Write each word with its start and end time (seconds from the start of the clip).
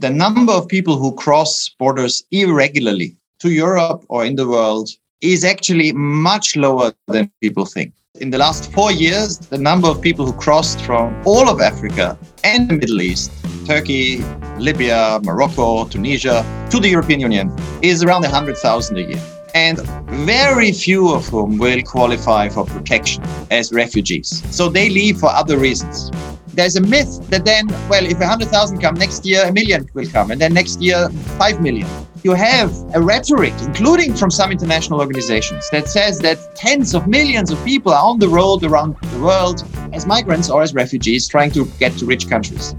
the 0.00 0.10
number 0.10 0.52
of 0.52 0.68
people 0.68 0.98
who 0.98 1.14
cross 1.14 1.70
borders 1.78 2.22
irregularly 2.30 3.16
to 3.38 3.50
Europe 3.50 4.04
or 4.08 4.24
in 4.24 4.36
the 4.36 4.46
world 4.46 4.90
is 5.22 5.44
actually 5.44 5.92
much 5.92 6.56
lower 6.56 6.92
than 7.08 7.30
people 7.40 7.64
think. 7.64 7.94
In 8.20 8.30
the 8.30 8.38
last 8.38 8.72
four 8.72 8.92
years, 8.92 9.38
the 9.38 9.58
number 9.58 9.88
of 9.88 10.00
people 10.00 10.26
who 10.26 10.32
crossed 10.34 10.80
from 10.82 11.14
all 11.24 11.48
of 11.48 11.60
Africa 11.60 12.18
and 12.44 12.68
the 12.68 12.74
Middle 12.74 13.00
East, 13.00 13.30
Turkey, 13.66 14.18
Libya, 14.58 15.20
Morocco, 15.22 15.86
Tunisia, 15.86 16.44
to 16.70 16.78
the 16.78 16.88
European 16.88 17.20
Union 17.20 17.54
is 17.82 18.02
around 18.02 18.22
100,000 18.22 18.96
a 18.96 19.00
year. 19.00 19.22
And 19.54 19.80
very 20.28 20.72
few 20.72 21.14
of 21.14 21.26
whom 21.28 21.56
will 21.56 21.82
qualify 21.82 22.50
for 22.50 22.66
protection 22.66 23.24
as 23.50 23.72
refugees. 23.72 24.42
So 24.54 24.68
they 24.68 24.90
leave 24.90 25.18
for 25.18 25.30
other 25.30 25.56
reasons 25.56 26.10
there's 26.56 26.76
a 26.76 26.80
myth 26.80 27.28
that 27.28 27.44
then, 27.44 27.68
well, 27.88 28.04
if 28.04 28.18
100,000 28.18 28.80
come 28.80 28.94
next 28.94 29.26
year, 29.26 29.44
a 29.44 29.52
million 29.52 29.88
will 29.92 30.08
come, 30.08 30.30
and 30.30 30.40
then 30.40 30.54
next 30.54 30.80
year, 30.80 31.08
5 31.38 31.60
million. 31.60 31.86
You 32.24 32.32
have 32.32 32.72
a 32.94 33.00
rhetoric, 33.00 33.52
including 33.60 34.14
from 34.14 34.30
some 34.30 34.50
international 34.50 35.00
organizations, 35.00 35.68
that 35.70 35.88
says 35.88 36.18
that 36.20 36.56
tens 36.56 36.94
of 36.94 37.06
millions 37.06 37.50
of 37.50 37.62
people 37.64 37.92
are 37.92 38.02
on 38.02 38.18
the 38.18 38.28
road 38.28 38.64
around 38.64 38.96
the 39.12 39.20
world 39.20 39.64
as 39.92 40.06
migrants 40.06 40.48
or 40.48 40.62
as 40.62 40.74
refugees 40.74 41.28
trying 41.28 41.50
to 41.52 41.66
get 41.78 41.92
to 41.98 42.06
rich 42.06 42.28
countries. 42.28 42.74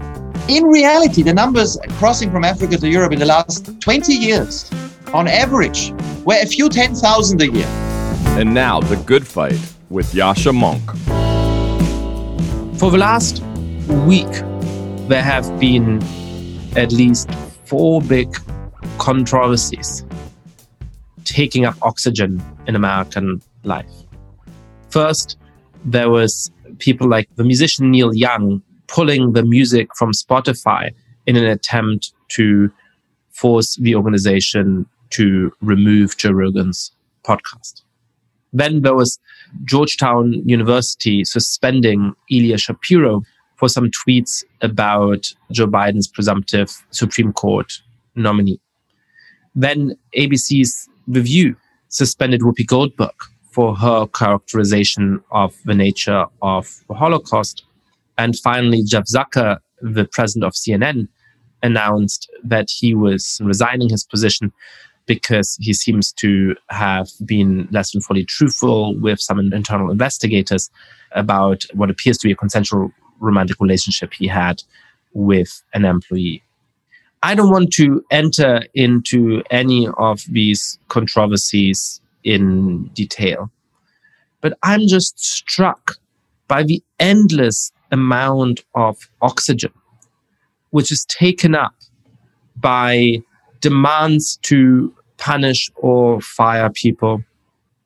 In 0.48 0.64
reality, 0.64 1.22
the 1.22 1.32
numbers 1.32 1.78
crossing 1.98 2.30
from 2.30 2.44
Africa 2.44 2.76
to 2.78 2.88
Europe 2.88 3.12
in 3.12 3.20
the 3.20 3.26
last 3.26 3.80
20 3.80 4.12
years, 4.12 4.70
on 5.14 5.28
average, 5.28 5.92
were 6.24 6.38
a 6.42 6.46
few 6.46 6.68
10,000 6.68 7.40
a 7.40 7.46
year. 7.46 7.66
And 8.36 8.52
now, 8.52 8.80
the 8.80 8.96
good 8.96 9.26
fight 9.26 9.60
with 9.88 10.12
Yascha 10.12 10.52
Mounk. 10.52 10.84
For 12.78 12.90
the 12.90 12.98
last 12.98 13.42
week, 13.88 14.30
there 15.08 15.22
have 15.22 15.58
been 15.58 16.02
at 16.76 16.92
least 16.92 17.30
four 17.64 18.02
big 18.02 18.28
controversies 18.98 20.04
taking 21.24 21.64
up 21.64 21.76
oxygen 21.82 22.42
in 22.66 22.76
American 22.76 23.40
life. 23.64 23.90
First, 24.90 25.38
there 25.84 26.10
was 26.10 26.50
people 26.78 27.08
like 27.08 27.28
the 27.36 27.44
musician 27.44 27.90
Neil 27.90 28.14
Young 28.14 28.62
pulling 28.86 29.32
the 29.32 29.42
music 29.42 29.88
from 29.96 30.12
Spotify 30.12 30.90
in 31.26 31.36
an 31.36 31.44
attempt 31.44 32.12
to 32.28 32.70
force 33.30 33.76
the 33.76 33.94
organization 33.94 34.86
to 35.10 35.52
remove 35.60 36.16
Joe 36.16 36.32
Rogan's 36.32 36.92
podcast. 37.24 37.82
Then 38.52 38.82
there 38.82 38.94
was 38.94 39.18
Georgetown 39.64 40.32
University 40.46 41.24
suspending 41.24 42.14
Ilya 42.30 42.58
Shapiro 42.58 43.22
for 43.58 43.68
some 43.68 43.90
tweets 43.90 44.44
about 44.62 45.32
Joe 45.50 45.66
Biden's 45.66 46.08
presumptive 46.08 46.70
Supreme 46.90 47.32
Court 47.32 47.72
nominee. 48.14 48.60
Then 49.54 49.96
ABC's 50.16 50.88
The 51.08 51.20
View 51.20 51.56
suspended 51.88 52.42
Whoopi 52.42 52.66
Goldberg 52.66 53.14
for 53.50 53.74
her 53.74 54.06
characterization 54.06 55.20
of 55.32 55.54
the 55.64 55.74
nature 55.74 56.26
of 56.42 56.84
the 56.88 56.94
Holocaust. 56.94 57.64
And 58.16 58.38
finally, 58.38 58.84
Jeff 58.84 59.04
Zucker, 59.04 59.58
the 59.82 60.04
president 60.12 60.44
of 60.44 60.52
CNN, 60.52 61.08
announced 61.62 62.30
that 62.44 62.68
he 62.70 62.94
was 62.94 63.40
resigning 63.42 63.88
his 63.88 64.04
position 64.04 64.52
because 65.06 65.56
he 65.60 65.72
seems 65.72 66.12
to 66.12 66.54
have 66.68 67.08
been 67.24 67.66
less 67.72 67.92
than 67.92 68.02
fully 68.02 68.24
truthful 68.24 68.94
with 69.00 69.18
some 69.18 69.40
internal 69.40 69.90
investigators 69.90 70.70
about 71.12 71.64
what 71.72 71.90
appears 71.90 72.18
to 72.18 72.28
be 72.28 72.32
a 72.32 72.36
consensual 72.36 72.92
romantic 73.20 73.60
relationship 73.60 74.12
he 74.14 74.26
had 74.26 74.62
with 75.12 75.62
an 75.74 75.84
employee. 75.84 76.42
I 77.22 77.34
don't 77.34 77.50
want 77.50 77.72
to 77.74 78.04
enter 78.10 78.62
into 78.74 79.42
any 79.50 79.88
of 79.98 80.22
these 80.28 80.78
controversies 80.88 82.00
in 82.22 82.84
detail, 82.94 83.50
but 84.40 84.56
I'm 84.62 84.86
just 84.86 85.18
struck 85.18 85.96
by 86.46 86.62
the 86.62 86.82
endless 87.00 87.72
amount 87.90 88.64
of 88.74 89.10
oxygen 89.20 89.72
which 90.70 90.92
is 90.92 91.04
taken 91.06 91.54
up 91.54 91.74
by 92.56 93.18
demands 93.60 94.38
to 94.42 94.94
punish 95.16 95.70
or 95.76 96.20
fire 96.20 96.70
people, 96.70 97.22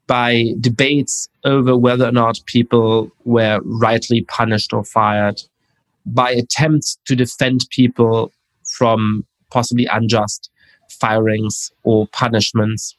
by 0.06 0.54
debates 0.60 1.28
over 1.44 1.76
whether 1.76 2.06
or 2.06 2.12
not 2.12 2.40
people 2.46 3.10
were 3.24 3.60
rightly 3.64 4.22
punished 4.22 4.72
or 4.72 4.84
fired, 4.84 5.40
by 6.06 6.30
attempts 6.30 6.98
to 7.06 7.14
defend 7.14 7.66
people 7.70 8.32
from 8.76 9.24
possibly 9.50 9.86
unjust 9.86 10.50
firings 11.00 11.70
or 11.84 12.06
punishments, 12.08 12.96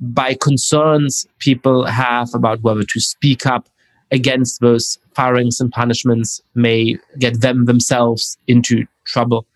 by 0.00 0.34
concerns 0.34 1.26
people 1.38 1.84
have 1.84 2.34
about 2.34 2.62
whether 2.62 2.82
to 2.82 3.00
speak 3.00 3.46
up 3.46 3.68
against 4.10 4.60
those 4.60 4.98
firings 5.14 5.60
and 5.60 5.70
punishments 5.70 6.40
may 6.54 6.96
get 7.18 7.40
them 7.40 7.66
themselves 7.66 8.38
into 8.46 8.86
trouble. 9.04 9.46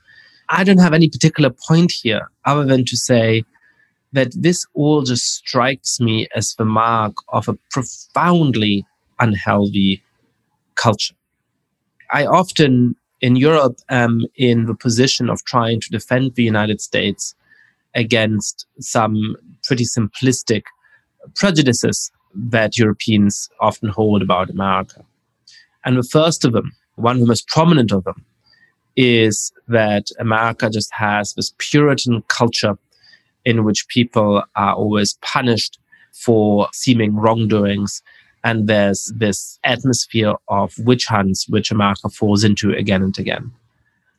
I 0.50 0.64
don't 0.64 0.78
have 0.78 0.92
any 0.92 1.08
particular 1.08 1.50
point 1.66 1.92
here 2.02 2.30
other 2.44 2.64
than 2.64 2.84
to 2.84 2.96
say 2.96 3.44
that 4.14 4.32
this 4.36 4.64
all 4.74 5.02
just 5.02 5.34
strikes 5.34 6.00
me 6.00 6.28
as 6.36 6.54
the 6.54 6.64
mark 6.64 7.14
of 7.28 7.48
a 7.48 7.58
profoundly 7.70 8.86
unhealthy 9.18 10.02
culture. 10.76 11.14
I 12.12 12.24
often 12.24 12.94
in 13.20 13.34
Europe 13.34 13.78
am 13.90 14.20
in 14.36 14.66
the 14.66 14.74
position 14.74 15.28
of 15.28 15.44
trying 15.44 15.80
to 15.80 15.90
defend 15.90 16.34
the 16.34 16.44
United 16.44 16.80
States 16.80 17.34
against 17.94 18.66
some 18.78 19.36
pretty 19.64 19.84
simplistic 19.84 20.62
prejudices 21.34 22.12
that 22.34 22.78
Europeans 22.78 23.48
often 23.60 23.88
hold 23.88 24.22
about 24.22 24.50
America. 24.50 25.04
And 25.84 25.96
the 25.96 26.08
first 26.08 26.44
of 26.44 26.52
them, 26.52 26.70
one 26.94 27.16
of 27.16 27.20
the 27.20 27.26
most 27.26 27.48
prominent 27.48 27.90
of 27.92 28.04
them, 28.04 28.24
is 28.96 29.52
that 29.66 30.06
America 30.20 30.70
just 30.70 30.92
has 30.92 31.34
this 31.34 31.52
Puritan 31.58 32.22
culture 32.28 32.78
in 33.44 33.64
which 33.64 33.88
people 33.88 34.42
are 34.56 34.74
always 34.74 35.14
punished 35.22 35.78
for 36.12 36.68
seeming 36.72 37.14
wrongdoings. 37.14 38.02
And 38.44 38.68
there's 38.68 39.12
this 39.16 39.58
atmosphere 39.64 40.34
of 40.48 40.74
witch 40.78 41.06
hunts, 41.06 41.48
which 41.48 41.70
America 41.70 42.08
falls 42.08 42.44
into 42.44 42.72
again 42.72 43.02
and 43.02 43.18
again. 43.18 43.50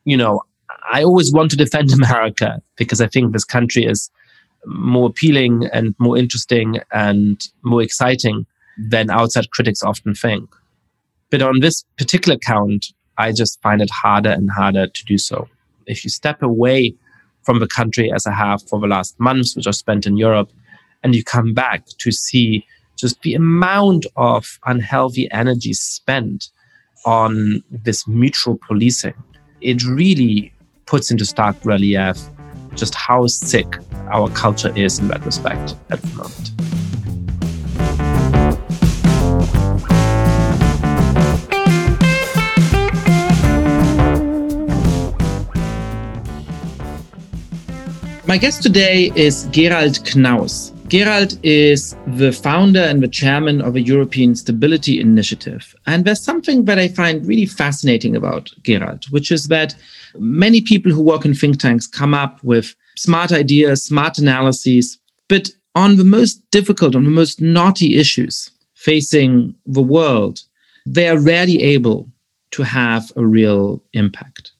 You 0.04 0.16
know, 0.16 0.42
I 0.92 1.02
always 1.02 1.32
want 1.32 1.50
to 1.52 1.56
defend 1.56 1.92
America 1.94 2.60
because 2.76 3.00
I 3.00 3.06
think 3.06 3.32
this 3.32 3.44
country 3.44 3.84
is 3.84 4.10
more 4.66 5.08
appealing 5.08 5.68
and 5.72 5.94
more 5.98 6.18
interesting 6.18 6.80
and 6.92 7.46
more 7.62 7.82
exciting 7.82 8.46
than 8.78 9.10
outside 9.10 9.50
critics 9.50 9.82
often 9.82 10.14
think. 10.14 10.48
But 11.30 11.42
on 11.42 11.60
this 11.60 11.84
particular 11.96 12.38
count, 12.38 12.86
I 13.18 13.32
just 13.32 13.60
find 13.62 13.80
it 13.80 13.90
harder 13.90 14.30
and 14.30 14.50
harder 14.50 14.86
to 14.86 15.04
do 15.04 15.18
so. 15.18 15.48
If 15.86 16.04
you 16.04 16.10
step 16.10 16.42
away 16.42 16.94
from 17.46 17.60
the 17.60 17.68
country 17.68 18.12
as 18.12 18.26
I 18.26 18.32
have 18.32 18.62
for 18.68 18.78
the 18.80 18.88
last 18.88 19.18
months, 19.18 19.56
which 19.56 19.66
I've 19.66 19.76
spent 19.76 20.04
in 20.04 20.16
Europe, 20.18 20.50
and 21.02 21.14
you 21.14 21.24
come 21.24 21.54
back 21.54 21.86
to 21.98 22.10
see 22.10 22.66
just 22.96 23.22
the 23.22 23.34
amount 23.34 24.04
of 24.16 24.58
unhealthy 24.66 25.30
energy 25.30 25.72
spent 25.72 26.48
on 27.04 27.62
this 27.70 28.08
mutual 28.08 28.58
policing, 28.66 29.14
it 29.60 29.84
really 29.84 30.52
puts 30.86 31.10
into 31.10 31.24
stark 31.24 31.56
relief 31.64 32.16
just 32.74 32.94
how 32.94 33.26
sick 33.26 33.78
our 34.10 34.28
culture 34.30 34.72
is 34.76 34.98
in 34.98 35.08
that 35.08 35.24
respect 35.24 35.76
at 35.90 36.02
the 36.02 36.16
moment. 36.16 36.85
My 48.26 48.38
guest 48.38 48.60
today 48.60 49.12
is 49.14 49.44
Gerald 49.52 50.00
Knaus. 50.04 50.72
Gerald 50.88 51.38
is 51.44 51.94
the 52.08 52.32
founder 52.32 52.80
and 52.80 53.00
the 53.00 53.06
chairman 53.06 53.62
of 53.62 53.76
a 53.76 53.80
European 53.80 54.34
Stability 54.34 55.00
Initiative. 55.00 55.76
And 55.86 56.04
there's 56.04 56.24
something 56.24 56.64
that 56.64 56.76
I 56.76 56.88
find 56.88 57.24
really 57.24 57.46
fascinating 57.46 58.16
about 58.16 58.50
Gerald, 58.64 59.04
which 59.10 59.30
is 59.30 59.46
that 59.46 59.76
many 60.18 60.60
people 60.60 60.90
who 60.90 61.02
work 61.02 61.24
in 61.24 61.34
think 61.34 61.60
tanks 61.60 61.86
come 61.86 62.14
up 62.14 62.42
with 62.42 62.74
smart 62.96 63.30
ideas, 63.30 63.84
smart 63.84 64.18
analyses, 64.18 64.98
but 65.28 65.50
on 65.76 65.94
the 65.94 66.04
most 66.04 66.42
difficult, 66.50 66.96
on 66.96 67.04
the 67.04 67.10
most 67.10 67.40
naughty 67.40 67.96
issues 67.96 68.50
facing 68.74 69.54
the 69.66 69.82
world, 69.82 70.42
they 70.84 71.08
are 71.08 71.20
rarely 71.20 71.62
able 71.62 72.10
to 72.50 72.64
have 72.64 73.12
a 73.14 73.24
real 73.24 73.80
impact. 73.92 74.50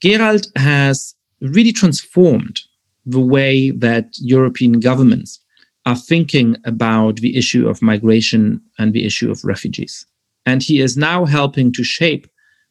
Gerald 0.00 0.46
has 0.56 1.14
really 1.42 1.72
transformed 1.72 2.62
the 3.08 3.20
way 3.20 3.70
that 3.70 4.14
European 4.18 4.80
governments 4.80 5.40
are 5.86 5.96
thinking 5.96 6.56
about 6.64 7.16
the 7.16 7.36
issue 7.36 7.66
of 7.66 7.80
migration 7.80 8.60
and 8.78 8.92
the 8.92 9.06
issue 9.06 9.30
of 9.30 9.44
refugees. 9.44 10.04
And 10.44 10.62
he 10.62 10.80
is 10.80 10.96
now 10.96 11.24
helping 11.24 11.72
to 11.72 11.82
shape 11.82 12.26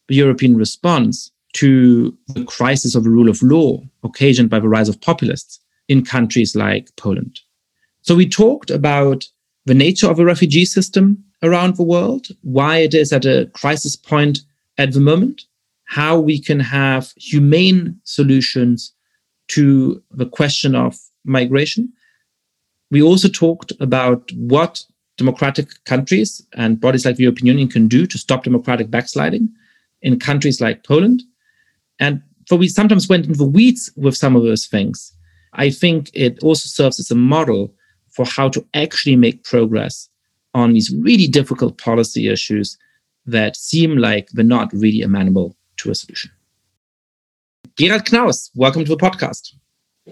the 0.07 0.16
European 0.16 0.56
response 0.56 1.31
to 1.54 2.16
the 2.28 2.45
crisis 2.45 2.94
of 2.94 3.04
the 3.04 3.10
rule 3.10 3.30
of 3.30 3.42
law 3.42 3.81
occasioned 4.04 4.50
by 4.50 4.60
the 4.60 4.69
rise 4.69 4.89
of 4.89 5.01
populists 5.01 5.60
in 5.88 6.06
countries 6.06 6.56
like 6.56 6.95
Poland. 6.98 7.39
So 8.04 8.13
we 8.16 8.30
talked 8.30 8.69
about 8.69 9.25
the 9.66 9.74
nature 9.74 10.10
of 10.10 10.19
a 10.19 10.25
refugee 10.25 10.66
system 10.66 11.24
around 11.42 11.75
the 11.75 11.84
world, 11.84 12.28
why 12.44 12.78
it 12.78 12.94
is 12.94 13.12
at 13.12 13.25
a 13.25 13.50
crisis 13.54 13.95
point 13.95 14.39
at 14.78 14.94
the 14.94 15.00
moment, 15.00 15.44
how 15.86 16.19
we 16.19 16.39
can 16.39 16.60
have 16.60 17.12
humane 17.18 18.00
solutions 18.04 18.94
to 19.50 20.02
the 20.12 20.26
question 20.26 20.76
of 20.76 20.98
migration. 21.26 21.92
We 22.92 23.02
also 23.02 23.28
talked 23.28 23.72
about 23.80 24.32
what 24.34 24.84
democratic 25.18 25.70
countries 25.86 26.46
and 26.54 26.80
bodies 26.80 27.06
like 27.06 27.16
the 27.16 27.24
European 27.24 27.48
Union 27.48 27.68
can 27.68 27.88
do 27.88 28.06
to 28.06 28.18
stop 28.18 28.44
democratic 28.44 28.90
backsliding 28.90 29.50
in 30.02 30.20
countries 30.20 30.62
like 30.62 30.84
Poland. 30.84 31.24
And 32.00 32.22
for 32.48 32.58
we 32.58 32.68
sometimes 32.68 33.10
went 33.10 33.26
into 33.26 33.38
the 33.38 33.46
weeds 33.46 33.92
with 33.96 34.16
some 34.16 34.36
of 34.36 34.44
those 34.44 34.68
things. 34.68 35.12
I 35.54 35.70
think 35.70 36.12
it 36.14 36.42
also 36.44 36.68
serves 36.68 37.00
as 37.00 37.12
a 37.12 37.16
model 37.16 37.74
for 38.10 38.26
how 38.26 38.50
to 38.50 38.66
actually 38.74 39.16
make 39.16 39.44
progress 39.44 40.10
on 40.54 40.74
these 40.74 40.94
really 41.02 41.28
difficult 41.28 41.78
policy 41.78 42.30
issues 42.30 42.78
that 43.26 43.56
seem 43.56 43.98
like 43.98 44.30
they're 44.30 44.46
not 44.46 44.72
really 44.72 45.02
amenable 45.02 45.56
to 45.78 45.92
a 45.92 45.96
solution. 45.96 46.32
Gerald 47.75 48.06
Knaus, 48.06 48.50
welcome 48.56 48.86
to 48.86 48.90
the 48.90 48.98
podcast. 48.98 49.54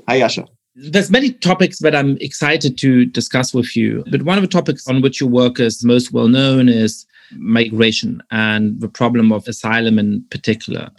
Hi, 0.07 0.19
Yascha. 0.19 0.48
There's 0.75 1.10
many 1.10 1.31
topics 1.31 1.80
that 1.80 1.96
I'm 1.96 2.18
excited 2.18 2.78
to 2.80 3.06
discuss 3.06 3.54
with 3.54 3.75
you, 3.75 4.04
but 4.12 4.24
one 4.24 4.38
of 4.38 4.42
the 4.42 4.48
topics 4.48 4.88
on 4.88 5.02
which 5.02 5.22
your 5.22 5.30
work 5.30 5.60
is 5.60 5.84
most 5.84 6.12
well 6.12 6.28
known 6.28 6.68
is 6.68 7.06
migration 7.31 8.22
and 8.31 8.80
the 8.81 8.90
problem 8.90 9.31
of 9.31 9.48
asylum 9.48 9.98
in 9.98 10.25
particular. 10.31 10.90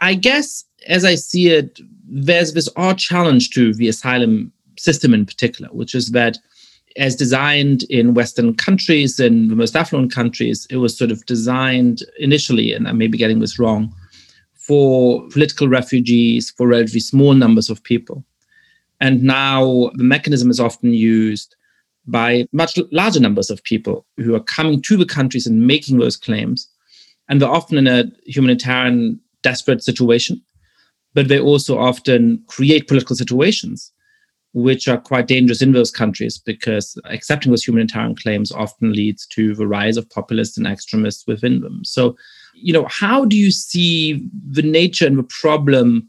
I 0.00 0.14
guess, 0.14 0.64
as 0.88 1.04
I 1.04 1.14
see 1.14 1.48
it, 1.48 1.78
there's 2.08 2.54
this 2.54 2.68
odd 2.76 2.98
challenge 2.98 3.50
to 3.50 3.72
the 3.74 3.88
asylum 3.88 4.52
system 4.78 5.14
in 5.14 5.26
particular, 5.26 5.70
which 5.72 5.94
is 5.94 6.10
that 6.10 6.38
as 6.96 7.14
designed 7.14 7.84
in 7.84 8.14
Western 8.14 8.54
countries, 8.54 9.20
in 9.20 9.48
the 9.48 9.56
most 9.56 9.76
affluent 9.76 10.12
countries, 10.12 10.66
it 10.70 10.78
was 10.78 10.96
sort 10.96 11.12
of 11.12 11.24
designed 11.26 12.02
initially, 12.18 12.72
and 12.72 12.88
I 12.88 12.92
may 12.92 13.06
be 13.06 13.18
getting 13.18 13.38
this 13.38 13.58
wrong, 13.58 13.94
for 14.70 15.26
political 15.30 15.66
refugees, 15.66 16.52
for 16.52 16.68
relatively 16.68 17.00
small 17.00 17.34
numbers 17.34 17.68
of 17.68 17.82
people. 17.82 18.24
And 19.00 19.20
now 19.24 19.90
the 19.94 20.04
mechanism 20.04 20.48
is 20.48 20.60
often 20.60 20.94
used 20.94 21.56
by 22.06 22.46
much 22.52 22.78
larger 22.92 23.18
numbers 23.18 23.50
of 23.50 23.64
people 23.64 24.06
who 24.18 24.32
are 24.36 24.44
coming 24.44 24.80
to 24.82 24.96
the 24.96 25.04
countries 25.04 25.44
and 25.44 25.66
making 25.66 25.98
those 25.98 26.16
claims. 26.16 26.68
And 27.28 27.42
they're 27.42 27.48
often 27.48 27.78
in 27.78 27.88
a 27.88 28.04
humanitarian 28.26 29.18
desperate 29.42 29.82
situation, 29.82 30.40
but 31.14 31.26
they 31.26 31.40
also 31.40 31.76
often 31.76 32.40
create 32.46 32.86
political 32.86 33.16
situations 33.16 33.90
which 34.52 34.86
are 34.86 34.98
quite 34.98 35.26
dangerous 35.26 35.62
in 35.62 35.72
those 35.72 35.90
countries 35.90 36.38
because 36.38 36.96
accepting 37.06 37.50
those 37.50 37.66
humanitarian 37.66 38.14
claims 38.14 38.52
often 38.52 38.92
leads 38.92 39.26
to 39.26 39.52
the 39.56 39.66
rise 39.66 39.96
of 39.96 40.08
populists 40.10 40.56
and 40.56 40.68
extremists 40.68 41.26
within 41.26 41.60
them. 41.60 41.84
So, 41.84 42.16
you 42.54 42.72
know, 42.72 42.86
how 42.88 43.24
do 43.24 43.36
you 43.36 43.50
see 43.50 44.28
the 44.50 44.62
nature 44.62 45.06
and 45.06 45.18
the 45.18 45.22
problem 45.24 46.08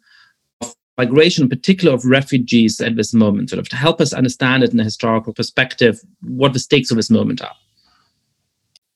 of 0.62 0.76
migration, 0.98 1.44
in 1.44 1.50
particular 1.50 1.94
of 1.94 2.06
refugees 2.06 2.80
at 2.82 2.96
this 2.96 3.14
moment, 3.14 3.50
sort 3.50 3.60
of 3.60 3.70
to 3.70 3.76
help 3.76 4.02
us 4.02 4.14
understand 4.14 4.64
it 4.64 4.74
in 4.74 4.80
a 4.80 4.84
historical 4.84 5.34
perspective, 5.34 6.00
what 6.22 6.54
the 6.54 6.60
stakes 6.60 6.92
of 6.92 6.98
this 6.98 7.10
moment 7.10 7.42
are? 7.42 7.56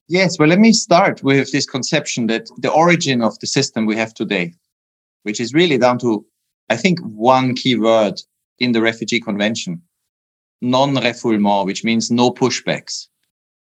Yes, 0.08 0.38
well, 0.38 0.50
let 0.50 0.60
me 0.60 0.72
start 0.72 1.24
with 1.24 1.52
this 1.52 1.66
conception 1.66 2.28
that 2.28 2.48
the 2.58 2.72
origin 2.72 3.22
of 3.22 3.40
the 3.40 3.48
system 3.48 3.86
we 3.86 3.96
have 3.96 4.14
today, 4.14 4.54
which 5.24 5.40
is 5.40 5.54
really 5.54 5.78
down 5.78 5.98
to, 6.00 6.26
I 6.70 6.78
think, 6.78 7.00
one 7.00 7.56
key 7.56 7.76
word 7.76 8.22
in 8.60 8.72
the 8.72 8.82
Refugee 8.82 9.20
Convention 9.20 9.82
non 10.62 10.96
refoulement, 10.96 11.66
which 11.66 11.84
means 11.84 12.12
no 12.12 12.32
pushbacks, 12.32 13.08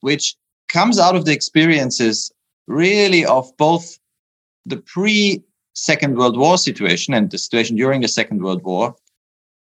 which 0.01 0.37
comes 0.69 0.99
out 0.99 1.17
of 1.17 1.25
the 1.25 1.33
experiences 1.33 2.33
really 2.67 3.25
of 3.25 3.51
both 3.57 3.99
the 4.67 4.79
pre 4.79 5.43
Second 5.75 6.17
World 6.17 6.39
War 6.39 6.57
situation 6.57 7.15
and 7.15 7.31
the 7.31 7.39
situation 7.39 7.77
during 7.77 8.01
the 8.01 8.09
Second 8.09 8.43
World 8.43 8.63
War 8.63 8.95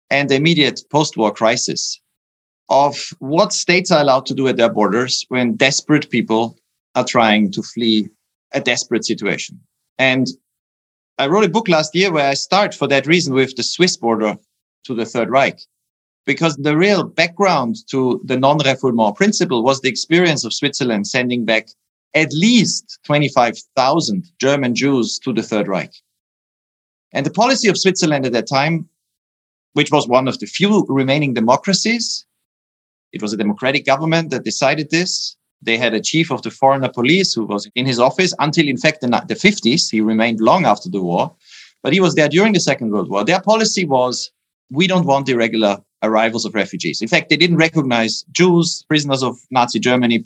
and 0.08 0.28
the 0.28 0.34
immediate 0.34 0.82
post 0.90 1.16
war 1.16 1.32
crisis 1.32 2.00
of 2.70 2.96
what 3.18 3.52
states 3.52 3.90
are 3.90 4.00
allowed 4.00 4.26
to 4.26 4.34
do 4.34 4.48
at 4.48 4.56
their 4.56 4.72
borders 4.72 5.24
when 5.28 5.56
desperate 5.56 6.08
people 6.10 6.56
are 6.94 7.04
trying 7.04 7.50
to 7.52 7.62
flee 7.62 8.08
a 8.52 8.60
desperate 8.60 9.04
situation. 9.04 9.60
And 9.98 10.28
I 11.18 11.26
wrote 11.26 11.44
a 11.44 11.48
book 11.48 11.68
last 11.68 11.94
year 11.94 12.10
where 12.10 12.28
I 12.28 12.34
start 12.34 12.74
for 12.74 12.88
that 12.88 13.06
reason 13.06 13.34
with 13.34 13.54
the 13.56 13.62
Swiss 13.62 13.96
border 13.96 14.36
to 14.84 14.94
the 14.94 15.04
Third 15.04 15.30
Reich. 15.30 15.60
Because 16.26 16.56
the 16.56 16.76
real 16.76 17.04
background 17.04 17.76
to 17.90 18.20
the 18.24 18.38
non-refoulement 18.38 19.16
principle 19.16 19.62
was 19.62 19.80
the 19.80 19.88
experience 19.88 20.44
of 20.44 20.54
Switzerland 20.54 21.06
sending 21.06 21.44
back 21.44 21.68
at 22.14 22.32
least 22.32 22.98
25,000 23.04 24.24
German 24.38 24.74
Jews 24.74 25.18
to 25.20 25.32
the 25.32 25.42
Third 25.42 25.68
Reich. 25.68 25.94
And 27.12 27.26
the 27.26 27.30
policy 27.30 27.68
of 27.68 27.78
Switzerland 27.78 28.26
at 28.26 28.32
that 28.32 28.48
time, 28.48 28.88
which 29.74 29.90
was 29.90 30.08
one 30.08 30.28
of 30.28 30.38
the 30.38 30.46
few 30.46 30.84
remaining 30.88 31.34
democracies, 31.34 32.26
it 33.12 33.22
was 33.22 33.32
a 33.32 33.36
democratic 33.36 33.84
government 33.84 34.30
that 34.30 34.44
decided 34.44 34.90
this. 34.90 35.36
They 35.62 35.76
had 35.76 35.94
a 35.94 36.00
chief 36.00 36.30
of 36.30 36.42
the 36.42 36.50
foreigner 36.50 36.88
police 36.88 37.34
who 37.34 37.44
was 37.44 37.68
in 37.74 37.86
his 37.86 37.98
office 37.98 38.32
until, 38.38 38.66
in 38.66 38.76
fact, 38.76 39.00
the, 39.00 39.08
the 39.28 39.34
50s. 39.34 39.90
He 39.90 40.00
remained 40.00 40.40
long 40.40 40.64
after 40.64 40.88
the 40.88 41.02
war, 41.02 41.34
but 41.82 41.92
he 41.92 42.00
was 42.00 42.14
there 42.14 42.28
during 42.28 42.52
the 42.52 42.60
Second 42.60 42.92
World 42.92 43.10
War. 43.10 43.24
Their 43.24 43.40
policy 43.40 43.84
was 43.84 44.30
we 44.70 44.86
don't 44.86 45.06
want 45.06 45.28
irregular 45.28 45.82
arrivals 46.02 46.44
of 46.44 46.54
refugees. 46.54 47.02
In 47.02 47.08
fact, 47.08 47.28
they 47.28 47.36
didn't 47.36 47.56
recognize 47.56 48.24
Jews, 48.30 48.84
prisoners 48.88 49.22
of 49.22 49.36
Nazi 49.50 49.80
Germany, 49.80 50.24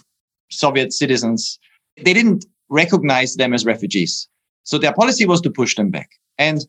Soviet 0.51 0.93
citizens. 0.93 1.59
They 2.03 2.13
didn't 2.13 2.47
recognize 2.69 3.37
them 3.37 3.53
as 3.53 3.65
refugees. 3.65 4.29
So 4.65 4.79
their 4.79 4.93
policy 4.93 5.27
was 5.27 5.41
to 5.43 5.51
push 5.51 5.77
them 5.77 5.91
back. 5.91 6.11
And 6.39 6.61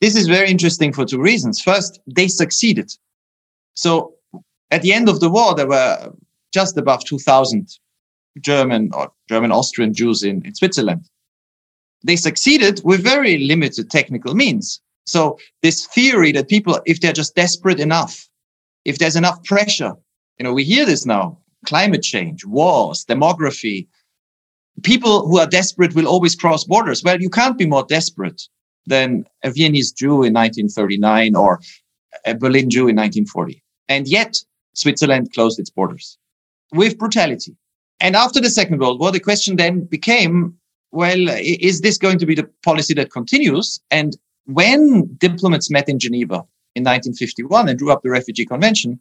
this 0.00 0.16
is 0.16 0.26
very 0.26 0.50
interesting 0.50 0.92
for 0.92 1.04
two 1.04 1.20
reasons. 1.20 1.60
First, 1.60 2.00
they 2.06 2.28
succeeded. 2.28 2.92
So 3.74 4.14
at 4.70 4.82
the 4.82 4.92
end 4.92 5.08
of 5.08 5.20
the 5.20 5.30
war, 5.30 5.54
there 5.54 5.68
were 5.68 6.12
just 6.52 6.76
above 6.76 7.04
2,000 7.04 7.68
German 8.40 8.90
or 8.92 9.12
German 9.28 9.52
Austrian 9.52 9.94
Jews 9.94 10.22
in, 10.22 10.44
in 10.44 10.54
Switzerland. 10.54 11.08
They 12.02 12.16
succeeded 12.16 12.80
with 12.84 13.02
very 13.02 13.38
limited 13.38 13.90
technical 13.90 14.34
means. 14.34 14.80
So 15.06 15.38
this 15.62 15.86
theory 15.86 16.32
that 16.32 16.48
people, 16.48 16.80
if 16.86 17.00
they're 17.00 17.12
just 17.12 17.34
desperate 17.34 17.80
enough, 17.80 18.28
if 18.84 18.98
there's 18.98 19.16
enough 19.16 19.42
pressure, 19.44 19.92
you 20.38 20.44
know, 20.44 20.52
we 20.52 20.64
hear 20.64 20.84
this 20.84 21.06
now, 21.06 21.38
climate 21.64 22.02
change, 22.02 22.44
wars, 22.44 23.04
demography, 23.04 23.86
people 24.82 25.26
who 25.26 25.38
are 25.38 25.46
desperate 25.46 25.94
will 25.94 26.08
always 26.08 26.34
cross 26.34 26.64
borders. 26.64 27.02
Well, 27.02 27.20
you 27.20 27.30
can't 27.30 27.58
be 27.58 27.66
more 27.66 27.84
desperate 27.84 28.42
than 28.86 29.24
a 29.42 29.50
Viennese 29.50 29.92
Jew 29.92 30.22
in 30.24 30.34
1939 30.34 31.36
or 31.36 31.60
a 32.26 32.34
Berlin 32.34 32.70
Jew 32.70 32.88
in 32.88 32.96
1940. 32.96 33.62
And 33.88 34.06
yet 34.06 34.36
Switzerland 34.74 35.32
closed 35.32 35.58
its 35.58 35.70
borders 35.70 36.18
with 36.72 36.98
brutality. 36.98 37.56
And 38.00 38.16
after 38.16 38.40
the 38.40 38.50
Second 38.50 38.80
World 38.80 39.00
War, 39.00 39.12
the 39.12 39.20
question 39.20 39.56
then 39.56 39.84
became, 39.84 40.54
well, 40.90 41.28
is 41.28 41.80
this 41.80 41.96
going 41.96 42.18
to 42.18 42.26
be 42.26 42.34
the 42.34 42.48
policy 42.62 42.94
that 42.94 43.12
continues? 43.12 43.80
And 43.90 44.16
when 44.46 45.14
diplomats 45.16 45.70
met 45.70 45.88
in 45.88 45.98
Geneva 45.98 46.44
in 46.74 46.82
1951 46.82 47.68
and 47.68 47.78
drew 47.78 47.92
up 47.92 48.02
the 48.02 48.10
Refugee 48.10 48.44
Convention, 48.44 49.00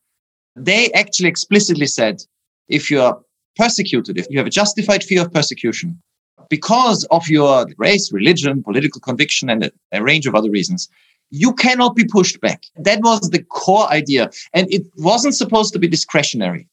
they 0.55 0.91
actually 0.91 1.29
explicitly 1.29 1.87
said 1.87 2.23
if 2.67 2.89
you 2.89 3.01
are 3.01 3.19
persecuted, 3.55 4.17
if 4.17 4.27
you 4.29 4.37
have 4.37 4.47
a 4.47 4.51
justified 4.51 5.03
fear 5.03 5.21
of 5.21 5.33
persecution 5.33 6.01
because 6.49 7.05
of 7.05 7.27
your 7.27 7.65
race, 7.77 8.11
religion, 8.11 8.63
political 8.63 8.99
conviction, 9.01 9.49
and 9.49 9.65
a, 9.65 9.71
a 9.91 10.03
range 10.03 10.27
of 10.27 10.35
other 10.35 10.51
reasons, 10.51 10.89
you 11.29 11.53
cannot 11.53 11.95
be 11.95 12.05
pushed 12.05 12.39
back. 12.41 12.63
That 12.75 13.01
was 13.01 13.29
the 13.29 13.43
core 13.43 13.91
idea. 13.91 14.29
And 14.53 14.71
it 14.71 14.83
wasn't 14.97 15.35
supposed 15.35 15.73
to 15.73 15.79
be 15.79 15.87
discretionary. 15.87 16.67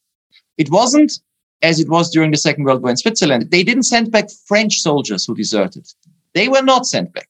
It 0.57 0.69
wasn't 0.69 1.13
as 1.61 1.79
it 1.79 1.89
was 1.89 2.11
during 2.11 2.31
the 2.31 2.37
Second 2.37 2.65
World 2.65 2.81
War 2.81 2.91
in 2.91 2.97
Switzerland. 2.97 3.49
They 3.49 3.63
didn't 3.63 3.83
send 3.83 4.11
back 4.11 4.29
French 4.47 4.79
soldiers 4.79 5.25
who 5.25 5.35
deserted. 5.35 5.87
They 6.33 6.47
were 6.47 6.61
not 6.61 6.85
sent 6.85 7.13
back 7.13 7.29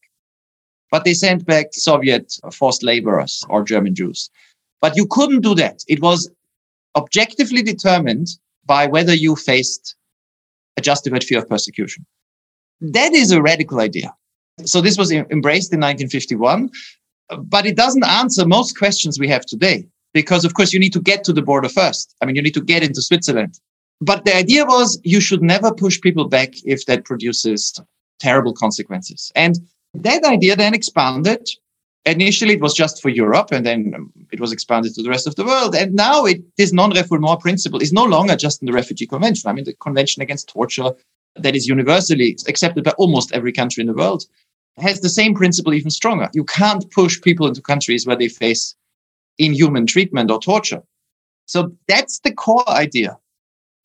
but 0.91 1.05
they 1.05 1.13
sent 1.13 1.45
back 1.45 1.67
Soviet 1.71 2.33
forced 2.53 2.83
laborers 2.83 3.43
or 3.49 3.63
German 3.63 3.95
Jews. 3.95 4.29
But 4.81 4.95
you 4.97 5.07
couldn't 5.07 5.41
do 5.41 5.55
that. 5.55 5.83
It 5.87 6.01
was 6.01 6.29
objectively 6.95 7.63
determined 7.63 8.27
by 8.65 8.87
whether 8.87 9.13
you 9.13 9.35
faced 9.35 9.95
a 10.77 10.81
justified 10.81 11.23
fear 11.23 11.39
of 11.39 11.49
persecution. 11.49 12.05
Hmm. 12.81 12.91
That 12.91 13.13
is 13.13 13.31
a 13.31 13.41
radical 13.41 13.79
idea. 13.79 14.13
So 14.65 14.81
this 14.81 14.97
was 14.97 15.11
embraced 15.11 15.73
in 15.73 15.79
1951, 15.79 16.69
but 17.43 17.65
it 17.65 17.75
doesn't 17.75 18.05
answer 18.05 18.45
most 18.45 18.77
questions 18.77 19.19
we 19.19 19.27
have 19.27 19.45
today 19.45 19.87
because, 20.13 20.45
of 20.45 20.53
course, 20.53 20.73
you 20.73 20.79
need 20.79 20.93
to 20.93 21.01
get 21.01 21.23
to 21.23 21.33
the 21.33 21.41
border 21.41 21.69
first. 21.69 22.15
I 22.21 22.25
mean, 22.25 22.35
you 22.35 22.41
need 22.41 22.53
to 22.53 22.61
get 22.61 22.83
into 22.83 23.01
Switzerland. 23.01 23.59
But 24.01 24.25
the 24.25 24.35
idea 24.35 24.65
was 24.65 24.99
you 25.03 25.21
should 25.21 25.41
never 25.41 25.73
push 25.73 26.01
people 26.01 26.27
back 26.27 26.49
if 26.65 26.85
that 26.87 27.05
produces 27.05 27.79
terrible 28.19 28.53
consequences. 28.53 29.31
And 29.35 29.57
That 29.93 30.23
idea 30.23 30.55
then 30.55 30.73
expanded. 30.73 31.47
Initially, 32.05 32.55
it 32.55 32.61
was 32.61 32.73
just 32.73 32.99
for 33.01 33.09
Europe, 33.09 33.51
and 33.51 33.63
then 33.63 33.93
um, 33.95 34.11
it 34.31 34.39
was 34.39 34.51
expanded 34.51 34.95
to 34.95 35.03
the 35.03 35.09
rest 35.09 35.27
of 35.27 35.35
the 35.35 35.45
world. 35.45 35.75
And 35.75 35.93
now, 35.93 36.25
it, 36.25 36.41
this 36.57 36.73
non-refoulement 36.73 37.41
principle 37.41 37.79
is 37.79 37.93
no 37.93 38.05
longer 38.05 38.35
just 38.35 38.61
in 38.61 38.65
the 38.65 38.73
Refugee 38.73 39.05
Convention. 39.05 39.49
I 39.49 39.53
mean, 39.53 39.65
the 39.65 39.73
Convention 39.75 40.23
Against 40.23 40.49
Torture, 40.49 40.91
that 41.35 41.55
is 41.55 41.67
universally 41.67 42.35
accepted 42.47 42.83
by 42.83 42.91
almost 42.97 43.31
every 43.33 43.53
country 43.53 43.81
in 43.81 43.87
the 43.87 43.93
world, 43.93 44.23
has 44.77 44.99
the 44.99 45.09
same 45.09 45.35
principle 45.35 45.75
even 45.75 45.91
stronger. 45.91 46.27
You 46.33 46.43
can't 46.43 46.89
push 46.91 47.21
people 47.21 47.45
into 47.45 47.61
countries 47.61 48.07
where 48.07 48.15
they 48.15 48.29
face 48.29 48.75
inhuman 49.37 49.85
treatment 49.85 50.31
or 50.31 50.39
torture. 50.39 50.81
So 51.45 51.71
that's 51.87 52.19
the 52.21 52.33
core 52.33 52.67
idea. 52.67 53.17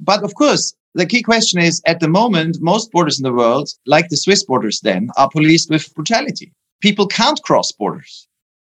But 0.01 0.23
of 0.23 0.35
course, 0.35 0.75
the 0.95 1.07
key 1.07 1.23
question 1.23 1.61
is 1.61 1.83
at 1.85 2.01
the 2.01 2.09
moment, 2.09 2.59
most 2.61 2.91
borders 2.93 3.19
in 3.19 3.25
the 3.25 3.33
world, 3.33 3.69
like 3.85 4.09
the 4.09 4.17
Swiss 4.17 4.43
borders 4.45 4.81
then, 4.81 5.11
are 5.19 5.29
policed 5.29 5.69
with 5.69 5.95
brutality. 5.95 6.53
People 6.81 7.07
can't 7.07 7.43
cross 7.43 7.73
borders. 7.73 8.29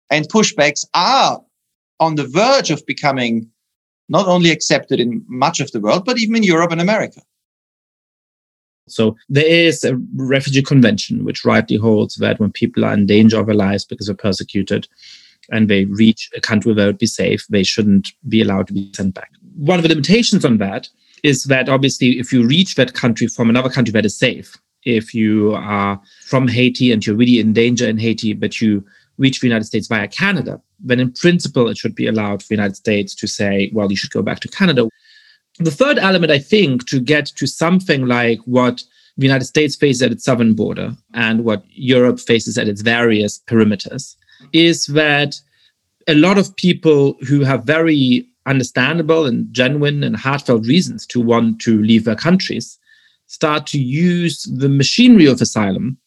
And 0.10 0.28
pushbacks 0.28 0.86
are 0.94 1.42
on 2.00 2.16
the 2.16 2.28
verge 2.28 2.72
of 2.72 2.86
becoming 2.86 3.50
not 4.10 4.28
only 4.28 4.52
accepted 4.52 5.00
in 5.00 5.24
much 5.28 5.60
of 5.60 5.72
the 5.72 5.80
world, 5.80 6.04
but 6.06 6.20
even 6.20 6.36
in 6.36 6.44
Europe 6.44 6.72
and 6.72 6.82
America. 6.82 7.22
So 8.90 9.16
there 9.30 9.46
is 9.46 9.84
a 9.84 9.96
refugee 10.16 10.64
convention 10.64 11.24
which 11.24 11.46
rightly 11.46 11.78
holds 11.78 12.16
that 12.16 12.40
when 12.40 12.52
people 12.52 12.84
are 12.84 12.94
in 12.94 13.06
danger 13.06 13.40
of 13.40 13.46
their 13.46 13.56
lives 13.56 13.86
because 13.86 14.08
they're 14.08 14.16
persecuted 14.16 14.88
and 15.50 15.70
they 15.70 15.86
reach 15.86 16.30
a 16.36 16.42
country 16.42 16.74
where 16.74 16.86
it 16.86 16.88
would 16.88 16.98
be 16.98 17.06
safe, 17.06 17.46
they 17.50 17.64
shouldn't 17.64 18.10
be 18.28 18.42
allowed 18.42 18.68
to 18.68 18.74
be 18.74 18.92
sent 18.94 19.14
back. 19.14 19.32
One 19.56 19.80
of 19.80 19.84
the 19.84 19.90
limitations 19.90 20.44
on 20.44 20.58
that 20.58 20.90
is 21.24 21.46
that 21.46 21.70
obviously 21.70 22.20
if 22.20 22.34
you 22.34 22.46
reach 22.46 22.76
that 22.76 22.94
country 22.94 23.28
from 23.28 23.50
another 23.50 23.70
country 23.70 23.92
that 23.94 24.06
is 24.06 24.18
safe, 24.18 24.58
if 24.84 25.14
you 25.14 25.54
are 25.56 26.00
from 26.26 26.48
Haiti 26.48 26.92
and 26.92 27.06
you're 27.06 27.16
really 27.16 27.40
in 27.40 27.54
danger 27.54 27.88
in 27.88 27.98
Haiti, 27.98 28.34
but 28.34 28.62
you 28.62 28.86
reach 29.18 29.40
the 29.40 29.48
United 29.48 29.66
States 29.66 29.88
via 29.88 30.08
Canada, 30.08 30.62
then 30.80 31.00
in 31.00 31.12
principle 31.12 31.70
it 31.70 31.78
should 31.78 31.96
be 31.96 32.08
allowed 32.08 32.42
for 32.42 32.50
the 32.50 32.56
United 32.56 32.76
States 32.76 33.14
to 33.16 33.28
say, 33.28 33.70
well, 33.74 33.90
you 33.90 33.96
should 33.96 34.12
go 34.12 34.22
back 34.22 34.40
to 34.40 34.48
Canada. 34.48 34.88
The 35.60 35.72
third 35.72 36.00
element, 36.00 36.32
I 36.32 36.40
think, 36.40 36.88
to 36.88 37.00
get 37.00 37.28
to 37.28 37.46
something 37.46 38.08
like 38.08 38.40
what 38.46 38.84
the 39.18 39.28
United 39.28 39.46
States 39.46 39.76
faces 39.76 40.02
at 40.02 40.12
its 40.12 40.24
southern 40.24 40.54
border 40.54 40.96
and 41.14 41.44
what 41.44 41.64
Europe 41.70 42.20
faces 42.20 42.58
at 42.58 42.68
its 42.68 42.82
various 42.82 43.42
perimeters 43.48 44.16
is 44.54 44.88
that 44.88 45.36
a 46.08 46.16
lot 46.16 46.38
of 46.38 46.56
people 46.56 47.16
who 47.28 47.42
have 47.42 47.64
very 47.64 48.28
understandable 48.48 49.26
and 49.26 49.54
genuine 49.54 50.04
and 50.04 50.16
heartfelt 50.16 50.66
reasons 50.66 51.06
to 51.06 51.22
want 51.22 51.62
to 51.62 51.82
leave 51.84 52.06
their 52.06 52.16
countries 52.16 52.80
start 53.32 53.66
to 53.66 53.80
use 53.80 54.44
the 54.44 54.68
machinery 54.68 55.26
of 55.26 55.40
asylum 55.42 55.98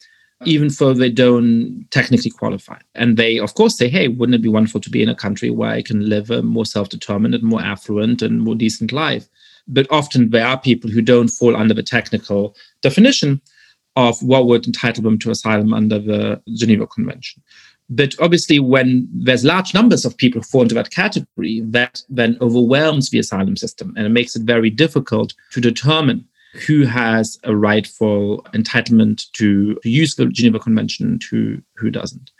even 0.44 0.68
though 0.78 0.92
they 0.92 1.08
don't 1.08 1.86
technically 1.90 2.30
qualify. 2.30 2.78
And 2.94 3.16
they, 3.16 3.38
of 3.38 3.54
course, 3.54 3.78
say, 3.78 3.88
hey, 3.88 4.08
wouldn't 4.08 4.34
it 4.34 4.42
be 4.42 4.48
wonderful 4.48 4.80
to 4.82 4.90
be 4.90 5.02
in 5.02 5.08
a 5.08 5.14
country 5.14 5.48
where 5.48 5.70
I 5.70 5.80
can 5.80 6.06
live 6.06 6.30
a 6.30 6.42
more 6.42 6.66
self 6.66 6.90
determined 6.90 7.40
more 7.42 7.62
affluent 7.62 8.20
and 8.20 8.42
more 8.42 8.54
decent 8.54 8.92
life? 8.92 9.26
But 9.66 9.86
often 9.90 10.30
there 10.30 10.46
are 10.46 10.60
people 10.60 10.90
who 10.90 11.00
don't 11.00 11.28
fall 11.28 11.56
under 11.56 11.72
the 11.72 11.82
technical 11.82 12.54
definition 12.82 13.40
of 13.96 14.22
what 14.22 14.46
would 14.46 14.66
entitle 14.66 15.02
them 15.02 15.18
to 15.20 15.30
asylum 15.30 15.72
under 15.72 15.98
the 15.98 16.42
Geneva 16.52 16.86
Convention. 16.86 17.42
But 17.88 18.14
obviously, 18.20 18.58
when 18.58 19.08
there's 19.12 19.44
large 19.44 19.72
numbers 19.72 20.04
of 20.04 20.16
people 20.16 20.40
who 20.40 20.46
fall 20.46 20.62
into 20.62 20.74
that 20.74 20.90
category, 20.90 21.62
that 21.66 22.02
then 22.08 22.36
overwhelms 22.40 23.08
the 23.10 23.18
asylum 23.18 23.56
system 23.56 23.94
and 23.96 24.04
it 24.06 24.10
makes 24.10 24.36
it 24.36 24.42
very 24.42 24.68
difficult 24.68 25.32
to 25.52 25.60
determine 25.60 26.26
who 26.66 26.84
has 26.84 27.38
a 27.44 27.56
rightful 27.56 28.46
entitlement 28.54 29.30
to, 29.32 29.78
use 29.84 30.14
the 30.14 30.26
Geneva 30.26 30.58
Convention 30.58 31.18
who, 31.30 31.58
who 31.76 31.90
doesn't. 31.90 32.30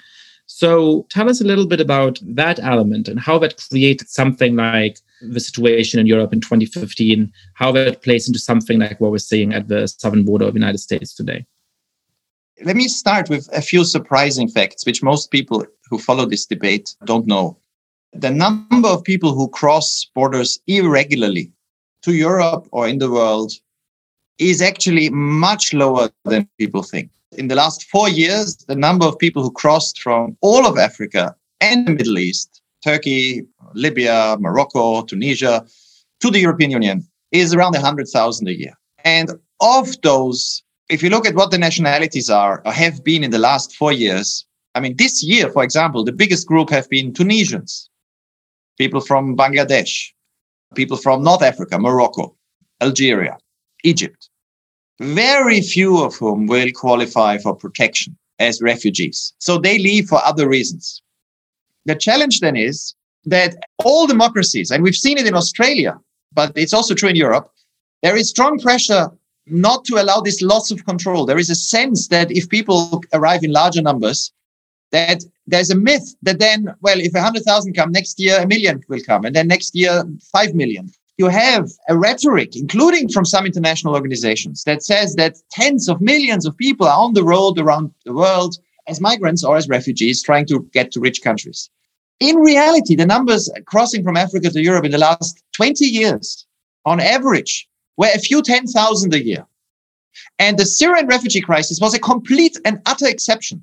So 0.47 1.06
tell 1.11 1.28
us 1.28 1.40
a 1.40 1.44
little 1.44 1.66
bit 1.66 1.80
about 1.80 2.21
that 2.23 2.61
element 2.61 3.09
and 3.09 3.18
how 3.18 3.38
that 3.38 3.56
created 3.56 4.09
something 4.09 4.56
like 4.56 4.99
the 5.21 5.40
situation 5.40 5.99
in 5.99 6.06
Europe 6.06 6.33
in 6.33 6.40
2015, 6.40 7.33
how 7.54 7.73
that 7.73 8.02
plays 8.02 8.28
into 8.28 8.38
something 8.38 8.78
like 8.78 9.00
what 9.00 9.11
we're 9.11 9.18
seeing 9.18 9.52
at 9.54 9.68
the 9.68 9.88
southern 9.88 10.25
border 10.25 10.44
of 10.44 10.54
the 10.54 10.61
United 10.61 10.78
States 10.78 11.14
today. 11.14 11.44
Let 12.62 12.76
me 12.76 12.87
start 12.88 13.28
with 13.28 13.49
a 13.52 13.62
few 13.62 13.85
surprising 13.85 14.49
facts, 14.49 14.87
which 14.87 15.02
most 15.02 15.30
people 15.30 15.66
who 15.90 15.99
follow 15.99 16.26
this 16.26 16.47
debate 16.47 16.94
don't 17.04 17.26
know. 17.26 17.59
The 18.12 18.30
number 18.30 18.88
of 18.88 19.02
people 19.02 19.35
who 19.35 19.49
cross 19.49 20.06
borders 20.14 20.61
irregularly 20.68 21.52
to 22.02 22.14
Europe 22.14 22.68
or 22.71 22.87
in 22.87 22.99
the 22.99 23.11
world 23.11 23.52
is 24.38 24.61
actually 24.61 25.11
much 25.11 25.73
lower 25.73 26.11
than 26.25 26.49
people 26.59 26.83
think. 26.83 27.11
In 27.33 27.49
the 27.49 27.55
last 27.55 27.85
four 27.85 28.09
years, 28.09 28.57
the 28.57 28.76
number 28.76 29.07
of 29.07 29.19
people 29.19 29.43
who 29.43 29.50
crossed 29.50 30.00
from 30.00 30.37
all 30.41 30.67
of 30.67 30.79
Africa 30.79 31.35
and 31.61 31.87
the 31.87 31.93
Middle 31.93 32.19
East, 32.19 32.62
Turkey, 32.83 33.45
Libya, 33.75 34.37
Morocco, 34.38 35.03
Tunisia, 35.03 35.64
to 36.21 36.31
the 36.31 36.41
European 36.41 36.71
Union 36.71 37.07
is 37.33 37.55
around 37.55 37.73
100,000 37.73 38.49
a 38.49 38.53
year. 38.57 38.75
And 39.05 39.31
of 39.61 40.00
those, 40.03 40.62
if 40.88 41.03
you 41.03 41.11
look 41.11 41.26
at 41.26 41.35
what 41.35 41.50
the 41.50 41.59
nationalities 41.59 42.31
are 42.31 42.62
or 42.64 42.73
have 42.73 43.03
been 43.03 43.25
in 43.25 43.31
the 43.31 43.38
last 43.38 43.75
four 43.75 43.93
years, 43.93 44.47
I 44.75 44.81
mean, 44.81 44.97
this 44.97 45.23
year, 45.23 45.50
for 45.50 45.62
example, 45.62 46.05
the 46.05 46.12
biggest 46.12 46.47
group 46.47 46.71
have 46.71 46.88
been 46.88 47.12
Tunisians, 47.12 47.88
people 48.79 49.00
from 49.00 49.37
Bangladesh, 49.37 50.11
people 50.75 50.97
from 50.97 51.23
North 51.23 51.43
Africa, 51.43 51.79
Morocco, 51.79 52.37
Algeria, 52.81 53.37
Egypt. 53.85 54.29
Very 55.00 55.61
few 55.61 56.03
of 56.03 56.14
whom 56.17 56.47
will 56.47 56.71
qualify 56.75 57.38
for 57.38 57.55
protection 57.55 58.17
as 58.38 58.61
refugees. 58.61 59.33
So 59.38 59.59
they 59.59 59.79
leave 59.79 60.09
for 60.09 60.25
other 60.25 60.49
reasons. 60.49 61.03
The 61.85 61.95
challenge 61.95 62.41
then 62.41 62.57
is 62.57 62.95
that 63.25 63.57
all 63.85 64.07
democracies, 64.07 64.71
and 64.71 64.83
we've 64.83 64.97
seen 64.97 65.19
it 65.19 65.26
in 65.26 65.35
Australia, 65.35 65.99
but 66.33 66.53
it's 66.57 66.73
also 66.73 66.95
true 66.95 67.09
in 67.09 67.17
Europe, 67.17 67.50
there 68.03 68.17
is 68.17 68.29
strong 68.29 68.59
pressure 68.59 69.11
not 69.47 69.85
to 69.85 70.00
allow 70.00 70.21
this 70.21 70.43
loss 70.43 70.71
of 70.71 70.85
control. 70.87 71.26
There 71.26 71.38
is 71.38 71.50
a 71.50 71.55
sense 71.55 72.09
that 72.09 72.31
if 72.31 72.49
people 72.49 73.03
arrive 73.12 73.45
in 73.45 73.53
larger 73.53 73.83
numbers, 73.83 74.33
that 74.91 75.25
there's 75.47 75.71
a 75.71 75.76
myth 75.76 76.14
that 76.23 76.38
then, 76.38 76.75
well, 76.81 77.00
if 77.00 77.12
100,000 77.12 77.75
come 77.75 77.93
next 77.93 78.19
year, 78.19 78.41
a 78.41 78.47
million 78.47 78.83
will 78.88 79.00
come, 79.00 79.25
and 79.25 79.35
then 79.35 79.49
next 79.49 79.75
year, 79.75 80.05
5 80.33 80.55
million. 80.55 80.91
You 81.16 81.28
have 81.28 81.71
a 81.88 81.97
rhetoric, 81.97 82.56
including 82.56 83.09
from 83.09 83.25
some 83.25 83.47
international 83.47 83.94
organizations, 83.94 84.64
that 84.64 84.83
says 84.83 85.14
that 85.14 85.37
tens 85.50 85.88
of 85.88 86.00
millions 86.00 86.44
of 86.44 86.56
people 86.56 86.88
are 86.88 86.99
on 86.99 87.14
the 87.14 87.23
road 87.23 87.59
around 87.59 87.92
the 88.04 88.12
world 88.12 88.56
as 88.88 89.00
migrants 89.00 89.44
or 89.44 89.56
as 89.56 89.68
refugees 89.68 90.23
trying 90.23 90.47
to 90.47 90.68
get 90.73 90.90
to 90.92 91.00
rich 91.00 91.23
countries. 91.23 91.71
In 92.18 92.37
reality, 92.37 92.97
the 92.97 93.06
numbers 93.06 93.50
crossing 93.66 94.02
from 94.02 94.16
Africa 94.16 94.50
to 94.50 94.62
Europe 94.62 94.85
in 94.85 94.90
the 94.90 94.99
last 94.99 95.42
20 95.52 95.85
years, 95.85 96.47
on 96.85 97.00
average, 97.00 97.68
were 97.97 98.11
a 98.12 98.18
few 98.18 98.42
10,000 98.42 99.14
a 99.14 99.25
year. 99.25 99.47
And 100.38 100.59
the 100.59 100.66
Syrian 100.66 101.06
refugee 101.06 101.40
crisis 101.40 101.80
was 101.80 101.94
a 101.94 101.99
complete 101.99 102.59
and 102.64 102.80
utter 102.87 103.06
exception. 103.06 103.62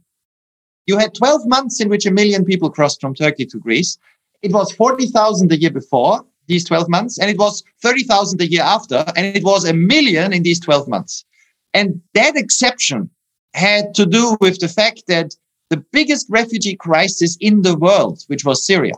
You 0.85 0.97
had 0.97 1.13
12 1.13 1.47
months 1.47 1.81
in 1.81 1.89
which 1.89 2.05
a 2.05 2.11
million 2.11 2.45
people 2.45 2.69
crossed 2.69 3.01
from 3.01 3.13
Turkey 3.13 3.45
to 3.45 3.59
Greece. 3.59 3.97
It 4.41 4.51
was 4.51 4.71
40,000 4.71 5.49
the 5.49 5.59
year 5.59 5.71
before 5.71 6.25
these 6.51 6.65
12 6.65 6.89
months, 6.89 7.17
and 7.17 7.29
it 7.29 7.37
was 7.37 7.63
30,000 7.81 8.37
the 8.37 8.51
year 8.51 8.61
after, 8.61 9.05
and 9.15 9.25
it 9.25 9.43
was 9.43 9.65
a 9.65 9.73
million 9.73 10.33
in 10.33 10.43
these 10.43 10.59
12 10.59 10.87
months. 10.87 11.25
And 11.73 12.01
that 12.13 12.35
exception 12.35 13.09
had 13.53 13.93
to 13.95 14.05
do 14.05 14.37
with 14.41 14.59
the 14.59 14.67
fact 14.67 15.03
that 15.07 15.35
the 15.69 15.77
biggest 15.77 16.27
refugee 16.29 16.75
crisis 16.75 17.37
in 17.39 17.61
the 17.61 17.77
world, 17.77 18.23
which 18.27 18.43
was 18.43 18.65
Syria, 18.65 18.93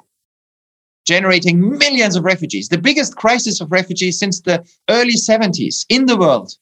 generating 1.05 1.77
millions 1.77 2.15
of 2.15 2.23
refugees, 2.23 2.69
the 2.69 2.77
biggest 2.77 3.15
crisis 3.15 3.61
of 3.61 3.71
refugees 3.71 4.17
since 4.17 4.41
the 4.41 4.65
early 4.89 5.13
70s 5.13 5.85
in 5.89 6.07
the 6.07 6.17
world, 6.17 6.53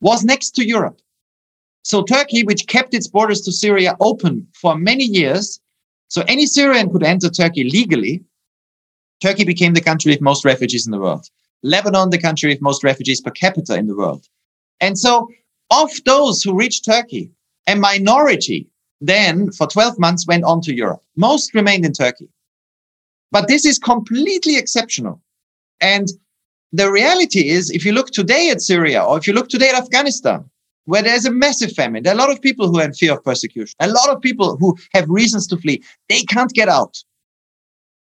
was 0.00 0.24
next 0.24 0.50
to 0.52 0.66
Europe. 0.66 0.98
So 1.82 2.02
Turkey, 2.02 2.42
which 2.44 2.66
kept 2.66 2.94
its 2.94 3.08
borders 3.08 3.42
to 3.42 3.52
Syria 3.52 3.96
open 4.00 4.46
for 4.54 4.76
many 4.76 5.04
years, 5.04 5.60
so 6.08 6.22
any 6.26 6.46
Syrian 6.46 6.90
could 6.90 7.02
enter 7.02 7.28
Turkey 7.28 7.64
legally, 7.64 8.24
Turkey 9.20 9.44
became 9.44 9.74
the 9.74 9.80
country 9.80 10.12
with 10.12 10.20
most 10.20 10.44
refugees 10.44 10.86
in 10.86 10.92
the 10.92 10.98
world. 10.98 11.28
Lebanon, 11.62 12.10
the 12.10 12.18
country 12.18 12.48
with 12.48 12.62
most 12.62 12.82
refugees 12.82 13.20
per 13.20 13.30
capita 13.30 13.76
in 13.76 13.86
the 13.86 13.96
world. 13.96 14.26
And 14.80 14.98
so, 14.98 15.28
of 15.70 15.90
those 16.04 16.42
who 16.42 16.56
reached 16.56 16.84
Turkey, 16.84 17.30
a 17.66 17.76
minority 17.76 18.66
then 19.00 19.50
for 19.52 19.66
12 19.66 19.98
months 19.98 20.26
went 20.26 20.44
on 20.44 20.60
to 20.62 20.74
Europe. 20.74 21.02
Most 21.16 21.54
remained 21.54 21.84
in 21.84 21.92
Turkey. 21.92 22.28
But 23.30 23.48
this 23.48 23.64
is 23.64 23.78
completely 23.78 24.56
exceptional. 24.56 25.22
And 25.80 26.08
the 26.72 26.90
reality 26.90 27.48
is, 27.48 27.70
if 27.70 27.84
you 27.84 27.92
look 27.92 28.10
today 28.10 28.50
at 28.50 28.60
Syria 28.60 29.02
or 29.02 29.18
if 29.18 29.26
you 29.26 29.32
look 29.32 29.48
today 29.48 29.70
at 29.70 29.82
Afghanistan, 29.82 30.44
where 30.84 31.02
there's 31.02 31.24
a 31.24 31.30
massive 31.30 31.72
famine, 31.72 32.02
there 32.02 32.12
are 32.12 32.16
a 32.16 32.20
lot 32.20 32.30
of 32.30 32.42
people 32.42 32.68
who 32.68 32.78
have 32.78 32.96
fear 32.96 33.12
of 33.12 33.24
persecution, 33.24 33.74
a 33.80 33.88
lot 33.88 34.10
of 34.10 34.20
people 34.20 34.56
who 34.56 34.76
have 34.94 35.08
reasons 35.08 35.46
to 35.46 35.56
flee. 35.56 35.82
They 36.08 36.22
can't 36.22 36.52
get 36.52 36.68
out. 36.68 37.02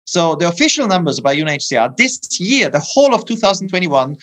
So 0.04 0.34
the 0.34 0.48
official 0.48 0.88
numbers 0.88 1.20
by 1.20 1.36
UNHCR 1.36 1.96
this 1.96 2.40
year, 2.40 2.68
the 2.68 2.80
whole 2.80 3.14
of 3.14 3.24
2021, 3.26 4.16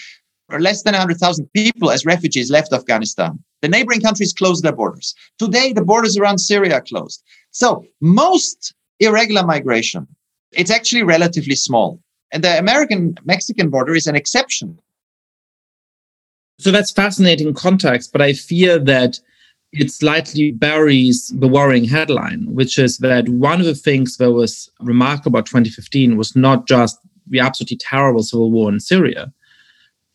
less 0.60 0.84
than 0.84 0.94
100,000 0.94 1.50
people 1.54 1.92
as 1.92 2.06
refugees 2.06 2.52
left 2.52 2.74
Afghanistan. 2.74 3.40
The 3.62 3.68
neighboring 3.68 4.02
countries 4.02 4.34
closed 4.34 4.64
their 4.64 4.76
borders. 4.76 5.16
Today, 5.40 5.74
the 5.74 5.84
borders 5.84 6.18
around 6.18 6.38
Syria 6.40 6.76
are 6.76 6.82
closed. 6.82 7.24
So 7.52 7.86
most 8.02 8.74
irregular 9.00 9.46
migration, 9.46 10.08
it's 10.52 10.72
actually 10.72 11.04
relatively 11.04 11.56
small. 11.56 12.00
And 12.32 12.44
the 12.44 12.58
American 12.60 13.18
Mexican 13.24 13.70
border 13.70 13.96
is 13.96 14.08
an 14.08 14.16
exception. 14.16 14.78
So 16.60 16.72
that's 16.72 16.92
fascinating 16.92 17.54
context, 17.54 18.12
but 18.12 18.22
I 18.22 18.34
fear 18.34 18.80
that 18.80 19.20
it 19.74 19.92
slightly 19.92 20.52
buries 20.52 21.28
the 21.36 21.48
worrying 21.48 21.86
headline, 21.86 22.46
which 22.54 22.80
is 22.80 23.00
that 23.00 23.28
one 23.30 23.60
of 23.60 23.66
the 23.66 23.76
things 23.76 24.18
that 24.18 24.32
was 24.32 24.70
remarkable 24.80 25.30
about 25.30 25.46
2015 25.46 26.18
was 26.18 26.36
not 26.36 26.68
just 26.68 26.98
the 27.28 27.40
absolutely 27.40 27.78
terrible 27.78 28.24
civil 28.24 28.52
war 28.52 28.72
in 28.72 28.80
Syria. 28.80 29.34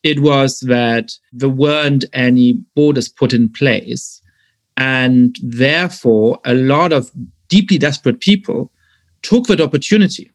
It 0.03 0.21
was 0.21 0.61
that 0.61 1.13
there 1.33 1.49
weren't 1.49 2.05
any 2.13 2.55
borders 2.75 3.09
put 3.09 3.33
in 3.33 3.49
place. 3.49 4.21
And 4.77 5.37
therefore, 5.43 6.41
a 6.45 6.55
lot 6.55 6.93
of 6.93 7.11
deeply 7.49 7.79
desperate 7.79 8.21
people 8.21 8.73
took 9.21 9.47
that 9.47 9.61
opportunity 9.61 10.31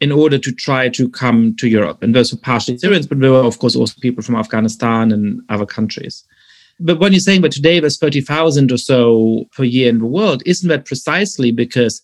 in 0.00 0.12
order 0.12 0.38
to 0.38 0.52
try 0.52 0.88
to 0.90 1.08
come 1.08 1.56
to 1.56 1.68
Europe. 1.68 2.02
And 2.02 2.14
those 2.14 2.32
were 2.32 2.38
partially 2.40 2.78
Syrians, 2.78 3.06
but 3.06 3.20
there 3.20 3.32
were, 3.32 3.38
of 3.38 3.58
course, 3.58 3.74
also 3.74 3.94
people 4.00 4.22
from 4.22 4.36
Afghanistan 4.36 5.12
and 5.12 5.42
other 5.48 5.66
countries. 5.66 6.24
But 6.80 6.98
when 6.98 7.12
you're 7.12 7.20
saying 7.20 7.42
that 7.42 7.52
today 7.52 7.78
there's 7.78 7.98
30,000 7.98 8.72
or 8.72 8.78
so 8.78 9.44
per 9.52 9.64
year 9.64 9.88
in 9.88 9.98
the 9.98 10.06
world, 10.06 10.42
isn't 10.46 10.68
that 10.68 10.86
precisely 10.86 11.52
because 11.52 12.02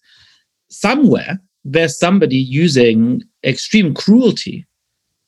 somewhere 0.69 1.41
there's 1.65 1.99
somebody 1.99 2.37
using 2.37 3.23
extreme 3.43 3.95
cruelty 3.95 4.67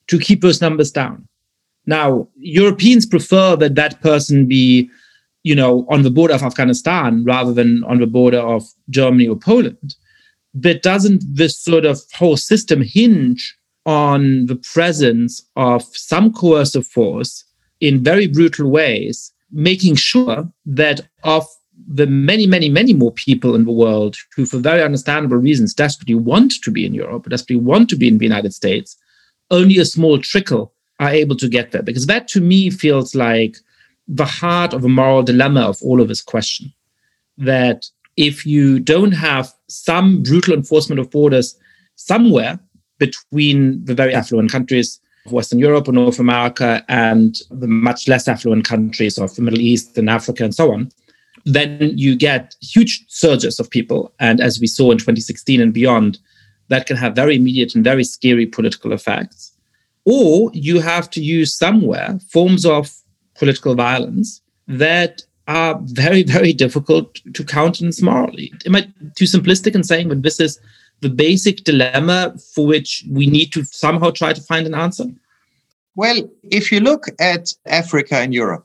to 0.09 0.19
keep 0.19 0.43
those 0.43 0.61
numbers 0.61 0.91
down? 0.91 1.27
Now, 1.87 2.29
Europeans 2.37 3.07
prefer 3.07 3.57
that 3.57 3.75
that 3.77 4.01
person 4.03 4.47
be, 4.47 4.91
you 5.43 5.55
know, 5.55 5.87
on 5.89 6.03
the 6.03 6.11
border 6.11 6.35
of 6.35 6.43
Afghanistan 6.43 7.25
rather 7.25 7.55
than 7.55 7.83
on 7.85 7.99
the 7.99 8.07
border 8.07 8.41
of 8.41 8.65
Germany 8.91 9.27
or 9.27 9.37
Poland 9.37 9.95
but 10.55 10.83
doesn't 10.83 11.23
this 11.27 11.59
sort 11.59 11.85
of 11.85 12.01
whole 12.15 12.37
system 12.37 12.83
hinge 12.83 13.57
on 13.87 14.47
the 14.47 14.57
presence 14.57 15.43
of 15.57 15.85
some 15.97 16.33
coercive 16.33 16.87
force 16.87 17.45
in 17.81 18.03
very 18.03 18.27
brutal 18.27 18.71
ways, 18.71 19.33
making 19.51 19.97
sure 19.97 20.51
that 20.67 21.01
of 21.25 21.47
the 21.87 22.07
many, 22.07 22.47
many, 22.47 22.69
many 22.69 22.93
more 22.93 23.13
people 23.13 23.55
in 23.55 23.65
the 23.65 23.73
world 23.73 24.17
who, 24.35 24.45
for 24.45 24.59
very 24.59 24.83
understandable 24.83 25.37
reasons, 25.37 25.75
desperately 25.75 26.15
want 26.15 26.53
to 26.63 26.71
be 26.71 26.85
in 26.85 26.95
Europe, 26.95 27.29
desperately 27.29 27.63
want 27.63 27.89
to 27.91 27.97
be 27.97 28.09
in 28.09 28.19
the 28.19 28.25
United 28.25 28.53
States, 28.53 28.97
only 29.51 29.79
a 29.79 29.85
small 29.85 30.19
trickle 30.19 30.73
are 31.01 31.11
able 31.11 31.37
to 31.37 31.49
get 31.49 31.71
there. 31.71 31.83
Because 31.83 32.07
that 32.07 32.29
to 32.29 32.41
me 32.41 32.71
feels 32.71 33.15
like 33.15 33.57
the 34.07 34.25
heart 34.25 34.73
of 34.73 34.85
a 34.85 34.89
moral 34.89 35.23
dilemma 35.23 35.63
of 35.63 35.79
all 35.83 36.01
of 36.01 36.09
this 36.09 36.23
question. 36.23 36.73
That 37.37 37.87
if 38.17 38.45
you 38.45 38.81
don't 38.81 39.13
have 39.13 39.53
some 39.69 40.23
brutal 40.23 40.55
enforcement 40.55 40.99
of 40.99 41.11
borders 41.11 41.57
somewhere 41.95 42.59
between 42.99 43.85
the 43.85 43.95
very 43.95 44.13
affluent 44.15 44.51
countries 44.51 45.01
Western 45.33 45.59
Europe 45.59 45.89
or 45.89 45.93
North 45.93 46.19
America 46.19 46.85
and 46.89 47.39
the 47.51 47.67
much 47.67 48.09
less 48.09 48.29
affluent 48.29 48.65
countries 48.65 49.19
of 49.19 49.35
the 49.35 49.43
Middle 49.43 49.61
East 49.61 49.97
and 49.99 50.09
Africa 50.11 50.45
and 50.45 50.55
so 50.55 50.73
on, 50.73 50.91
then 51.45 51.93
you 51.97 52.17
get 52.17 52.55
huge 52.61 53.05
surges 53.09 53.59
of 53.59 53.71
people. 53.71 54.13
And 54.19 54.41
as 54.41 54.61
we 54.61 54.67
saw 54.67 54.91
in 54.91 54.99
2016 54.99 55.61
and 55.61 55.73
beyond, 55.73 56.19
that 56.69 56.87
can 56.87 56.97
have 56.97 57.15
very 57.15 57.37
immediate 57.37 57.75
and 57.75 57.85
very 57.85 58.05
scary 58.05 58.47
political 58.47 58.93
effects. 58.93 59.53
Or 60.05 60.51
you 60.53 60.81
have 60.81 61.11
to 61.11 61.23
use 61.23 61.57
somewhere 61.57 62.19
forms 62.31 62.65
of 62.65 62.93
political 63.35 63.75
violence 63.75 64.41
that 64.67 65.23
are 65.47 65.81
very, 65.85 66.23
very 66.23 66.53
difficult 66.53 67.15
to 67.33 67.45
countenance 67.45 68.03
morally. 68.03 68.53
Am 68.67 68.77
I 68.77 68.83
too 69.17 69.25
simplistic 69.25 69.75
in 69.75 69.83
saying 69.83 70.09
that 70.09 70.23
this 70.23 70.41
is 70.41 70.61
the 71.01 71.09
basic 71.09 71.65
dilemma 71.65 72.35
for 72.55 72.67
which 72.67 73.05
we 73.11 73.27
need 73.27 73.53
to 73.53 73.65
somehow 73.65 74.11
try 74.11 74.33
to 74.33 74.41
find 74.43 74.67
an 74.67 74.75
answer? 74.75 75.05
Well, 75.97 76.29
if 76.45 76.71
you 76.71 76.81
look 76.81 77.07
at 77.19 77.53
Africa 77.67 78.17
and 78.17 78.33
Europe, 78.33 78.65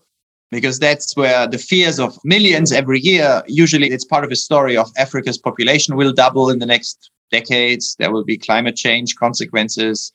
because 0.52 0.78
that's 0.78 1.16
where 1.16 1.48
the 1.48 1.58
fears 1.58 2.00
of 2.00 2.18
millions 2.24 2.72
every 2.72 3.00
year, 3.00 3.42
usually 3.48 3.90
it's 3.90 4.06
part 4.06 4.24
of 4.24 4.32
a 4.32 4.36
story 4.36 4.78
of 4.78 4.92
Africa's 4.98 5.38
population 5.38 5.96
will 5.96 6.14
double 6.14 6.50
in 6.52 6.60
the 6.60 6.68
next 6.68 7.10
decades. 7.32 7.96
There 7.98 8.12
will 8.12 8.24
be 8.24 8.38
climate 8.38 8.76
change 8.76 9.16
consequences. 9.16 10.12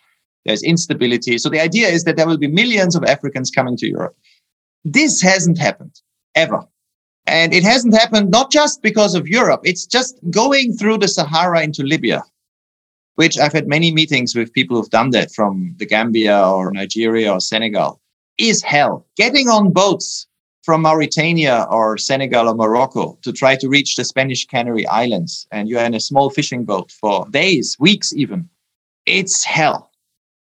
There's 0.46 0.62
instability. 0.62 1.38
So 1.38 1.48
the 1.48 1.60
idea 1.60 1.88
is 1.88 2.04
that 2.04 2.16
there 2.16 2.26
will 2.26 2.38
be 2.38 2.46
millions 2.46 2.94
of 2.94 3.04
Africans 3.04 3.50
coming 3.50 3.76
to 3.78 3.88
Europe. 3.88 4.16
This 4.84 5.20
hasn't 5.20 5.58
happened 5.58 6.00
ever. 6.36 6.64
And 7.28 7.52
it 7.52 7.62
hasn't 7.62 7.94
happened 7.94 8.30
not 8.30 8.50
just 8.50 8.80
because 8.80 9.14
of 9.14 9.28
Europe, 9.28 9.60
it's 9.62 9.84
just 9.84 10.18
going 10.30 10.72
through 10.72 10.98
the 10.98 11.08
Sahara 11.08 11.62
into 11.62 11.82
Libya, 11.82 12.22
which 13.16 13.36
I've 13.38 13.52
had 13.52 13.68
many 13.68 13.92
meetings 13.92 14.34
with 14.34 14.52
people 14.54 14.78
who've 14.78 14.88
done 14.88 15.10
that 15.10 15.30
from 15.32 15.74
the 15.76 15.84
Gambia 15.84 16.48
or 16.48 16.72
Nigeria 16.72 17.30
or 17.30 17.40
Senegal, 17.40 18.00
is 18.38 18.62
hell. 18.62 19.06
Getting 19.16 19.50
on 19.50 19.72
boats 19.74 20.26
from 20.62 20.80
Mauritania 20.80 21.66
or 21.70 21.98
Senegal 21.98 22.48
or 22.48 22.54
Morocco 22.54 23.18
to 23.20 23.32
try 23.32 23.56
to 23.56 23.68
reach 23.68 23.96
the 23.96 24.04
Spanish 24.04 24.46
Canary 24.46 24.86
Islands, 24.86 25.46
and 25.52 25.68
you're 25.68 25.84
in 25.84 25.94
a 25.94 26.00
small 26.00 26.30
fishing 26.30 26.64
boat 26.64 26.90
for 26.90 27.26
days, 27.28 27.76
weeks 27.78 28.10
even, 28.14 28.48
it's 29.04 29.44
hell. 29.44 29.90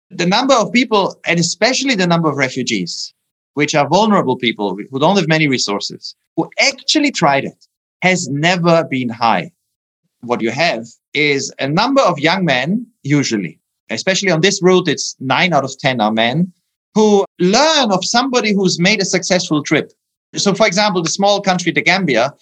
The 0.09 0.25
number 0.25 0.53
of 0.53 0.71
people, 0.71 1.19
and 1.25 1.37
especially 1.37 1.95
the 1.95 2.07
number 2.07 2.29
of 2.29 2.37
refugees, 2.37 3.13
which 3.57 3.73
are 3.73 3.87
vulnerable 3.87 4.37
people 4.37 4.77
who 4.91 4.99
don't 4.99 5.17
have 5.17 5.27
many 5.27 5.47
resources, 5.47 6.15
who 6.35 6.47
actually 6.59 7.09
tried 7.09 7.43
it, 7.43 7.65
has 8.03 8.27
never 8.27 8.83
been 8.83 9.09
high. 9.09 9.51
What 10.21 10.43
you 10.43 10.51
have 10.51 10.85
is 11.15 11.51
a 11.57 11.67
number 11.67 12.01
of 12.01 12.19
young 12.19 12.45
men, 12.45 12.85
usually, 13.01 13.59
especially 13.89 14.29
on 14.29 14.41
this 14.41 14.61
route, 14.61 14.87
it's 14.87 15.15
nine 15.19 15.53
out 15.53 15.63
of 15.63 15.75
10 15.79 15.99
are 15.99 16.11
men 16.11 16.53
who 16.93 17.25
learn 17.39 17.91
of 17.91 18.05
somebody 18.05 18.53
who's 18.53 18.79
made 18.79 19.01
a 19.01 19.05
successful 19.05 19.63
trip. 19.63 19.91
So, 20.35 20.53
for 20.53 20.67
example, 20.67 21.01
the 21.01 21.09
small 21.09 21.41
country, 21.41 21.71
the 21.71 21.81
Gambia, 21.81 22.35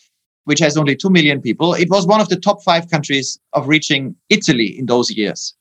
which 0.43 0.59
has 0.59 0.75
only 0.75 0.97
2 0.97 1.09
million 1.09 1.41
people, 1.41 1.75
it 1.75 1.89
was 1.89 2.05
one 2.05 2.19
of 2.19 2.27
the 2.27 2.41
top 2.47 2.61
five 2.61 2.91
countries 2.91 3.39
of 3.53 3.69
reaching 3.69 4.17
Italy 4.29 4.77
in 4.77 4.87
those 4.87 5.09
years 5.11 5.55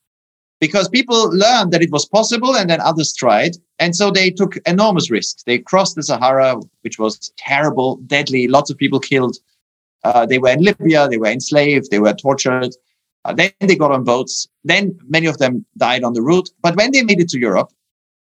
because 0.59 0.87
people 0.89 1.29
learned 1.31 1.71
that 1.71 1.81
it 1.81 1.91
was 1.91 2.05
possible 2.05 2.55
and 2.55 2.69
then 2.69 2.79
others 2.79 3.13
tried. 3.13 3.57
And 3.79 3.95
so 3.95 4.09
they 4.09 4.31
took 4.31 4.55
enormous 4.65 5.11
risks. 5.11 5.43
They 5.43 5.59
crossed 5.59 5.95
the 5.95 6.03
Sahara, 6.03 6.57
which 6.81 6.97
was 6.97 7.31
terrible, 7.37 7.97
deadly, 8.07 8.47
lots 8.47 8.69
of 8.69 8.77
people 8.77 8.99
killed. 8.99 9.37
Uh, 10.03 10.25
they 10.25 10.37
were 10.37 10.49
in 10.49 10.61
Libya, 10.61 11.07
they 11.09 11.17
were 11.17 11.27
enslaved, 11.27 11.91
they 11.91 11.99
were 11.99 12.13
tortured. 12.13 12.71
Uh, 13.25 13.33
then 13.33 13.51
they 13.59 13.75
got 13.75 13.91
on 13.91 14.03
boats. 14.03 14.47
Then 14.63 14.97
many 15.07 15.25
of 15.25 15.39
them 15.39 15.65
died 15.77 16.03
on 16.03 16.13
the 16.13 16.21
route. 16.21 16.49
But 16.61 16.75
when 16.75 16.91
they 16.91 17.01
made 17.01 17.19
it 17.19 17.29
to 17.29 17.39
Europe, 17.39 17.71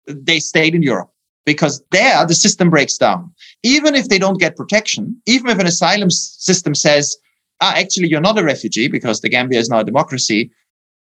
they 0.07 0.39
stayed 0.39 0.75
in 0.75 0.83
Europe 0.83 1.11
because 1.45 1.83
there 1.91 2.25
the 2.27 2.35
system 2.35 2.71
breaks 2.71 2.97
down. 2.97 3.33
Even 3.63 3.95
if 3.95 4.09
they 4.09 4.19
don't 4.19 4.39
get 4.39 4.57
protection, 4.57 5.21
even 5.27 5.51
if 5.51 5.59
an 5.59 5.67
asylum 5.67 6.11
system 6.11 6.75
says, 6.75 7.17
ah, 7.61 7.75
actually, 7.77 8.09
you're 8.09 8.21
not 8.21 8.39
a 8.39 8.45
refugee 8.45 8.89
because 8.89 9.21
the 9.21 9.29
Gambia 9.29 9.59
is 9.59 9.69
now 9.69 9.81
a 9.81 9.85
democracy, 9.85 10.51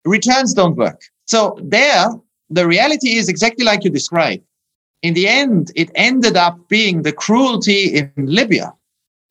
returns 0.05 0.53
don't 0.53 0.75
work. 0.77 1.01
So 1.25 1.57
there, 1.61 2.09
the 2.49 2.67
reality 2.67 3.15
is 3.15 3.29
exactly 3.29 3.65
like 3.65 3.83
you 3.83 3.89
described. 3.89 4.43
In 5.01 5.13
the 5.13 5.27
end, 5.27 5.71
it 5.75 5.91
ended 5.95 6.37
up 6.37 6.69
being 6.69 7.01
the 7.01 7.13
cruelty 7.13 7.95
in 7.95 8.11
Libya, 8.17 8.73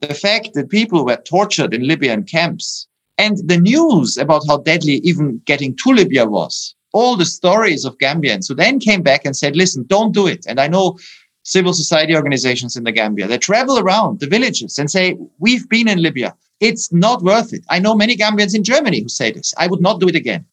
the 0.01 0.15
fact 0.15 0.55
that 0.55 0.71
people 0.71 1.05
were 1.05 1.17
tortured 1.17 1.75
in 1.75 1.87
Libyan 1.87 2.25
camps, 2.25 2.87
and 3.19 3.39
the 3.49 3.59
news 3.59 4.17
about 4.17 4.47
how 4.47 4.59
deadly 4.59 4.95
even 5.05 5.41
getting 5.45 5.77
to 5.77 5.91
Libya 5.91 6.27
was. 6.27 6.75
All 6.93 7.17
the 7.17 7.25
stories 7.25 7.85
of 7.85 7.99
Gambians 7.99 8.49
who 8.49 8.55
then 8.55 8.79
came 8.79 9.03
back 9.03 9.25
and 9.25 9.37
said, 9.37 9.57
listen, 9.57 9.85
don't 9.89 10.13
do 10.13 10.27
it. 10.27 10.45
And 10.49 10.61
I 10.61 10.69
know 10.69 10.99
civil 11.43 11.73
society 11.73 12.15
organizations 12.15 12.77
in 12.77 12.85
the 12.85 12.93
Gambia 12.93 13.27
that 13.27 13.43
travel 13.43 13.79
around 13.79 14.21
the 14.21 14.27
villages 14.27 14.79
and 14.79 14.91
say, 14.91 15.17
we've 15.39 15.69
been 15.69 15.89
in 15.89 16.03
Libya. 16.03 16.35
It's 16.61 16.93
not 16.93 17.23
worth 17.23 17.53
it. 17.53 17.65
I 17.69 17.79
know 17.79 17.95
many 17.95 18.17
Gambians 18.17 18.55
in 18.55 18.65
Germany 18.65 19.01
who 19.01 19.09
say 19.09 19.33
this. 19.33 19.53
I 19.59 19.67
would 19.67 19.81
not 19.81 20.01
do 20.01 20.09
it 20.09 20.15
again. 20.15 20.47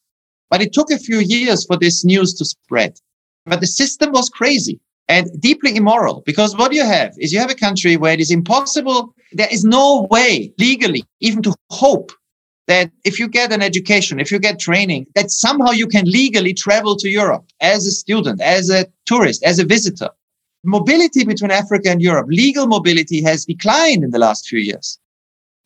But 0.51 0.61
it 0.61 0.73
took 0.73 0.91
a 0.91 0.99
few 0.99 1.19
years 1.19 1.65
for 1.65 1.77
this 1.77 2.03
news 2.03 2.33
to 2.35 2.45
spread. 2.45 2.99
But 3.45 3.61
the 3.61 3.67
system 3.67 4.11
was 4.11 4.29
crazy 4.29 4.79
and 5.07 5.29
deeply 5.41 5.75
immoral 5.75 6.21
because 6.25 6.55
what 6.57 6.73
you 6.73 6.83
have 6.83 7.13
is 7.17 7.31
you 7.31 7.39
have 7.39 7.49
a 7.49 7.55
country 7.55 7.95
where 7.95 8.13
it 8.13 8.19
is 8.19 8.29
impossible. 8.29 9.15
There 9.31 9.47
is 9.49 9.63
no 9.63 10.07
way 10.11 10.53
legally 10.59 11.05
even 11.21 11.41
to 11.43 11.55
hope 11.71 12.11
that 12.67 12.91
if 13.05 13.17
you 13.17 13.27
get 13.29 13.53
an 13.53 13.61
education, 13.61 14.19
if 14.19 14.29
you 14.29 14.39
get 14.39 14.59
training, 14.59 15.07
that 15.15 15.31
somehow 15.31 15.71
you 15.71 15.87
can 15.87 16.05
legally 16.05 16.53
travel 16.53 16.95
to 16.97 17.09
Europe 17.09 17.45
as 17.61 17.87
a 17.87 17.91
student, 17.91 18.41
as 18.41 18.69
a 18.69 18.85
tourist, 19.05 19.43
as 19.43 19.57
a 19.57 19.65
visitor. 19.65 20.09
Mobility 20.63 21.23
between 21.25 21.49
Africa 21.51 21.89
and 21.89 22.01
Europe, 22.01 22.27
legal 22.29 22.67
mobility 22.67 23.23
has 23.23 23.45
declined 23.45 24.03
in 24.03 24.11
the 24.11 24.19
last 24.19 24.47
few 24.47 24.59
years. 24.59 24.99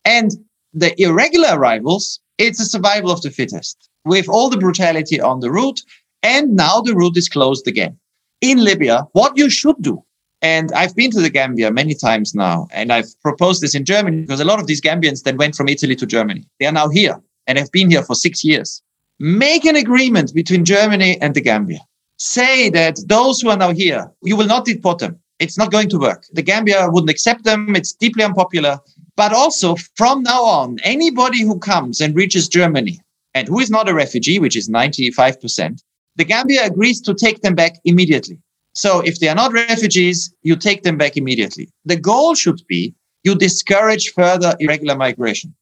And 0.04 0.30
the 0.72 0.98
irregular 1.00 1.50
arrivals, 1.58 2.20
it's 2.38 2.60
a 2.60 2.64
survival 2.64 3.10
of 3.10 3.20
the 3.22 3.30
fittest 3.30 3.88
with 4.06 4.28
all 4.28 4.48
the 4.48 4.56
brutality 4.58 5.20
on 5.20 5.40
the 5.40 5.50
route. 5.50 5.80
And 6.22 6.56
now 6.56 6.80
the 6.80 6.94
route 6.94 7.16
is 7.16 7.28
closed 7.28 7.68
again. 7.68 7.98
in 8.40 8.62
Libya 8.62 9.06
what 9.12 9.36
you 9.36 9.48
should 9.50 9.76
do. 9.80 10.02
And 10.42 10.70
I've 10.72 10.94
been 10.94 11.10
to 11.12 11.20
the 11.20 11.30
Gambia 11.30 11.70
many 11.70 11.94
times 11.94 12.34
now, 12.34 12.68
and 12.70 12.92
I've 12.92 13.08
proposed 13.22 13.62
this 13.62 13.74
in 13.74 13.84
Germany 13.84 14.22
because 14.22 14.40
a 14.40 14.44
lot 14.44 14.60
of 14.60 14.66
these 14.66 14.82
Gambians 14.82 15.22
then 15.22 15.38
went 15.38 15.54
from 15.56 15.68
Italy 15.68 15.96
to 15.96 16.06
Germany. 16.06 16.44
They 16.60 16.66
are 16.66 16.72
now 16.72 16.88
here 16.88 17.20
and 17.46 17.58
have 17.58 17.72
been 17.72 17.90
here 17.90 18.02
for 18.02 18.14
six 18.14 18.44
years. 18.44 18.82
Make 19.18 19.64
an 19.64 19.76
agreement 19.76 20.34
between 20.34 20.64
Germany 20.64 21.18
and 21.22 21.34
the 21.34 21.40
Gambia. 21.40 21.80
Say 22.18 22.68
that 22.70 22.98
those 23.06 23.40
who 23.40 23.48
are 23.48 23.56
now 23.56 23.72
here, 23.72 24.10
you 24.22 24.36
will 24.36 24.46
not 24.46 24.66
deport 24.66 24.98
them. 24.98 25.18
It's 25.38 25.58
not 25.58 25.70
going 25.72 25.88
to 25.90 25.98
work. 25.98 26.24
The 26.32 26.42
Gambia 26.42 26.88
wouldn't 26.90 27.10
accept 27.10 27.44
them. 27.44 27.74
It's 27.74 27.92
deeply 27.92 28.24
unpopular. 28.24 28.78
But 29.16 29.32
also 29.32 29.76
from 29.96 30.22
now 30.22 30.42
on, 30.42 30.78
anybody 30.82 31.42
who 31.42 31.58
comes 31.58 32.00
and 32.02 32.14
reaches 32.14 32.48
Germany 32.48 33.00
and 33.36 33.46
who 33.48 33.60
is 33.60 33.70
not 33.70 33.86
a 33.86 33.92
refugee, 33.92 34.38
which 34.38 34.56
is 34.56 34.70
95%, 34.70 35.82
the 36.16 36.24
Gambia 36.24 36.64
agrees 36.64 37.02
to 37.02 37.12
take 37.12 37.42
them 37.42 37.54
back 37.54 37.74
immediately. 37.84 38.38
So 38.74 39.00
if 39.00 39.20
they 39.20 39.28
are 39.28 39.34
not 39.34 39.52
refugees, 39.52 40.32
you 40.42 40.56
take 40.56 40.84
them 40.84 40.96
back 40.96 41.18
immediately. 41.18 41.68
The 41.84 41.96
goal 41.96 42.34
should 42.34 42.62
be 42.66 42.94
you 43.24 43.34
discourage 43.34 44.14
further 44.14 44.56
irregular 44.58 44.96
migration. 44.96 45.54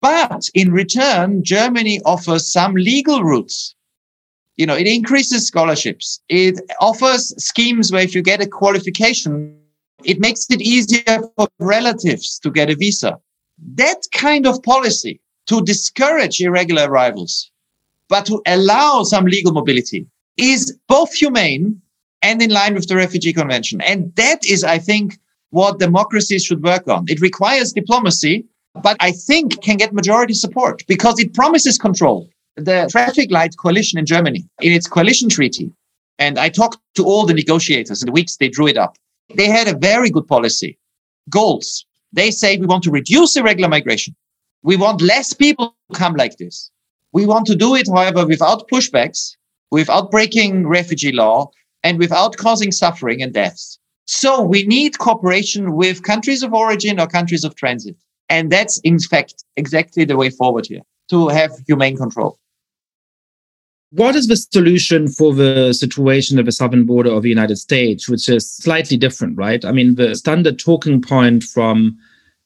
But 0.00 0.48
in 0.54 0.72
return, 0.72 1.44
Germany 1.44 2.00
offers 2.06 2.50
some 2.50 2.74
legal 2.74 3.22
routes. 3.22 3.74
You 4.56 4.64
know, 4.64 4.74
it 4.74 4.86
increases 4.86 5.46
scholarships. 5.46 6.18
It 6.30 6.58
offers 6.80 7.34
schemes 7.36 7.92
where 7.92 8.02
if 8.02 8.14
you 8.14 8.22
get 8.22 8.40
a 8.40 8.46
qualification, 8.46 9.54
it 10.02 10.18
makes 10.18 10.46
it 10.48 10.62
easier 10.62 11.18
for 11.36 11.46
relatives 11.58 12.38
to 12.38 12.50
get 12.50 12.70
a 12.70 12.74
visa. 12.74 13.18
That 13.74 14.00
kind 14.14 14.46
of 14.46 14.62
policy 14.62 15.20
to 15.46 15.62
discourage 15.62 16.40
irregular 16.40 16.88
arrivals, 16.88 17.50
but 18.08 18.26
to 18.26 18.42
allow 18.46 19.02
some 19.02 19.24
legal 19.24 19.52
mobility 19.52 20.06
is 20.36 20.76
both 20.88 21.12
humane 21.12 21.80
and 22.22 22.40
in 22.40 22.50
line 22.50 22.74
with 22.74 22.88
the 22.88 22.96
Refugee 22.96 23.32
Convention. 23.32 23.80
And 23.80 24.14
that 24.16 24.44
is, 24.46 24.64
I 24.64 24.78
think, 24.78 25.18
what 25.50 25.78
democracies 25.78 26.44
should 26.44 26.62
work 26.62 26.88
on. 26.88 27.04
It 27.08 27.20
requires 27.20 27.72
diplomacy, 27.72 28.44
but 28.82 28.96
I 29.00 29.12
think 29.12 29.60
can 29.62 29.76
get 29.76 29.92
majority 29.92 30.34
support 30.34 30.82
because 30.86 31.18
it 31.18 31.34
promises 31.34 31.78
control. 31.78 32.28
The 32.56 32.88
traffic 32.90 33.30
light 33.30 33.56
coalition 33.58 33.98
in 33.98 34.06
Germany, 34.06 34.46
in 34.60 34.72
its 34.72 34.86
coalition 34.86 35.28
treaty, 35.28 35.70
and 36.18 36.38
I 36.38 36.48
talked 36.50 36.78
to 36.96 37.04
all 37.04 37.26
the 37.26 37.34
negotiators 37.34 38.02
in 38.02 38.06
the 38.06 38.12
weeks 38.12 38.36
they 38.36 38.48
drew 38.48 38.66
it 38.66 38.76
up. 38.76 38.96
They 39.34 39.46
had 39.46 39.68
a 39.68 39.76
very 39.76 40.10
good 40.10 40.26
policy. 40.26 40.78
Goals. 41.30 41.84
They 42.12 42.30
say 42.30 42.58
we 42.58 42.66
want 42.66 42.84
to 42.84 42.90
reduce 42.90 43.36
irregular 43.36 43.68
migration. 43.68 44.14
We 44.62 44.76
want 44.76 45.00
less 45.00 45.32
people 45.32 45.74
to 45.92 45.98
come 45.98 46.14
like 46.14 46.36
this. 46.36 46.70
We 47.12 47.26
want 47.26 47.46
to 47.46 47.56
do 47.56 47.74
it, 47.74 47.88
however, 47.88 48.26
without 48.26 48.68
pushbacks, 48.68 49.36
without 49.70 50.10
breaking 50.10 50.66
refugee 50.66 51.12
law, 51.12 51.50
and 51.82 51.98
without 51.98 52.36
causing 52.36 52.72
suffering 52.72 53.22
and 53.22 53.32
deaths. 53.34 53.78
So 54.04 54.42
we 54.42 54.64
need 54.64 54.98
cooperation 54.98 55.74
with 55.74 56.02
countries 56.02 56.42
of 56.42 56.52
origin 56.52 57.00
or 57.00 57.06
countries 57.06 57.44
of 57.44 57.54
transit. 57.56 57.96
And 58.28 58.50
that's, 58.50 58.78
in 58.80 58.98
fact, 58.98 59.44
exactly 59.56 60.04
the 60.04 60.16
way 60.16 60.30
forward 60.30 60.66
here 60.66 60.82
to 61.10 61.28
have 61.28 61.50
humane 61.66 61.96
control. 61.96 62.38
What 63.90 64.16
is 64.16 64.26
the 64.26 64.36
solution 64.36 65.08
for 65.08 65.34
the 65.34 65.74
situation 65.74 66.38
at 66.38 66.46
the 66.46 66.52
southern 66.52 66.86
border 66.86 67.10
of 67.10 67.22
the 67.22 67.28
United 67.28 67.56
States, 67.56 68.08
which 68.08 68.26
is 68.28 68.50
slightly 68.50 68.96
different, 68.96 69.36
right? 69.36 69.62
I 69.64 69.72
mean, 69.72 69.96
the 69.96 70.14
standard 70.14 70.58
talking 70.58 71.02
point 71.02 71.44
from, 71.44 71.98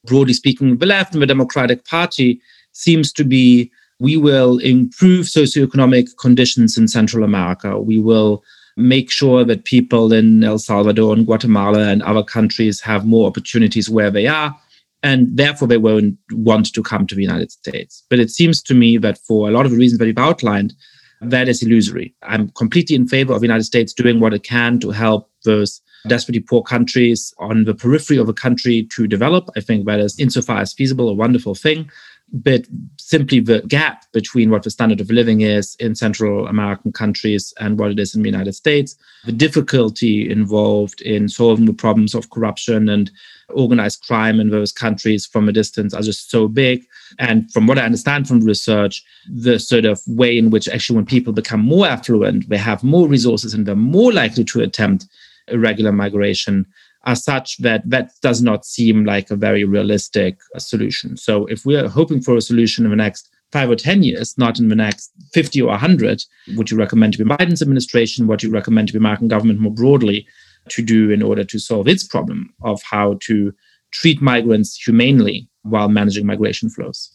broadly 0.07 0.35
speaking, 0.35 0.79
the 0.79 0.87
left 0.87 1.13
and 1.13 1.23
the 1.23 1.27
Democratic 1.27 1.85
Party 1.85 2.41
seems 2.73 3.13
to 3.13 3.25
be 3.25 3.71
we 3.99 4.17
will 4.17 4.59
improve 4.59 5.27
socioeconomic 5.27 6.17
conditions 6.19 6.77
in 6.77 6.87
Central 6.87 7.25
America. 7.25 7.81
We 7.81 7.99
will 7.99 8.45
make 8.77 9.11
sure 9.11 9.43
that 9.45 9.65
people 9.65 10.13
in 10.13 10.45
El 10.45 10.59
Salvador 10.59 11.15
and 11.15 11.25
Guatemala 11.25 11.89
and 11.89 12.03
other 12.03 12.23
countries 12.23 12.81
have 12.83 13.07
more 13.07 13.27
opportunities 13.27 13.89
where 13.89 14.11
they 14.11 14.27
are 14.27 14.55
and 15.03 15.35
therefore 15.37 15.69
they 15.69 15.79
won't 15.79 16.19
want 16.33 16.73
to 16.75 16.83
come 16.83 17.07
to 17.07 17.15
the 17.15 17.23
United 17.23 17.51
States. 17.51 18.05
But 18.11 18.19
it 18.19 18.31
seems 18.31 18.63
to 18.63 18.75
me 18.75 18.99
that 18.99 19.19
for 19.19 19.49
a 19.49 19.53
lot 19.53 19.65
of 19.65 19.73
the 19.73 19.79
reasons 19.79 19.99
that 19.99 20.07
you've 20.07 20.19
outlined, 20.19 20.75
that 21.21 21.49
is 21.49 21.63
illusory. 21.63 22.15
I'm 22.23 22.51
completely 22.51 22.97
in 22.97 23.09
favor 23.09 23.33
of 23.33 23.41
the 23.41 23.47
United 23.47 23.65
States 23.65 23.95
doing 23.95 24.21
what 24.21 24.35
it 24.35 24.43
can 24.43 24.79
to 24.81 24.91
help 24.91 25.31
those 25.45 25.81
desperately 26.09 26.41
poor 26.41 26.63
countries 26.63 27.35
on 27.39 27.65
the 27.65 27.75
periphery 27.75 28.17
of 28.17 28.29
a 28.29 28.33
country 28.33 28.85
to 28.93 29.07
develop. 29.07 29.49
I 29.57 29.61
think 29.61 29.87
that 29.87 30.01
is, 30.01 30.19
insofar 30.19 30.59
as 30.59 30.73
feasible, 30.73 31.09
a 31.09 31.15
wonderful 31.15 31.55
thing. 31.55 31.91
But 32.33 32.67
simply 32.97 33.39
the 33.39 33.63
gap 33.63 34.05
between 34.13 34.51
what 34.51 34.65
the 34.65 34.71
standard 34.71 35.01
of 35.01 35.11
living 35.11 35.43
is 35.43 35.77
in 35.79 35.95
Central 35.95 36.49
American 36.49 36.91
countries 36.91 37.55
and 37.61 37.79
what 37.79 37.93
it 37.93 38.01
is 38.01 38.17
in 38.17 38.23
the 38.23 38.29
United 38.29 38.55
States, 38.55 38.97
the 39.25 39.33
difficulty 39.33 40.29
involved 40.29 41.01
in 41.03 41.29
solving 41.29 41.67
the 41.67 41.73
problems 41.73 42.15
of 42.15 42.31
corruption 42.31 42.89
and 42.89 43.13
organized 43.51 44.03
crime 44.03 44.41
in 44.41 44.51
those 44.51 44.73
countries 44.73 45.25
from 45.25 45.49
a 45.49 45.53
distance 45.53 45.95
are 45.95 46.03
just 46.03 46.29
so 46.29 46.49
big. 46.49 46.85
And 47.21 47.51
from 47.53 47.69
what 47.69 47.79
I 47.79 47.83
understand 47.83 48.27
from 48.27 48.41
research, 48.41 49.05
the 49.33 49.61
sort 49.61 49.85
of 49.85 50.01
way 50.09 50.37
in 50.37 50.51
which 50.51 50.69
actually 50.69 50.97
when 50.97 51.07
people 51.07 51.33
become 51.33 51.61
more 51.61 51.87
affluent, 51.87 52.49
they 52.49 52.59
have 52.59 52.83
more 52.83 53.07
resources 53.07 53.55
and 53.55 53.67
they're 53.67 53.77
more 53.77 54.13
likely 54.13 54.43
to 54.45 54.63
attempt 54.63 55.07
irregular 55.49 55.93
migration 55.93 56.67
are 57.05 57.17
such 57.17 57.59
that 57.59 57.89
that 57.89 58.11
does 58.21 58.43
not 58.43 58.65
seem 58.65 59.05
like 59.05 59.31
a 59.31 59.37
very 59.37 59.65
realistic 59.65 60.39
solution. 60.59 61.17
So 61.17 61.47
if 61.47 61.65
we 61.65 61.77
are 61.77 61.89
hoping 61.89 62.21
for 62.21 62.37
a 62.37 62.41
solution 62.41 62.85
in 62.85 62.91
the 62.91 62.97
next 62.97 63.31
five 63.53 63.71
or 63.71 63.77
10 63.77 64.03
years, 64.03 64.37
not 64.37 64.59
in 64.59 64.69
the 64.69 64.75
next 64.75 65.13
50 65.33 65.63
or 65.63 65.69
100, 65.69 66.23
would 66.57 66.71
you 66.71 66.77
recommend 66.77 67.13
to 67.13 67.23
the 67.23 67.31
Biden's 67.31 67.63
administration? 67.63 68.27
What 68.27 68.41
do 68.41 68.49
you 68.49 68.53
recommend 68.53 68.89
to 68.89 68.93
the 68.93 68.99
American 68.99 69.29
government 69.29 69.61
more 69.61 69.73
broadly? 69.73 70.27
to 70.69 70.83
do 70.83 71.11
in 71.11 71.23
order 71.23 71.45
to 71.45 71.59
solve 71.59 71.89
its 71.89 72.05
problem 72.05 72.53
of 72.63 72.83
how 72.83 73.19
to 73.23 73.53
treat 73.93 74.21
migrants 74.21 74.77
humanely 74.77 75.49
while 75.63 75.89
managing 75.89 76.27
migration 76.27 76.69
flows? 76.69 77.13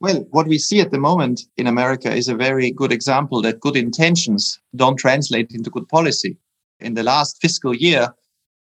Well, 0.00 0.26
what 0.30 0.46
we 0.46 0.58
see 0.58 0.80
at 0.80 0.92
the 0.92 0.98
moment 0.98 1.42
in 1.56 1.66
America 1.66 2.12
is 2.12 2.28
a 2.28 2.36
very 2.36 2.70
good 2.70 2.92
example 2.92 3.42
that 3.42 3.60
good 3.60 3.76
intentions 3.76 4.60
don't 4.76 4.96
translate 4.96 5.50
into 5.50 5.70
good 5.70 5.88
policy. 5.88 6.36
In 6.80 6.94
the 6.94 7.02
last 7.02 7.40
fiscal 7.40 7.74
year, 7.74 8.14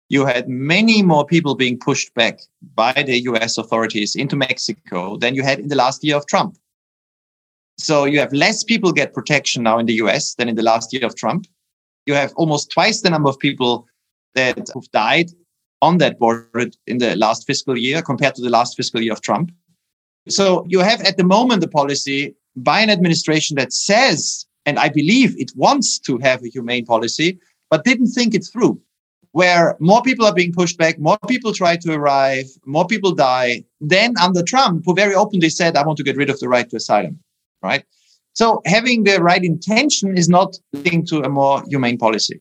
you 0.09 0.27
had 0.27 0.49
many 0.49 1.03
more 1.03 1.27
people 1.27 1.55
being 1.55 1.79
pushed 1.79 2.13
back 2.15 2.41
by 2.75 2.93
the 2.93 3.21
US 3.23 3.59
authorities 3.59 4.15
into 4.15 4.37
Mexico 4.37 5.17
than 5.17 5.35
you 5.35 5.43
had 5.43 5.59
in 5.59 5.69
the 5.69 5.77
last 5.77 6.05
year 6.05 6.17
of 6.17 6.27
Trump. 6.27 6.57
So 7.79 8.05
you 8.05 8.21
have 8.21 8.33
less 8.33 8.63
people 8.63 8.93
get 8.93 9.15
protection 9.15 9.63
now 9.65 9.79
in 9.79 9.87
the 9.87 9.95
US 9.95 10.35
than 10.35 10.49
in 10.49 10.55
the 10.55 10.63
last 10.63 10.93
year 10.93 11.05
of 11.05 11.17
Trump 11.17 11.47
you 12.07 12.15
have 12.15 12.33
almost 12.37 12.71
twice 12.71 13.01
the 13.01 13.11
number 13.11 13.29
of 13.29 13.39
people 13.39 13.87
that 14.35 14.57
have 14.57 14.91
died 14.93 15.31
on 15.81 15.99
that 15.99 16.19
border 16.19 16.71
in 16.87 16.99
the 16.99 17.17
last 17.17 17.47
fiscal 17.47 17.77
year 17.77 18.03
compared 18.03 18.35
to 18.35 18.43
the 18.43 18.51
last 18.51 18.77
fiscal 18.77 19.01
year 19.01 19.13
of 19.13 19.21
Trump. 19.21 19.51
So 20.29 20.65
you 20.69 20.81
have 20.81 21.01
at 21.03 21.17
the 21.17 21.25
moment 21.25 21.65
a 21.65 21.69
policy 21.69 22.35
by 22.57 22.81
an 22.81 22.91
administration 22.91 23.57
that 23.57 23.73
says, 23.73 24.47
and 24.65 24.79
I 24.79 24.89
believe 24.89 25.39
it 25.39 25.53
wants 25.55 25.99
to 26.01 26.19
have 26.19 26.43
a 26.43 26.49
humane 26.49 26.87
policy, 26.87 27.39
but 27.71 27.85
didn't 27.85 28.09
think 28.09 28.35
it 28.35 28.47
through, 28.51 28.81
where 29.33 29.77
more 29.81 30.03
people 30.03 30.27
are 30.27 30.35
being 30.35 30.53
pushed 30.53 30.79
back, 30.79 30.99
more 30.99 31.19
people 31.29 31.53
try 31.53 31.77
to 31.77 31.93
arrive, 31.93 32.47
more 32.67 32.87
people 32.87 33.13
die. 33.13 33.65
Then 33.81 34.15
under 34.19 34.43
Trump, 34.43 34.85
who 34.85 34.95
very 34.95 35.15
openly 35.15 35.51
said, 35.51 35.77
I 35.77 35.85
want 35.85 35.99
to 35.99 36.05
get 36.05 36.17
rid 36.17 36.31
of 36.31 36.39
the 36.41 36.49
right 36.49 36.69
to 36.71 36.77
asylum, 36.77 37.19
right? 37.63 37.85
So 38.35 38.63
having 38.67 39.05
the 39.05 39.23
right 39.23 39.43
intention 39.43 40.17
is 40.17 40.29
not 40.29 40.59
linked 40.73 41.09
to 41.09 41.23
a 41.23 41.29
more 41.29 41.63
humane 41.69 41.99
policy. 41.99 42.41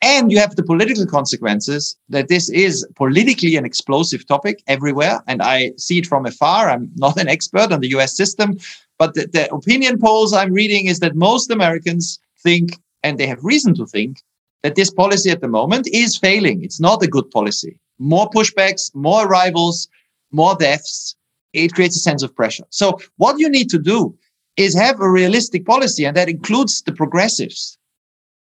And 0.00 0.30
you 0.30 0.38
have 0.38 0.54
the 0.54 0.62
political 0.62 1.06
consequences 1.06 1.96
that 2.08 2.28
this 2.28 2.48
is 2.50 2.86
politically 2.94 3.56
an 3.56 3.64
explosive 3.64 4.26
topic 4.26 4.62
everywhere. 4.66 5.22
And 5.26 5.42
I 5.42 5.72
see 5.76 5.98
it 5.98 6.06
from 6.06 6.24
afar. 6.24 6.70
I'm 6.70 6.90
not 6.96 7.18
an 7.18 7.28
expert 7.28 7.72
on 7.72 7.80
the 7.80 7.88
US 7.96 8.16
system, 8.16 8.58
but 8.98 9.14
the, 9.14 9.26
the 9.26 9.52
opinion 9.52 9.98
polls 9.98 10.32
I'm 10.32 10.52
reading 10.52 10.86
is 10.86 11.00
that 11.00 11.16
most 11.16 11.50
Americans 11.50 12.20
think, 12.42 12.78
and 13.02 13.18
they 13.18 13.26
have 13.26 13.42
reason 13.42 13.74
to 13.74 13.86
think, 13.86 14.22
that 14.62 14.74
this 14.74 14.90
policy 14.90 15.30
at 15.30 15.40
the 15.40 15.48
moment 15.48 15.88
is 15.92 16.16
failing. 16.16 16.62
It's 16.62 16.80
not 16.80 17.02
a 17.02 17.06
good 17.06 17.30
policy. 17.30 17.78
More 17.98 18.28
pushbacks, 18.30 18.94
more 18.94 19.26
arrivals, 19.26 19.88
more 20.30 20.54
deaths. 20.56 21.16
It 21.52 21.74
creates 21.74 21.96
a 21.96 22.00
sense 22.00 22.22
of 22.22 22.34
pressure. 22.34 22.64
So 22.70 22.98
what 23.16 23.38
you 23.38 23.48
need 23.48 23.70
to 23.70 23.78
do 23.78 24.16
is 24.56 24.74
have 24.74 25.00
a 25.00 25.10
realistic 25.10 25.64
policy, 25.64 26.04
and 26.04 26.16
that 26.16 26.28
includes 26.28 26.82
the 26.82 26.92
progressives 26.92 27.78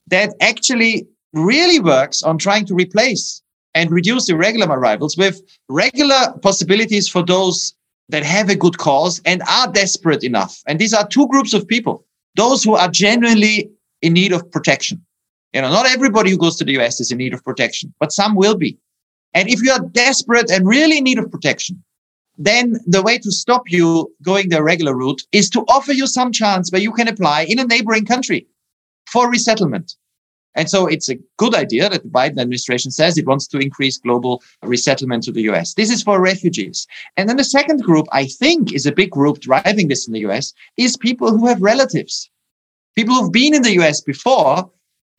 that 0.07 0.33
actually 0.41 1.07
really 1.33 1.79
works 1.79 2.23
on 2.23 2.37
trying 2.37 2.65
to 2.65 2.75
replace 2.75 3.41
and 3.73 3.91
reduce 3.91 4.29
irregular 4.29 4.67
arrivals 4.67 5.15
with 5.15 5.41
regular 5.69 6.33
possibilities 6.41 7.07
for 7.07 7.23
those 7.23 7.73
that 8.09 8.23
have 8.23 8.49
a 8.49 8.55
good 8.55 8.77
cause 8.77 9.21
and 9.25 9.41
are 9.49 9.71
desperate 9.71 10.23
enough. 10.23 10.61
And 10.67 10.79
these 10.79 10.93
are 10.93 11.07
two 11.07 11.27
groups 11.27 11.53
of 11.53 11.67
people 11.67 12.05
those 12.35 12.63
who 12.63 12.75
are 12.75 12.89
genuinely 12.89 13.69
in 14.01 14.13
need 14.13 14.31
of 14.31 14.49
protection. 14.51 15.05
You 15.53 15.61
know, 15.61 15.69
not 15.69 15.85
everybody 15.87 16.31
who 16.31 16.37
goes 16.37 16.55
to 16.57 16.63
the 16.63 16.77
US 16.79 17.01
is 17.01 17.11
in 17.11 17.17
need 17.17 17.33
of 17.33 17.43
protection, 17.43 17.93
but 17.99 18.11
some 18.11 18.35
will 18.35 18.55
be. 18.55 18.77
And 19.33 19.49
if 19.49 19.61
you 19.61 19.71
are 19.71 19.79
desperate 19.79 20.51
and 20.51 20.67
really 20.67 20.97
in 20.97 21.03
need 21.03 21.19
of 21.19 21.31
protection, 21.31 21.83
then 22.37 22.79
the 22.87 23.01
way 23.01 23.17
to 23.17 23.31
stop 23.31 23.69
you 23.69 24.13
going 24.23 24.49
the 24.49 24.63
regular 24.63 24.95
route 24.95 25.21
is 25.31 25.49
to 25.51 25.61
offer 25.67 25.91
you 25.91 26.07
some 26.07 26.31
chance 26.31 26.71
where 26.71 26.81
you 26.81 26.91
can 26.91 27.07
apply 27.07 27.43
in 27.43 27.59
a 27.59 27.65
neighboring 27.65 28.05
country 28.05 28.47
for 29.05 29.29
resettlement. 29.29 29.95
And 30.55 30.69
so 30.69 30.85
it's 30.85 31.09
a 31.09 31.19
good 31.37 31.55
idea 31.55 31.89
that 31.89 32.03
the 32.03 32.09
Biden 32.09 32.39
administration 32.39 32.91
says 32.91 33.17
it 33.17 33.27
wants 33.27 33.47
to 33.47 33.57
increase 33.57 33.97
global 33.97 34.43
resettlement 34.63 35.23
to 35.23 35.31
the 35.31 35.43
US. 35.43 35.73
This 35.75 35.89
is 35.89 36.03
for 36.03 36.19
refugees. 36.19 36.87
And 37.15 37.29
then 37.29 37.37
the 37.37 37.43
second 37.43 37.83
group, 37.83 38.07
I 38.11 38.25
think, 38.25 38.73
is 38.73 38.85
a 38.85 38.91
big 38.91 39.11
group 39.11 39.39
driving 39.39 39.87
this 39.87 40.07
in 40.07 40.13
the 40.13 40.25
US, 40.27 40.53
is 40.75 40.97
people 40.97 41.37
who 41.37 41.47
have 41.47 41.61
relatives, 41.61 42.29
people 42.95 43.15
who've 43.15 43.31
been 43.31 43.53
in 43.53 43.61
the 43.61 43.79
US 43.81 44.01
before 44.01 44.69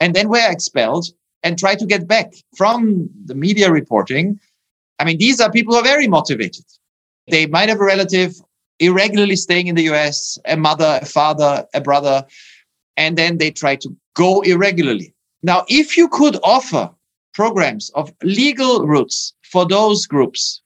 and 0.03 0.15
then 0.17 0.29
were 0.29 0.51
expelled 0.51 1.07
and 1.45 1.57
try 1.57 1.77
to 1.77 1.87
get 1.87 2.09
back 2.09 2.35
from 2.57 3.09
the 3.25 3.37
media 3.37 3.71
reporting. 3.71 4.41
I 4.99 5.05
mean, 5.05 5.19
these 5.19 5.41
are 5.41 5.49
people 5.49 5.75
who 5.75 5.81
are 5.81 5.85
very 5.95 6.09
motivated. 6.09 6.65
They 7.29 7.47
might 7.47 7.69
have 7.69 7.81
a 7.81 7.85
relative 7.85 8.35
irregularly 8.81 9.37
staying 9.37 9.69
in 9.69 9.77
the 9.77 9.89
US, 9.93 10.39
a 10.45 10.57
mother, 10.57 10.99
a 11.01 11.07
father, 11.07 11.65
a 11.73 11.81
brother, 11.81 12.25
and 12.97 13.17
then 13.17 13.39
they 13.39 13.53
try 13.53 13.77
to 13.77 13.97
go 14.15 14.41
irregularly. 14.41 15.15
Now, 15.45 15.65
if 15.69 15.97
you 15.97 16.09
could 16.09 16.37
offer 16.43 16.91
programs 17.33 17.89
of 17.91 18.13
legal 18.25 18.85
routes 18.85 19.35
for 19.53 19.69
those 19.69 20.05
groups, 20.07 20.61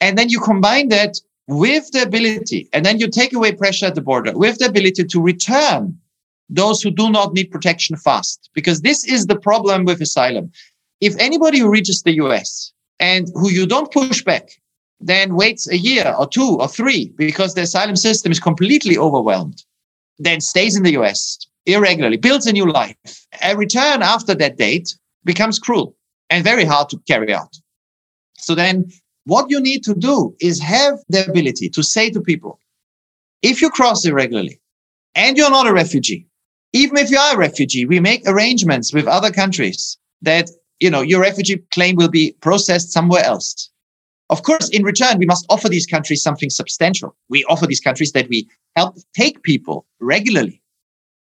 and 0.00 0.18
then 0.18 0.28
you 0.28 0.40
combine 0.40 0.88
that 0.88 1.20
with 1.46 1.88
the 1.92 2.02
ability, 2.02 2.68
and 2.72 2.84
then 2.84 2.98
you 2.98 3.08
take 3.08 3.32
away 3.32 3.52
pressure 3.52 3.86
at 3.86 3.94
the 3.94 4.00
border 4.00 4.32
with 4.36 4.58
the 4.58 4.66
ability 4.66 5.04
to 5.04 5.20
return 5.20 5.96
those 6.48 6.82
who 6.82 6.90
do 6.90 7.10
not 7.10 7.32
need 7.32 7.50
protection 7.50 7.96
fast, 7.96 8.50
because 8.54 8.80
this 8.80 9.04
is 9.04 9.26
the 9.26 9.38
problem 9.38 9.84
with 9.84 10.00
asylum. 10.00 10.50
If 11.00 11.16
anybody 11.18 11.58
who 11.58 11.70
reaches 11.70 12.02
the 12.02 12.14
US 12.14 12.72
and 13.00 13.28
who 13.34 13.50
you 13.50 13.66
don't 13.66 13.92
push 13.92 14.22
back, 14.22 14.50
then 15.00 15.34
waits 15.34 15.68
a 15.68 15.76
year 15.76 16.14
or 16.18 16.28
two 16.28 16.58
or 16.60 16.68
three 16.68 17.12
because 17.16 17.54
the 17.54 17.62
asylum 17.62 17.96
system 17.96 18.30
is 18.30 18.38
completely 18.38 18.96
overwhelmed, 18.96 19.64
then 20.18 20.40
stays 20.40 20.76
in 20.76 20.84
the 20.84 20.92
US 21.00 21.38
irregularly, 21.66 22.16
builds 22.16 22.46
a 22.46 22.52
new 22.52 22.70
life, 22.70 23.26
a 23.42 23.56
return 23.56 24.02
after 24.02 24.34
that 24.34 24.56
date 24.56 24.96
becomes 25.24 25.58
cruel 25.58 25.96
and 26.30 26.44
very 26.44 26.64
hard 26.64 26.88
to 26.90 26.98
carry 27.06 27.32
out. 27.32 27.56
So 28.38 28.54
then 28.54 28.90
what 29.24 29.50
you 29.50 29.60
need 29.60 29.84
to 29.84 29.94
do 29.94 30.34
is 30.40 30.60
have 30.60 30.98
the 31.08 31.28
ability 31.28 31.68
to 31.70 31.82
say 31.82 32.10
to 32.10 32.20
people, 32.20 32.58
if 33.42 33.62
you 33.62 33.70
cross 33.70 34.04
irregularly 34.04 34.60
and 35.14 35.36
you're 35.36 35.50
not 35.50 35.66
a 35.66 35.72
refugee, 35.72 36.26
even 36.72 36.96
if 36.96 37.10
you 37.10 37.18
are 37.18 37.34
a 37.34 37.38
refugee, 37.38 37.84
we 37.84 38.00
make 38.00 38.22
arrangements 38.26 38.92
with 38.92 39.06
other 39.06 39.30
countries 39.30 39.98
that, 40.22 40.50
you 40.80 40.90
know, 40.90 41.02
your 41.02 41.20
refugee 41.20 41.62
claim 41.72 41.96
will 41.96 42.08
be 42.08 42.34
processed 42.40 42.92
somewhere 42.92 43.24
else. 43.24 43.70
Of 44.30 44.42
course, 44.42 44.70
in 44.70 44.82
return, 44.82 45.18
we 45.18 45.26
must 45.26 45.44
offer 45.50 45.68
these 45.68 45.86
countries 45.86 46.22
something 46.22 46.48
substantial. 46.48 47.14
We 47.28 47.44
offer 47.44 47.66
these 47.66 47.80
countries 47.80 48.12
that 48.12 48.28
we 48.30 48.48
help 48.76 48.96
take 49.14 49.42
people 49.42 49.84
regularly. 50.00 50.62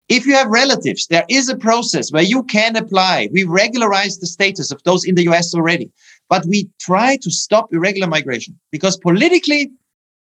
If 0.09 0.27
you 0.27 0.35
have 0.35 0.49
relatives, 0.49 1.07
there 1.07 1.25
is 1.31 1.49
a 1.49 1.57
process 1.57 2.13
where 2.13 2.23
you 2.23 2.43
can 2.43 2.77
apply. 2.77 3.31
We 3.33 3.45
regularize 3.45 4.19
the 4.19 4.27
status 4.27 4.71
of 4.71 4.83
those 4.83 5.05
in 5.05 5.15
the 5.15 5.23
US 5.31 5.55
already, 5.55 5.91
but 6.29 6.45
we 6.45 6.69
try 6.81 7.17
to 7.23 7.31
stop 7.31 7.73
irregular 7.73 8.09
migration 8.09 8.59
because 8.71 8.99
politically 8.99 9.71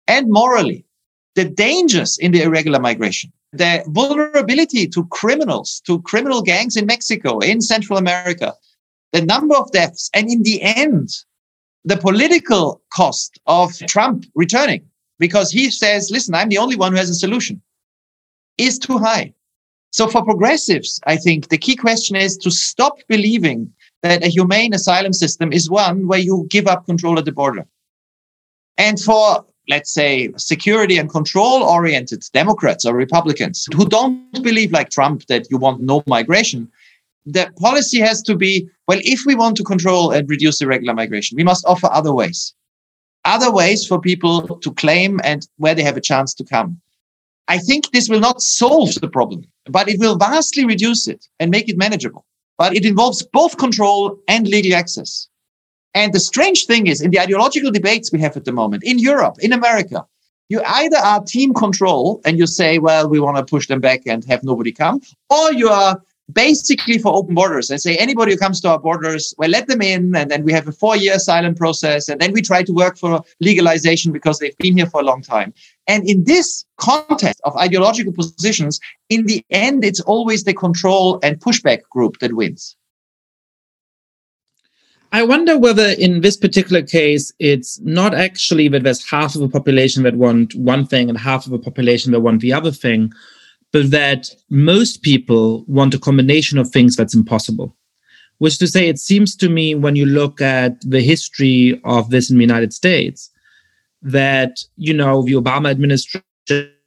and 0.10 0.28
morally, 0.30 0.84
the 1.38 1.46
dangers 1.46 2.18
in 2.18 2.32
the 2.34 2.42
irregular 2.42 2.80
migration 2.80 3.32
the 3.54 3.84
vulnerability 3.88 4.88
to 4.88 5.06
criminals, 5.06 5.82
to 5.86 6.02
criminal 6.02 6.42
gangs 6.42 6.76
in 6.76 6.86
Mexico, 6.86 7.40
in 7.40 7.62
Central 7.62 7.98
America, 7.98 8.54
the 9.14 9.22
number 9.22 9.56
of 9.56 9.72
deaths, 9.72 10.10
and 10.14 10.30
in 10.30 10.44
the 10.44 10.62
end, 10.62 11.10
the 11.86 11.98
political 11.98 12.82
cost 12.94 13.40
of 13.46 13.78
Trump 13.88 14.26
returning 14.36 14.86
because 15.18 15.50
he 15.50 15.72
says, 15.72 16.12
listen, 16.12 16.36
I'm 16.36 16.50
the 16.50 16.58
only 16.58 16.76
one 16.76 16.92
who 16.92 16.98
has 16.98 17.10
a 17.10 17.16
solution, 17.16 17.62
is 18.58 18.78
too 18.78 18.98
high. 18.98 19.34
So 19.92 20.08
for 20.08 20.24
progressives, 20.24 21.00
I 21.08 21.16
think 21.16 21.48
the 21.48 21.58
key 21.58 21.76
question 21.76 22.16
is 22.18 22.38
to 22.40 22.52
stop 22.52 23.00
believing 23.08 23.72
that 24.04 24.24
a 24.24 24.28
humane 24.28 24.74
asylum 24.74 25.14
system 25.14 25.54
is 25.54 25.70
one 25.70 26.08
where 26.08 26.20
you 26.20 26.46
give 26.50 26.68
up 26.68 26.86
control 26.86 27.18
at 27.18 27.26
the 27.26 27.32
border. 27.32 27.66
And 28.78 29.00
for 29.00 29.46
let's 29.70 29.94
say, 29.94 30.32
security 30.38 30.98
and 30.98 31.10
control 31.10 31.64
oriented 31.64 32.24
Democrats 32.34 32.86
or 32.86 32.96
Republicans 32.96 33.68
who 33.76 33.86
don't 33.86 34.44
believe, 34.44 34.72
like 34.72 34.90
Trump, 34.90 35.26
that 35.28 35.50
you 35.50 35.58
want 35.58 35.82
no 35.82 36.04
migration, 36.08 36.72
the 37.26 37.52
policy 37.60 38.00
has 38.00 38.22
to 38.22 38.36
be 38.36 38.70
well, 38.88 39.00
if 39.04 39.26
we 39.26 39.36
want 39.36 39.58
to 39.58 39.64
control 39.64 40.12
and 40.12 40.30
reduce 40.30 40.62
irregular 40.62 40.94
migration, 40.94 41.36
we 41.36 41.44
must 41.44 41.66
offer 41.66 41.90
other 41.92 42.14
ways. 42.14 42.54
Other 43.26 43.52
ways 43.52 43.86
for 43.86 44.00
people 44.00 44.48
to 44.60 44.74
claim 44.76 45.20
and 45.26 45.46
where 45.58 45.76
they 45.76 45.84
have 45.84 45.98
a 45.98 46.02
chance 46.02 46.34
to 46.36 46.46
come. 46.46 46.80
I 47.50 47.58
think 47.58 47.92
this 47.92 48.08
will 48.08 48.22
not 48.22 48.42
solve 48.42 48.96
the 48.96 49.10
problem, 49.10 49.44
but 49.66 49.90
it 49.90 50.00
will 50.00 50.18
vastly 50.18 50.66
reduce 50.66 51.08
it 51.08 51.28
and 51.40 51.52
make 51.52 51.68
it 51.68 51.78
manageable. 51.78 52.26
But 52.58 52.76
it 52.76 52.86
involves 52.86 53.24
both 53.34 53.58
control 53.58 54.18
and 54.30 54.48
legal 54.48 54.74
access. 54.74 55.28
And 55.94 56.14
the 56.14 56.20
strange 56.20 56.66
thing 56.66 56.88
is, 56.88 57.02
in 57.02 57.12
the 57.12 57.20
ideological 57.20 57.72
debates 57.72 58.12
we 58.12 58.20
have 58.22 58.38
at 58.38 58.46
the 58.46 58.52
moment 58.52 58.84
in 58.84 59.00
Europe, 59.00 59.38
in 59.40 59.54
America, 59.54 60.06
you 60.50 60.62
either 60.66 60.98
are 60.98 61.24
team 61.24 61.54
control 61.54 62.22
and 62.24 62.38
you 62.38 62.48
say, 62.48 62.80
well, 62.80 63.10
we 63.10 63.20
want 63.20 63.38
to 63.38 63.44
push 63.44 63.68
them 63.68 63.82
back 63.82 64.02
and 64.06 64.24
have 64.26 64.44
nobody 64.44 64.72
come, 64.72 65.02
or 65.30 65.52
you 65.54 65.70
are 65.70 66.02
basically 66.34 66.98
for 66.98 67.14
open 67.14 67.36
borders 67.36 67.70
and 67.70 67.82
say 67.82 67.96
anybody 67.96 68.34
who 68.34 68.38
comes 68.38 68.60
to 68.62 68.70
our 68.70 68.80
borders, 68.80 69.34
well, 69.38 69.50
let 69.50 69.68
them 69.68 69.82
in. 69.82 70.16
And 70.16 70.30
then 70.30 70.44
we 70.44 70.52
have 70.54 70.68
a 70.68 70.72
four 70.72 70.96
year 70.98 71.16
asylum 71.16 71.56
process. 71.56 72.10
And 72.10 72.20
then 72.20 72.34
we 72.34 72.42
try 72.42 72.64
to 72.64 72.74
work 72.74 72.98
for 72.98 73.22
legalization 73.40 74.12
because 74.12 74.40
they've 74.40 74.58
been 74.58 74.78
here 74.78 74.88
for 74.88 75.02
a 75.02 75.06
long 75.06 75.22
time. 75.22 75.54
And 75.88 76.08
in 76.08 76.26
this 76.26 76.66
context 76.78 77.42
of 77.46 77.56
ideological 77.56 78.14
positions, 78.14 78.80
in 79.10 79.26
the 79.26 79.44
end, 79.50 79.86
it's 79.86 80.02
always 80.02 80.44
the 80.44 80.54
control 80.54 81.20
and 81.24 81.40
pushback 81.40 81.84
group 81.90 82.20
that 82.20 82.34
wins. 82.34 82.76
I 85.12 85.24
wonder 85.24 85.58
whether 85.58 85.88
in 85.88 86.22
this 86.22 86.36
particular 86.36 86.82
case, 86.82 87.32
it's 87.40 87.80
not 87.82 88.14
actually 88.14 88.68
that 88.70 88.84
there's 88.84 89.10
half 89.10 89.36
of 89.36 89.42
a 89.42 89.50
population 89.50 90.04
that 90.04 90.16
want 90.16 90.54
one 90.56 90.86
thing 90.86 91.10
and 91.10 91.18
half 91.18 91.48
of 91.48 91.54
a 91.54 91.60
population 91.60 92.12
that 92.12 92.20
want 92.20 92.42
the 92.42 92.54
other 92.54 92.72
thing, 92.72 93.12
but 93.72 93.92
that 93.92 94.30
most 94.50 95.02
people 95.02 95.64
want 95.68 95.94
a 95.94 96.00
combination 96.00 96.58
of 96.58 96.70
things 96.70 96.96
that's 96.96 97.16
impossible. 97.16 97.76
Which 98.40 98.60
to 98.60 98.68
say, 98.68 98.88
it 98.88 99.00
seems 99.00 99.36
to 99.38 99.50
me 99.50 99.76
when 99.76 99.96
you 99.96 100.06
look 100.06 100.42
at 100.42 100.80
the 100.82 101.02
history 101.02 101.82
of 101.86 102.10
this 102.10 102.30
in 102.30 102.38
the 102.38 102.44
United 102.44 102.74
States, 102.74 103.32
that, 104.02 104.60
you 104.76 104.94
know, 104.94 105.24
the 105.24 105.34
Obama 105.34 105.72
administration, 105.72 106.24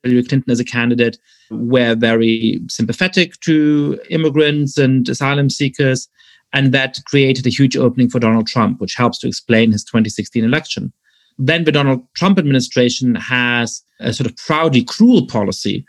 Hillary 0.02 0.22
Clinton 0.24 0.50
as 0.50 0.60
a 0.60 0.64
candidate, 0.64 1.18
were 1.50 1.94
very 1.94 2.60
sympathetic 2.68 3.40
to 3.40 3.98
immigrants 4.10 4.78
and 4.78 5.08
asylum 5.08 5.50
seekers 5.50 6.08
and 6.52 6.72
that 6.72 6.98
created 7.06 7.46
a 7.46 7.50
huge 7.50 7.76
opening 7.76 8.08
for 8.08 8.18
Donald 8.18 8.46
Trump, 8.46 8.80
which 8.80 8.94
helps 8.94 9.18
to 9.18 9.28
explain 9.28 9.72
his 9.72 9.84
2016 9.84 10.44
election. 10.44 10.92
Then 11.38 11.64
the 11.64 11.72
Donald 11.72 12.02
Trump 12.14 12.38
administration 12.38 13.14
has 13.14 13.82
a 14.00 14.12
sort 14.12 14.28
of 14.28 14.36
proudly 14.36 14.84
cruel 14.84 15.26
policy 15.26 15.86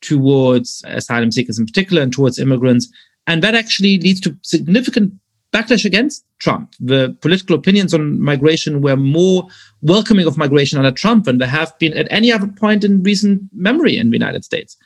towards 0.00 0.82
asylum 0.86 1.32
seekers 1.32 1.58
in 1.58 1.66
particular 1.66 2.02
and 2.02 2.12
towards 2.12 2.38
immigrants. 2.38 2.92
And 3.26 3.42
that 3.42 3.54
actually 3.54 3.98
leads 3.98 4.20
to 4.22 4.36
significant 4.42 5.14
backlash 5.52 5.84
against 5.84 6.24
Trump. 6.38 6.74
The 6.80 7.16
political 7.20 7.54
opinions 7.54 7.94
on 7.94 8.20
migration 8.20 8.80
were 8.80 8.96
more 8.96 9.46
welcoming 9.80 10.26
of 10.26 10.38
migration 10.38 10.78
under 10.78 10.90
Trump 10.90 11.24
than 11.24 11.38
there 11.38 11.48
have 11.48 11.78
been 11.78 11.96
at 11.96 12.08
any 12.10 12.32
other 12.32 12.48
point 12.48 12.84
in 12.84 13.02
recent 13.02 13.42
memory 13.52 13.96
in 13.96 14.10
the 14.10 14.16
United 14.16 14.44
States. 14.44 14.76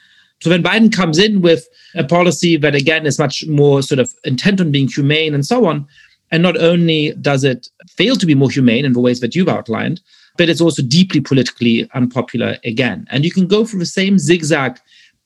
So 0.41 0.51
when 0.51 0.63
Biden 0.63 0.93
comes 0.93 1.19
in 1.19 1.41
with 1.41 1.67
a 1.95 2.05
policy 2.05 2.57
that 2.59 2.75
again 2.75 3.07
is 3.07 3.19
much 3.19 3.47
more 3.47 3.83
sort 3.83 3.99
of 3.99 4.13
intent 4.25 4.61
on 4.61 4.71
being 4.71 4.89
humane 4.89 5.35
and 5.35 5.47
so 5.47 5.67
on, 5.67 5.87
and 6.31 6.43
not 6.43 6.57
only 6.57 7.13
does 7.21 7.45
it 7.45 7.69
fail 7.89 8.17
to 8.17 8.27
be 8.27 8.35
more 8.35 8.51
humane 8.51 8.85
in 8.85 8.93
the 8.93 9.01
ways 9.01 9.21
that 9.21 9.35
you've 9.35 9.49
outlined, 9.49 10.01
but 10.37 10.49
it's 10.49 10.61
also 10.61 10.83
deeply 10.83 11.21
politically 11.21 11.89
unpopular 11.95 12.59
again. 12.65 13.07
And 13.11 13.25
you 13.25 13.31
can 13.31 13.47
go 13.47 13.65
through 13.65 13.79
the 13.79 13.87
same 13.87 14.19
zigzag 14.19 14.79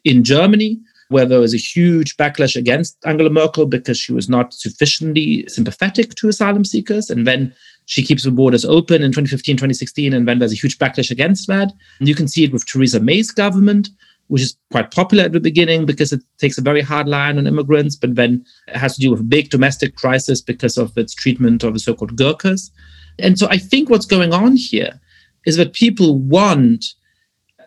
in 0.05 0.23
Germany, 0.25 0.79
where 1.09 1.27
there 1.27 1.40
was 1.40 1.53
a 1.53 1.59
huge 1.59 2.16
backlash 2.16 2.55
against 2.55 2.96
Angela 3.05 3.31
Merkel 3.31 3.66
because 3.66 3.99
she 3.99 4.12
was 4.12 4.29
not 4.29 4.55
sufficiently 4.55 5.44
sympathetic 5.49 6.14
to 6.14 6.29
asylum 6.29 6.64
seekers. 6.64 7.11
And 7.11 7.27
then 7.27 7.53
she 7.87 8.05
keeps 8.05 8.23
the 8.23 8.31
borders 8.31 8.64
open 8.64 9.03
in 9.03 9.11
2015, 9.11 9.57
2016, 9.57 10.12
and 10.12 10.29
then 10.29 10.38
there's 10.38 10.53
a 10.53 10.57
huge 10.57 10.79
backlash 10.79 11.11
against 11.11 11.49
that. 11.49 11.73
And 11.99 12.09
you 12.09 12.14
can 12.14 12.29
see 12.29 12.44
it 12.44 12.53
with 12.53 12.64
Theresa 12.64 13.01
May's 13.01 13.33
government, 13.33 13.88
which 14.31 14.43
is 14.43 14.57
quite 14.71 14.93
popular 14.93 15.25
at 15.25 15.33
the 15.33 15.40
beginning 15.40 15.85
because 15.85 16.12
it 16.12 16.23
takes 16.38 16.57
a 16.57 16.62
very 16.62 16.81
hard 16.81 17.09
line 17.09 17.37
on 17.37 17.49
immigrants, 17.49 17.97
but 17.97 18.14
then 18.14 18.45
it 18.69 18.77
has 18.77 18.95
to 18.95 19.01
do 19.01 19.11
with 19.11 19.19
a 19.19 19.25
big 19.25 19.51
domestic 19.51 19.97
crisis 19.97 20.40
because 20.40 20.79
of 20.79 20.97
its 20.97 21.12
treatment 21.12 21.64
of 21.64 21.73
the 21.73 21.81
so 21.81 21.95
called 21.95 22.16
Gurkhas. 22.16 22.71
And 23.19 23.37
so 23.37 23.49
I 23.51 23.59
think 23.59 23.90
what's 23.90 24.07
going 24.07 24.33
on 24.33 24.55
here 24.55 25.01
is 25.47 25.57
that 25.57 25.73
people 25.73 26.16
want 26.16 26.85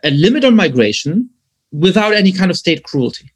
a 0.06 0.12
limit 0.12 0.45
on 0.45 0.56
migration 0.56 1.30
without 1.73 2.13
any 2.13 2.32
kind 2.32 2.49
of 2.49 2.58
state 2.58 2.84
cruelty. 2.86 3.30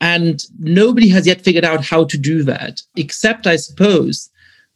And 0.00 0.42
nobody 0.58 1.08
has 1.10 1.26
yet 1.26 1.42
figured 1.42 1.66
out 1.66 1.84
how 1.84 2.04
to 2.04 2.16
do 2.16 2.42
that, 2.44 2.80
except, 2.96 3.46
I 3.46 3.56
suppose, 3.56 4.30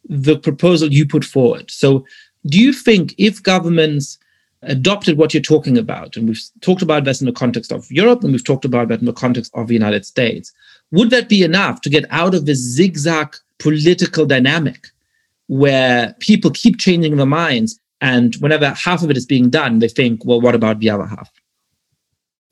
the 0.05 0.39
proposal 0.39 0.93
you 0.93 1.07
put 1.07 1.25
forward. 1.25 1.71
So, 1.71 2.05
do 2.47 2.61
you 2.61 2.75
think 2.75 3.15
if 3.17 3.43
governments 3.43 4.19
adopted 4.63 5.17
what 5.17 5.33
you're 5.33 5.43
talking 5.43 5.79
about, 5.79 6.17
and 6.17 6.29
we've 6.29 6.43
talked 6.61 6.83
about 6.83 7.05
this 7.05 7.21
in 7.21 7.27
the 7.27 7.33
context 7.33 7.73
of 7.73 7.91
Europe, 7.91 8.23
and 8.23 8.33
we've 8.33 8.45
talked 8.45 8.65
about 8.65 8.89
that 8.89 9.01
in 9.01 9.07
the 9.07 9.13
context 9.13 9.53
of 9.55 9.69
the 9.69 9.75
United 9.75 10.05
States. 10.05 10.53
Would 10.91 11.11
that 11.11 11.29
be 11.29 11.43
enough 11.43 11.81
to 11.83 11.91
get 11.91 12.07
out 12.11 12.35
of 12.35 12.47
this 12.47 12.59
zigzag 12.59 13.37
political 13.59 14.27
dynamic 14.27 14.89
where 15.47 16.15
people 16.21 16.51
keep 16.51 16.79
changing 16.79 17.17
their 17.17 17.27
minds? 17.27 17.79
And 18.01 18.37
whenever 18.37 18.71
half 18.71 19.03
of 19.03 19.11
it 19.11 19.17
is 19.17 19.27
being 19.27 19.51
done, 19.51 19.81
they 19.81 19.89
think, 19.89 20.25
well, 20.25 20.41
what 20.41 20.55
about 20.55 20.79
the 20.81 20.91
other 20.91 21.07
half? 21.07 21.31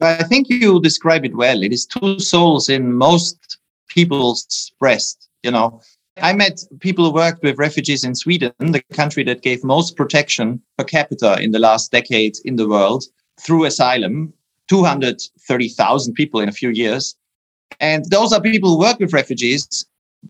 I 0.01 0.25
think 0.25 0.49
you 0.51 0.81
describe 0.81 1.25
it 1.25 1.37
well. 1.37 1.63
It 1.63 1.73
is 1.73 1.87
two 1.87 2.19
souls 2.19 2.69
in 2.69 2.93
most 2.93 3.59
people's 3.89 4.73
breast. 4.79 5.29
You 5.43 5.53
know, 5.53 5.81
I 6.19 6.33
met 6.33 6.65
people 6.81 7.05
who 7.05 7.13
worked 7.13 7.43
with 7.43 7.59
refugees 7.59 8.03
in 8.03 8.15
Sweden, 8.15 8.53
the 8.59 8.83
country 8.95 9.23
that 9.25 9.43
gave 9.43 9.63
most 9.63 9.97
protection 9.97 10.63
per 10.79 10.85
capita 10.85 11.39
in 11.41 11.51
the 11.51 11.59
last 11.59 11.93
decade 11.93 12.37
in 12.45 12.57
the 12.57 12.67
world 12.67 13.05
through 13.39 13.65
asylum, 13.65 14.33
230,000 14.69 16.15
people 16.15 16.41
in 16.41 16.49
a 16.49 16.53
few 16.53 16.71
years. 16.71 17.15
And 17.81 18.07
those 18.07 18.33
are 18.33 18.41
people 18.41 18.71
who 18.71 18.79
work 18.79 18.99
with 18.99 19.13
refugees, 19.13 19.85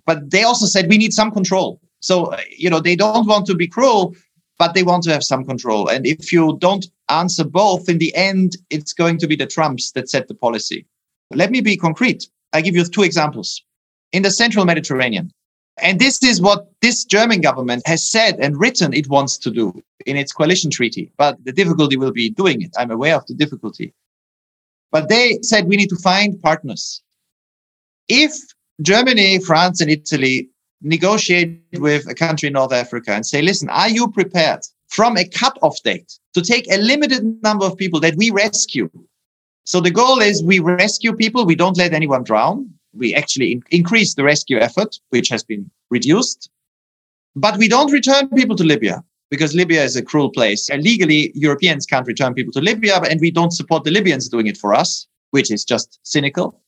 but 0.04 0.30
they 0.30 0.42
also 0.42 0.66
said 0.66 0.88
we 0.88 0.98
need 0.98 1.12
some 1.12 1.30
control. 1.30 1.80
So, 2.00 2.36
you 2.50 2.68
know, 2.68 2.80
they 2.80 2.96
don't 2.96 3.28
want 3.28 3.46
to 3.46 3.54
be 3.54 3.68
cruel, 3.68 4.14
but 4.58 4.74
they 4.74 4.82
want 4.82 5.04
to 5.04 5.12
have 5.12 5.22
some 5.22 5.44
control. 5.44 5.88
And 5.88 6.04
if 6.04 6.32
you 6.32 6.58
don't 6.60 6.86
answer 7.08 7.44
both, 7.44 7.88
in 7.88 7.98
the 7.98 8.14
end, 8.16 8.56
it's 8.70 8.92
going 8.92 9.18
to 9.18 9.28
be 9.28 9.36
the 9.36 9.46
Trumps 9.46 9.92
that 9.92 10.10
set 10.10 10.26
the 10.26 10.34
policy. 10.34 10.84
Let 11.32 11.52
me 11.52 11.60
be 11.60 11.76
concrete. 11.76 12.28
I 12.52 12.60
give 12.60 12.74
you 12.74 12.84
two 12.84 13.02
examples. 13.02 13.62
In 14.12 14.22
the 14.22 14.30
central 14.30 14.64
Mediterranean, 14.64 15.32
and 15.78 15.98
this 15.98 16.22
is 16.22 16.40
what 16.40 16.66
this 16.80 17.04
German 17.04 17.40
government 17.40 17.86
has 17.86 18.08
said 18.10 18.36
and 18.40 18.58
written 18.58 18.94
it 18.94 19.08
wants 19.08 19.36
to 19.38 19.50
do 19.50 19.82
in 20.06 20.16
its 20.16 20.32
coalition 20.32 20.70
treaty. 20.70 21.12
But 21.18 21.44
the 21.44 21.52
difficulty 21.52 21.96
will 21.96 22.12
be 22.12 22.30
doing 22.30 22.62
it. 22.62 22.70
I'm 22.78 22.90
aware 22.90 23.16
of 23.16 23.26
the 23.26 23.34
difficulty. 23.34 23.92
But 24.90 25.08
they 25.08 25.38
said 25.42 25.66
we 25.66 25.76
need 25.76 25.90
to 25.90 25.96
find 25.96 26.40
partners. 26.40 27.02
If 28.08 28.32
Germany, 28.80 29.40
France, 29.40 29.80
and 29.80 29.90
Italy 29.90 30.48
negotiate 30.80 31.60
with 31.74 32.08
a 32.08 32.14
country 32.14 32.46
in 32.46 32.52
North 32.52 32.72
Africa 32.72 33.12
and 33.12 33.26
say, 33.26 33.42
listen, 33.42 33.68
are 33.70 33.88
you 33.88 34.08
prepared 34.08 34.60
from 34.88 35.16
a 35.16 35.28
cut-off 35.28 35.82
date 35.82 36.18
to 36.34 36.42
take 36.42 36.70
a 36.70 36.78
limited 36.78 37.42
number 37.42 37.66
of 37.66 37.76
people 37.76 38.00
that 38.00 38.16
we 38.16 38.30
rescue? 38.30 38.88
So 39.64 39.80
the 39.80 39.90
goal 39.90 40.20
is 40.20 40.42
we 40.42 40.60
rescue 40.60 41.14
people, 41.14 41.44
we 41.44 41.56
don't 41.56 41.76
let 41.76 41.92
anyone 41.92 42.22
drown. 42.22 42.70
We 42.96 43.14
actually 43.14 43.52
in- 43.52 43.62
increase 43.70 44.14
the 44.14 44.24
rescue 44.24 44.58
effort, 44.58 44.98
which 45.10 45.28
has 45.28 45.44
been 45.44 45.70
reduced. 45.90 46.50
But 47.34 47.58
we 47.58 47.68
don't 47.68 47.92
return 47.92 48.28
people 48.30 48.56
to 48.56 48.64
Libya 48.64 49.04
because 49.30 49.54
Libya 49.54 49.82
is 49.82 49.96
a 49.96 50.02
cruel 50.02 50.30
place. 50.30 50.70
And 50.70 50.82
legally, 50.82 51.32
Europeans 51.34 51.86
can't 51.86 52.06
return 52.06 52.34
people 52.34 52.52
to 52.52 52.60
Libya, 52.60 53.00
and 53.00 53.20
we 53.20 53.30
don't 53.30 53.52
support 53.52 53.84
the 53.84 53.90
Libyans 53.90 54.28
doing 54.28 54.46
it 54.46 54.56
for 54.56 54.74
us, 54.74 55.06
which 55.30 55.50
is 55.50 55.64
just 55.64 55.98
cynical. 56.02 56.60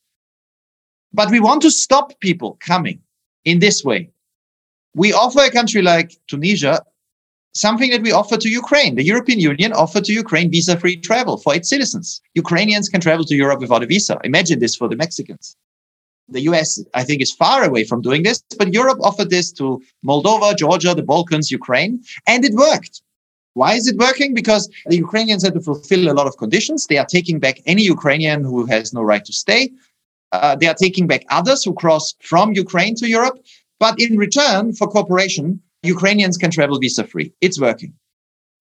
But 1.12 1.30
we 1.30 1.40
want 1.40 1.62
to 1.62 1.70
stop 1.70 2.18
people 2.20 2.58
coming 2.60 3.00
in 3.44 3.60
this 3.60 3.84
way. 3.84 4.10
We 4.94 5.12
offer 5.12 5.40
a 5.40 5.50
country 5.50 5.80
like 5.82 6.18
Tunisia 6.26 6.82
something 7.58 7.90
that 7.90 8.02
we 8.02 8.12
offer 8.12 8.36
to 8.36 8.48
Ukraine. 8.48 8.94
The 8.94 9.04
European 9.04 9.40
Union 9.40 9.72
offered 9.72 10.04
to 10.04 10.12
Ukraine 10.12 10.50
visa 10.50 10.78
free 10.78 10.96
travel 10.96 11.36
for 11.38 11.54
its 11.54 11.68
citizens. 11.68 12.20
Ukrainians 12.34 12.88
can 12.88 13.00
travel 13.00 13.24
to 13.24 13.34
Europe 13.34 13.60
without 13.60 13.82
a 13.82 13.86
visa. 13.86 14.18
Imagine 14.24 14.58
this 14.60 14.76
for 14.76 14.88
the 14.88 14.96
Mexicans. 14.96 15.56
The 16.28 16.42
US, 16.42 16.82
I 16.94 17.04
think, 17.04 17.22
is 17.22 17.32
far 17.32 17.64
away 17.64 17.84
from 17.84 18.02
doing 18.02 18.22
this, 18.22 18.42
but 18.58 18.74
Europe 18.74 18.98
offered 19.02 19.30
this 19.30 19.50
to 19.52 19.82
Moldova, 20.04 20.56
Georgia, 20.56 20.94
the 20.94 21.02
Balkans, 21.02 21.50
Ukraine, 21.50 22.02
and 22.26 22.44
it 22.44 22.54
worked. 22.54 23.02
Why 23.54 23.74
is 23.74 23.88
it 23.88 23.96
working? 23.96 24.34
Because 24.34 24.68
the 24.86 24.96
Ukrainians 24.96 25.42
had 25.42 25.54
to 25.54 25.60
fulfill 25.60 26.10
a 26.10 26.14
lot 26.18 26.26
of 26.26 26.36
conditions. 26.36 26.86
They 26.86 26.98
are 26.98 27.06
taking 27.06 27.40
back 27.40 27.60
any 27.66 27.82
Ukrainian 27.82 28.44
who 28.44 28.66
has 28.66 28.92
no 28.92 29.02
right 29.02 29.24
to 29.24 29.32
stay. 29.32 29.70
Uh, 30.30 30.54
they 30.54 30.68
are 30.68 30.74
taking 30.74 31.06
back 31.06 31.24
others 31.30 31.64
who 31.64 31.72
cross 31.74 32.14
from 32.20 32.52
Ukraine 32.52 32.94
to 32.96 33.08
Europe. 33.08 33.38
But 33.80 34.00
in 34.00 34.16
return 34.16 34.74
for 34.74 34.86
cooperation, 34.86 35.60
Ukrainians 35.82 36.36
can 36.36 36.50
travel 36.50 36.78
visa 36.78 37.04
free. 37.04 37.32
It's 37.40 37.60
working. 37.60 37.92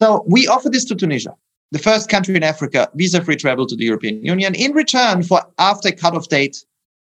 So 0.02 0.24
we 0.28 0.48
offer 0.48 0.70
this 0.70 0.86
to 0.86 0.96
Tunisia, 0.96 1.34
the 1.72 1.80
first 1.80 2.10
country 2.10 2.36
in 2.36 2.44
Africa, 2.44 2.90
visa 2.96 3.24
free 3.24 3.36
travel 3.36 3.66
to 3.68 3.76
the 3.76 3.86
European 3.86 4.24
Union 4.24 4.54
in 4.56 4.72
return 4.74 5.24
for 5.24 5.42
after 5.58 5.92
cutoff 5.92 6.30
date, 6.30 6.64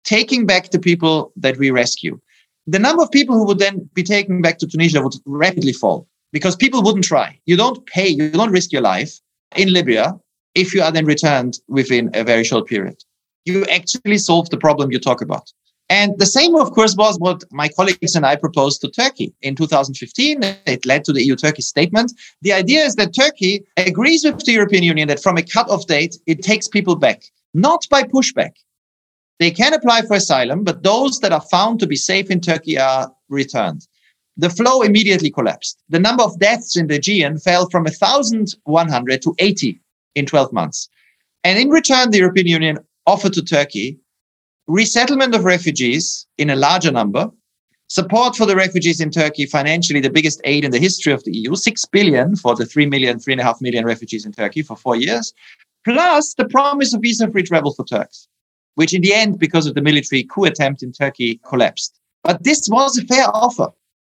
taking 0.04 0.46
back 0.46 0.70
the 0.70 0.78
people 0.78 1.32
that 1.36 1.56
we 1.58 1.70
rescue. 1.70 2.18
The 2.66 2.78
number 2.78 3.02
of 3.02 3.10
people 3.10 3.36
who 3.36 3.46
would 3.46 3.58
then 3.58 3.88
be 3.94 4.02
taken 4.02 4.42
back 4.42 4.58
to 4.58 4.66
Tunisia 4.66 5.02
would 5.02 5.14
rapidly 5.26 5.72
fall 5.72 6.06
because 6.32 6.56
people 6.56 6.82
wouldn't 6.82 7.04
try. 7.04 7.38
You 7.46 7.56
don't 7.56 7.84
pay, 7.86 8.08
you 8.08 8.30
don't 8.30 8.52
risk 8.52 8.72
your 8.72 8.82
life 8.82 9.12
in 9.56 9.72
Libya 9.72 10.14
if 10.54 10.74
you 10.74 10.82
are 10.82 10.92
then 10.92 11.04
returned 11.04 11.58
within 11.68 12.10
a 12.14 12.24
very 12.24 12.44
short 12.44 12.66
period. 12.66 12.96
You 13.44 13.64
actually 13.66 14.18
solve 14.18 14.50
the 14.50 14.58
problem 14.58 14.92
you 14.92 14.98
talk 14.98 15.22
about. 15.22 15.50
And 15.88 16.16
the 16.18 16.26
same, 16.26 16.54
of 16.54 16.70
course, 16.70 16.94
was 16.96 17.18
what 17.18 17.42
my 17.50 17.68
colleagues 17.68 18.14
and 18.14 18.24
I 18.24 18.36
proposed 18.36 18.80
to 18.82 18.90
Turkey 18.90 19.34
in 19.42 19.56
2015. 19.56 20.40
It 20.66 20.86
led 20.86 21.04
to 21.04 21.12
the 21.12 21.24
EU 21.24 21.34
Turkey 21.34 21.62
statement. 21.62 22.12
The 22.42 22.52
idea 22.52 22.84
is 22.84 22.94
that 22.94 23.12
Turkey 23.12 23.64
agrees 23.76 24.24
with 24.24 24.44
the 24.44 24.52
European 24.52 24.84
Union 24.84 25.08
that 25.08 25.20
from 25.20 25.36
a 25.36 25.42
cut-off 25.42 25.88
date, 25.88 26.16
it 26.26 26.42
takes 26.42 26.68
people 26.68 26.94
back, 26.94 27.24
not 27.54 27.88
by 27.90 28.04
pushback. 28.04 28.52
They 29.40 29.50
can 29.50 29.72
apply 29.72 30.02
for 30.02 30.14
asylum, 30.14 30.64
but 30.64 30.82
those 30.82 31.18
that 31.20 31.32
are 31.32 31.40
found 31.40 31.80
to 31.80 31.86
be 31.86 31.96
safe 31.96 32.30
in 32.30 32.40
Turkey 32.40 32.78
are 32.78 33.10
returned. 33.30 33.88
The 34.36 34.50
flow 34.50 34.82
immediately 34.82 35.30
collapsed. 35.30 35.82
The 35.88 35.98
number 35.98 36.22
of 36.22 36.38
deaths 36.38 36.76
in 36.76 36.86
the 36.86 36.96
Aegean 36.96 37.38
fell 37.38 37.68
from 37.70 37.84
1,100 37.84 39.22
to 39.22 39.34
80 39.38 39.80
in 40.14 40.26
12 40.26 40.52
months. 40.52 40.88
And 41.42 41.58
in 41.58 41.70
return, 41.70 42.10
the 42.10 42.18
European 42.18 42.46
Union 42.46 42.78
offered 43.06 43.32
to 43.32 43.42
Turkey 43.42 43.98
resettlement 44.66 45.34
of 45.34 45.44
refugees 45.44 46.26
in 46.38 46.50
a 46.50 46.54
larger 46.54 46.92
number, 46.92 47.28
support 47.88 48.36
for 48.36 48.46
the 48.46 48.54
refugees 48.54 49.00
in 49.00 49.10
Turkey, 49.10 49.46
financially 49.46 50.00
the 50.00 50.10
biggest 50.10 50.40
aid 50.44 50.64
in 50.64 50.70
the 50.70 50.78
history 50.78 51.12
of 51.12 51.24
the 51.24 51.36
EU, 51.36 51.56
six 51.56 51.84
billion 51.84 52.36
for 52.36 52.54
the 52.54 52.66
three 52.66 52.86
million, 52.86 53.18
three 53.18 53.32
and 53.32 53.40
a 53.40 53.44
half 53.44 53.60
million 53.60 53.84
refugees 53.84 54.24
in 54.24 54.32
Turkey 54.32 54.62
for 54.62 54.76
four 54.76 54.94
years, 54.94 55.32
plus 55.84 56.34
the 56.34 56.44
promise 56.44 56.94
of 56.94 57.00
visa-free 57.02 57.42
travel 57.42 57.72
for 57.72 57.84
Turks, 57.84 58.28
which 58.74 58.94
in 58.94 59.02
the 59.02 59.14
end, 59.14 59.38
because 59.38 59.66
of 59.66 59.74
the 59.74 59.82
military 59.82 60.24
coup 60.24 60.44
attempt 60.44 60.82
in 60.82 60.92
Turkey, 60.92 61.40
collapsed. 61.46 61.98
But 62.24 62.44
this 62.44 62.68
was 62.68 62.98
a 62.98 63.04
fair 63.04 63.26
offer. 63.34 63.68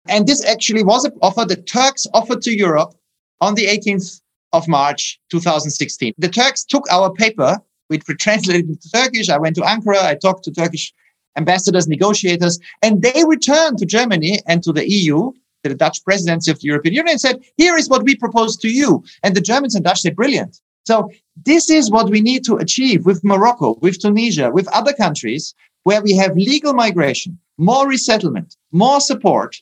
And 0.07 0.27
this 0.27 0.43
actually 0.45 0.83
was 0.83 1.05
an 1.05 1.13
offer 1.21 1.45
that 1.45 1.67
Turks 1.67 2.07
offered 2.13 2.41
to 2.43 2.55
Europe 2.55 2.93
on 3.41 3.55
the 3.55 3.65
18th 3.65 4.21
of 4.53 4.67
March 4.67 5.19
2016. 5.29 6.13
The 6.17 6.29
Turks 6.29 6.63
took 6.63 6.91
our 6.91 7.11
paper 7.13 7.57
which 7.89 8.07
were 8.07 8.15
translated 8.15 8.69
into 8.69 8.89
Turkish. 8.91 9.29
I 9.29 9.37
went 9.37 9.55
to 9.55 9.61
Ankara. 9.61 10.03
I 10.03 10.15
talked 10.15 10.45
to 10.45 10.51
Turkish 10.51 10.93
ambassadors, 11.35 11.87
negotiators, 11.87 12.59
and 12.81 13.01
they 13.01 13.23
returned 13.25 13.77
to 13.79 13.85
Germany 13.85 14.39
and 14.47 14.63
to 14.63 14.71
the 14.71 14.89
EU, 14.89 15.31
to 15.63 15.69
the 15.69 15.75
Dutch 15.75 16.03
presidency 16.03 16.51
of 16.51 16.59
the 16.59 16.67
European 16.67 16.95
Union, 16.95 17.11
and 17.11 17.21
said, 17.21 17.43
here 17.57 17.77
is 17.77 17.89
what 17.89 18.03
we 18.03 18.15
propose 18.15 18.57
to 18.57 18.69
you. 18.69 19.03
And 19.23 19.35
the 19.35 19.41
Germans 19.41 19.75
and 19.75 19.83
Dutch 19.83 20.01
said, 20.01 20.15
brilliant. 20.15 20.61
So 20.85 21.11
this 21.45 21.69
is 21.69 21.91
what 21.91 22.09
we 22.09 22.21
need 22.21 22.43
to 22.45 22.55
achieve 22.55 23.05
with 23.05 23.23
Morocco, 23.23 23.77
with 23.81 24.01
Tunisia, 24.01 24.49
with 24.51 24.67
other 24.69 24.93
countries 24.93 25.53
where 25.83 26.01
we 26.01 26.15
have 26.15 26.35
legal 26.35 26.73
migration, 26.73 27.37
more 27.57 27.87
resettlement, 27.87 28.55
more 28.71 28.99
support, 28.99 29.61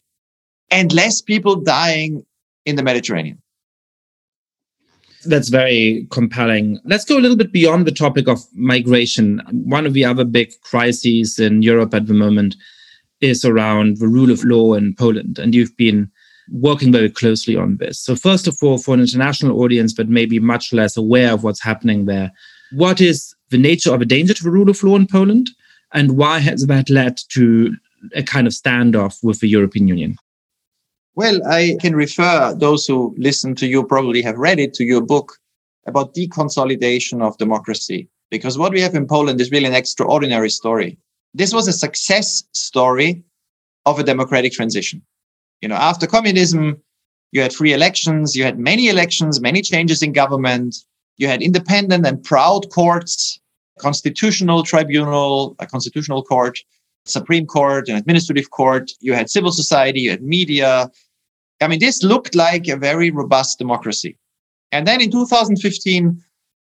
and 0.71 0.93
less 0.93 1.21
people 1.21 1.56
dying 1.56 2.25
in 2.65 2.75
the 2.75 2.84
Mediterranean 2.84 3.41
that's 5.27 5.49
very 5.49 6.08
compelling. 6.12 6.80
Let's 6.86 7.06
go 7.06 7.17
a 7.17 7.21
little 7.21 7.38
bit 7.38 7.51
beyond 7.51 7.86
the 7.86 7.91
topic 7.91 8.27
of 8.27 8.43
migration. 8.53 9.41
One 9.51 9.86
of 9.86 9.93
the 9.93 10.06
other 10.06 10.23
big 10.23 10.51
crises 10.62 11.39
in 11.39 11.62
Europe 11.62 11.93
at 11.93 12.08
the 12.08 12.13
moment 12.13 12.56
is 13.21 13.43
around 13.43 13.97
the 13.97 14.08
rule 14.08 14.32
of 14.32 14.43
law 14.43 14.73
in 14.73 14.95
Poland. 14.95 15.39
And 15.39 15.53
you've 15.53 15.75
been 15.77 16.12
working 16.51 16.91
very 16.91 17.10
closely 17.10 17.55
on 17.55 17.77
this. 17.77 17.99
So, 17.99 18.15
first 18.15 18.47
of 18.47 18.57
all, 18.62 18.77
for 18.77 18.93
an 18.93 19.01
international 19.01 19.62
audience, 19.62 19.93
but 19.93 20.10
maybe 20.10 20.39
much 20.39 20.73
less 20.73 20.97
aware 20.97 21.33
of 21.33 21.43
what's 21.43 21.62
happening 21.62 22.05
there, 22.05 22.31
what 22.71 23.01
is 23.01 23.36
the 23.49 23.57
nature 23.57 23.93
of 23.93 24.01
a 24.01 24.05
danger 24.05 24.33
to 24.33 24.43
the 24.43 24.51
rule 24.51 24.69
of 24.69 24.83
law 24.83 24.95
in 24.95 25.07
Poland? 25.07 25.51
And 25.93 26.17
why 26.17 26.39
has 26.39 26.65
that 26.67 26.89
led 26.89 27.17
to 27.29 27.75
a 28.13 28.23
kind 28.23 28.47
of 28.47 28.53
standoff 28.53 29.23
with 29.23 29.39
the 29.39 29.47
European 29.47 29.88
Union? 29.88 30.17
Well, 31.15 31.39
I 31.47 31.77
can 31.81 31.95
refer 31.95 32.53
those 32.53 32.86
who 32.86 33.15
listen 33.17 33.56
to 33.56 33.67
you 33.67 33.83
probably 33.83 34.21
have 34.21 34.37
read 34.37 34.60
it 34.60 34.73
to 34.75 34.83
your 34.83 35.02
book 35.02 35.37
about 35.87 36.13
deconsolidation 36.13 37.21
of 37.21 37.37
democracy. 37.37 38.10
Because 38.29 38.58
what 38.58 38.73
we 38.73 38.81
have 38.81 38.93
in 38.93 39.08
Poland 39.08 39.39
is 39.39 39.52
really 39.52 39.65
an 39.65 39.73
extraordinary 39.73 40.50
story. 40.50 40.98
This 41.33 41.54
was 41.54 41.67
a 41.67 41.73
success 41.73 42.43
story 42.52 43.23
of 43.85 44.00
a 44.00 44.04
democratic 44.04 44.52
transition. 44.52 45.02
You 45.62 45.69
know, 45.69 45.75
after 45.75 46.08
communism, 46.08 46.81
you 47.31 47.41
had 47.41 47.53
free 47.53 47.73
elections, 47.73 48.35
you 48.35 48.43
had 48.43 48.60
many 48.60 48.87
elections, 48.87 49.41
many 49.41 49.62
changes 49.62 50.01
in 50.01 50.13
government, 50.13 50.75
you 51.17 51.27
had 51.27 51.41
independent 51.41 52.05
and 52.05 52.23
proud 52.23 52.69
courts, 52.69 53.39
constitutional 53.79 54.63
tribunal, 54.63 55.55
a 55.60 55.65
constitutional 55.65 56.23
court, 56.23 56.60
Supreme 57.05 57.45
Court, 57.45 57.89
an 57.89 57.95
administrative 57.95 58.49
court, 58.51 58.91
you 58.99 59.13
had 59.13 59.29
civil 59.29 59.51
society, 59.51 60.01
you 60.01 60.12
had 60.12 60.23
media, 60.23 60.91
I 61.62 61.67
mean, 61.67 61.79
this 61.79 62.03
looked 62.03 62.35
like 62.35 62.67
a 62.67 62.77
very 62.77 63.10
robust 63.10 63.58
democracy. 63.58 64.17
And 64.71 64.85
then 64.85 65.01
in 65.01 65.10
2015, 65.12 66.21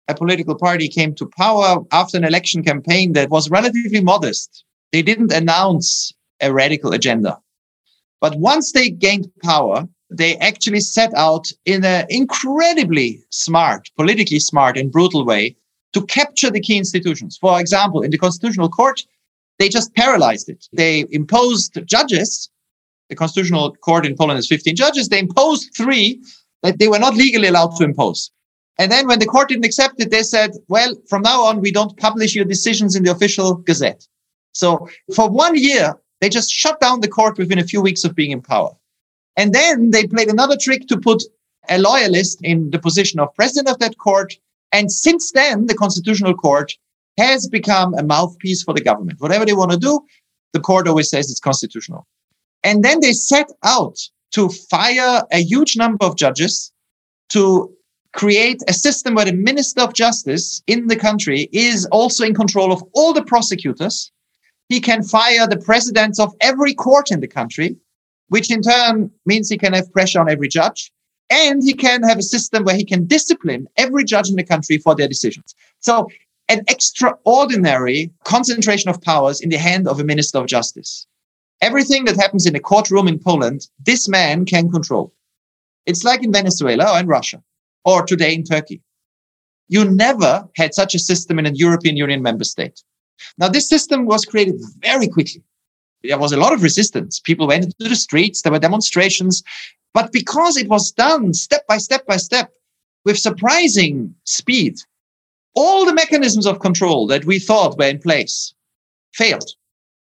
a 0.07 0.15
political 0.15 0.55
party 0.55 0.87
came 0.87 1.15
to 1.15 1.29
power 1.37 1.83
after 1.91 2.17
an 2.17 2.23
election 2.23 2.63
campaign 2.63 3.13
that 3.13 3.29
was 3.29 3.49
relatively 3.49 4.01
modest. 4.01 4.63
They 4.91 5.01
didn't 5.01 5.31
announce 5.31 6.13
a 6.41 6.53
radical 6.53 6.93
agenda. 6.93 7.39
But 8.25 8.39
once 8.39 8.71
they 8.71 8.89
gained 8.89 9.29
power, 9.43 9.87
they 10.09 10.35
actually 10.37 10.79
set 10.79 11.13
out 11.13 11.45
in 11.65 11.85
an 11.85 12.07
incredibly 12.09 13.21
smart, 13.29 13.91
politically 13.97 14.39
smart 14.39 14.77
and 14.79 14.91
brutal 14.91 15.23
way 15.23 15.55
to 15.93 16.03
capture 16.07 16.49
the 16.49 16.59
key 16.59 16.75
institutions. 16.75 17.37
For 17.37 17.59
example, 17.59 18.01
in 18.01 18.09
the 18.09 18.17
Constitutional 18.17 18.67
Court, 18.67 18.99
they 19.59 19.69
just 19.69 19.93
paralyzed 19.93 20.49
it. 20.49 20.67
They 20.73 21.05
imposed 21.11 21.77
judges. 21.85 22.49
The 23.09 23.15
Constitutional 23.15 23.75
Court 23.75 24.07
in 24.07 24.15
Poland 24.15 24.37
has 24.37 24.47
15 24.47 24.75
judges. 24.75 25.09
They 25.09 25.19
imposed 25.19 25.75
three 25.77 26.19
that 26.63 26.79
they 26.79 26.87
were 26.87 26.97
not 26.97 27.13
legally 27.13 27.49
allowed 27.49 27.75
to 27.75 27.83
impose. 27.83 28.31
And 28.79 28.91
then 28.91 29.05
when 29.05 29.19
the 29.19 29.27
court 29.27 29.49
didn't 29.49 29.65
accept 29.65 30.01
it, 30.01 30.09
they 30.09 30.23
said, 30.23 30.49
well, 30.67 30.95
from 31.07 31.21
now 31.21 31.43
on, 31.43 31.61
we 31.61 31.71
don't 31.71 31.95
publish 31.97 32.33
your 32.33 32.45
decisions 32.45 32.95
in 32.95 33.03
the 33.03 33.11
official 33.11 33.53
gazette. 33.53 34.07
So 34.53 34.89
for 35.13 35.29
one 35.29 35.55
year, 35.55 35.93
they 36.25 36.29
just 36.29 36.49
shut 36.49 36.79
down 36.79 37.01
the 37.01 37.07
court 37.07 37.37
within 37.37 37.59
a 37.59 37.63
few 37.63 37.83
weeks 37.83 38.03
of 38.03 38.15
being 38.15 38.31
in 38.31 38.41
power. 38.41 38.71
And 39.37 39.53
then 39.53 39.91
they 39.91 40.07
played 40.07 40.27
another 40.27 40.57
trick 40.59 40.87
to 40.87 40.97
put 40.97 41.21
a 41.69 41.77
loyalist 41.77 42.39
in 42.41 42.71
the 42.71 42.79
position 42.79 43.19
of 43.19 43.35
president 43.35 43.69
of 43.69 43.77
that 43.77 43.99
court. 43.99 44.33
And 44.71 44.91
since 44.91 45.31
then, 45.33 45.67
the 45.67 45.75
Constitutional 45.75 46.33
Court 46.33 46.73
has 47.19 47.47
become 47.47 47.93
a 47.93 48.01
mouthpiece 48.03 48.63
for 48.63 48.73
the 48.73 48.81
government. 48.81 49.21
Whatever 49.21 49.45
they 49.45 49.53
want 49.53 49.69
to 49.69 49.77
do, 49.77 49.99
the 50.53 50.59
court 50.59 50.87
always 50.87 51.11
says 51.11 51.29
it's 51.29 51.39
constitutional. 51.39 52.07
And 52.63 52.83
then 52.83 53.01
they 53.01 53.13
set 53.13 53.51
out 53.63 53.99
to 54.31 54.49
fire 54.49 55.21
a 55.31 55.43
huge 55.43 55.77
number 55.77 56.03
of 56.05 56.17
judges, 56.17 56.71
to 57.29 57.71
create 58.13 58.63
a 58.67 58.73
system 58.73 59.13
where 59.13 59.25
the 59.25 59.33
Minister 59.33 59.81
of 59.81 59.93
Justice 59.93 60.63
in 60.65 60.87
the 60.87 60.95
country 60.95 61.49
is 61.51 61.85
also 61.91 62.23
in 62.23 62.33
control 62.33 62.71
of 62.71 62.83
all 62.93 63.13
the 63.13 63.23
prosecutors. 63.23 64.11
He 64.69 64.79
can 64.79 65.03
fire 65.03 65.47
the 65.47 65.57
presidents 65.57 66.19
of 66.19 66.33
every 66.41 66.73
court 66.73 67.11
in 67.11 67.19
the 67.19 67.27
country, 67.27 67.75
which 68.29 68.51
in 68.51 68.61
turn 68.61 69.11
means 69.25 69.49
he 69.49 69.57
can 69.57 69.73
have 69.73 69.91
pressure 69.91 70.19
on 70.19 70.29
every 70.29 70.47
judge. 70.47 70.91
And 71.29 71.63
he 71.63 71.73
can 71.73 72.03
have 72.03 72.19
a 72.19 72.23
system 72.23 72.63
where 72.63 72.75
he 72.75 72.85
can 72.85 73.05
discipline 73.07 73.67
every 73.77 74.03
judge 74.03 74.29
in 74.29 74.35
the 74.35 74.43
country 74.43 74.77
for 74.77 74.95
their 74.95 75.07
decisions. 75.07 75.55
So 75.79 76.07
an 76.49 76.61
extraordinary 76.67 78.11
concentration 78.23 78.89
of 78.89 79.01
powers 79.01 79.41
in 79.41 79.49
the 79.49 79.57
hand 79.57 79.87
of 79.87 79.99
a 79.99 80.03
minister 80.03 80.37
of 80.37 80.45
justice. 80.45 81.07
Everything 81.61 82.05
that 82.05 82.15
happens 82.15 82.45
in 82.45 82.55
a 82.55 82.59
courtroom 82.59 83.07
in 83.07 83.17
Poland, 83.17 83.67
this 83.83 84.07
man 84.07 84.45
can 84.45 84.69
control. 84.69 85.13
It's 85.85 86.03
like 86.03 86.23
in 86.23 86.31
Venezuela 86.31 86.93
or 86.93 86.99
in 86.99 87.07
Russia 87.07 87.41
or 87.83 88.03
today 88.03 88.33
in 88.33 88.43
Turkey. 88.43 88.81
You 89.67 89.85
never 89.85 90.47
had 90.55 90.75
such 90.75 90.93
a 90.93 90.99
system 90.99 91.39
in 91.39 91.47
a 91.47 91.51
European 91.51 91.97
Union 91.97 92.21
member 92.21 92.43
state. 92.43 92.83
Now, 93.37 93.49
this 93.49 93.69
system 93.69 94.05
was 94.05 94.25
created 94.25 94.61
very 94.79 95.07
quickly. 95.07 95.43
There 96.03 96.17
was 96.17 96.31
a 96.31 96.37
lot 96.37 96.53
of 96.53 96.63
resistance. 96.63 97.19
People 97.19 97.47
went 97.47 97.65
into 97.65 97.75
the 97.79 97.95
streets, 97.95 98.41
there 98.41 98.51
were 98.51 98.59
demonstrations. 98.59 99.43
But 99.93 100.11
because 100.11 100.57
it 100.57 100.67
was 100.67 100.91
done 100.91 101.33
step 101.33 101.65
by 101.67 101.77
step 101.77 102.05
by 102.05 102.17
step 102.17 102.53
with 103.05 103.17
surprising 103.17 104.13
speed, 104.25 104.75
all 105.55 105.85
the 105.85 105.93
mechanisms 105.93 106.45
of 106.45 106.59
control 106.59 107.07
that 107.07 107.25
we 107.25 107.39
thought 107.39 107.77
were 107.77 107.85
in 107.85 107.99
place 107.99 108.53
failed. 109.13 109.49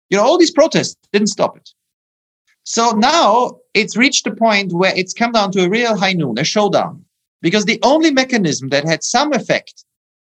You 0.10 0.18
know, 0.18 0.24
all 0.24 0.38
these 0.38 0.52
protests 0.52 0.96
didn't 1.12 1.28
stop 1.28 1.58
it. 1.58 1.70
So 2.64 2.92
now 2.92 3.58
it's 3.74 3.98
reached 3.98 4.28
a 4.28 4.36
point 4.36 4.74
where 4.74 4.96
it's 4.96 5.14
come 5.14 5.32
down 5.32 5.52
to 5.54 5.64
a 5.64 5.70
real 5.70 5.98
high 5.98 6.14
noon, 6.14 6.38
a 6.38 6.44
showdown, 6.44 7.04
because 7.42 7.66
the 7.66 7.80
only 7.82 8.12
mechanism 8.12 8.70
that 8.70 8.86
had 8.86 9.04
some 9.04 9.34
effect 9.34 9.86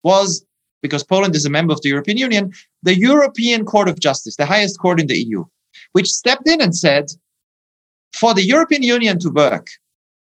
was 0.03 0.45
because 0.85 1.03
Poland 1.03 1.35
is 1.35 1.45
a 1.45 1.55
member 1.57 1.73
of 1.73 1.81
the 1.81 1.89
European 1.89 2.17
Union, 2.17 2.51
the 2.83 2.97
European 3.09 3.65
Court 3.65 3.89
of 3.89 3.99
Justice, 4.07 4.35
the 4.35 4.51
highest 4.53 4.79
court 4.79 4.99
in 5.01 5.07
the 5.07 5.17
EU, 5.17 5.43
which 5.93 6.15
stepped 6.21 6.47
in 6.47 6.61
and 6.61 6.75
said, 6.75 7.05
for 8.13 8.33
the 8.35 8.43
European 8.53 8.83
Union 8.83 9.17
to 9.19 9.29
work, 9.29 9.67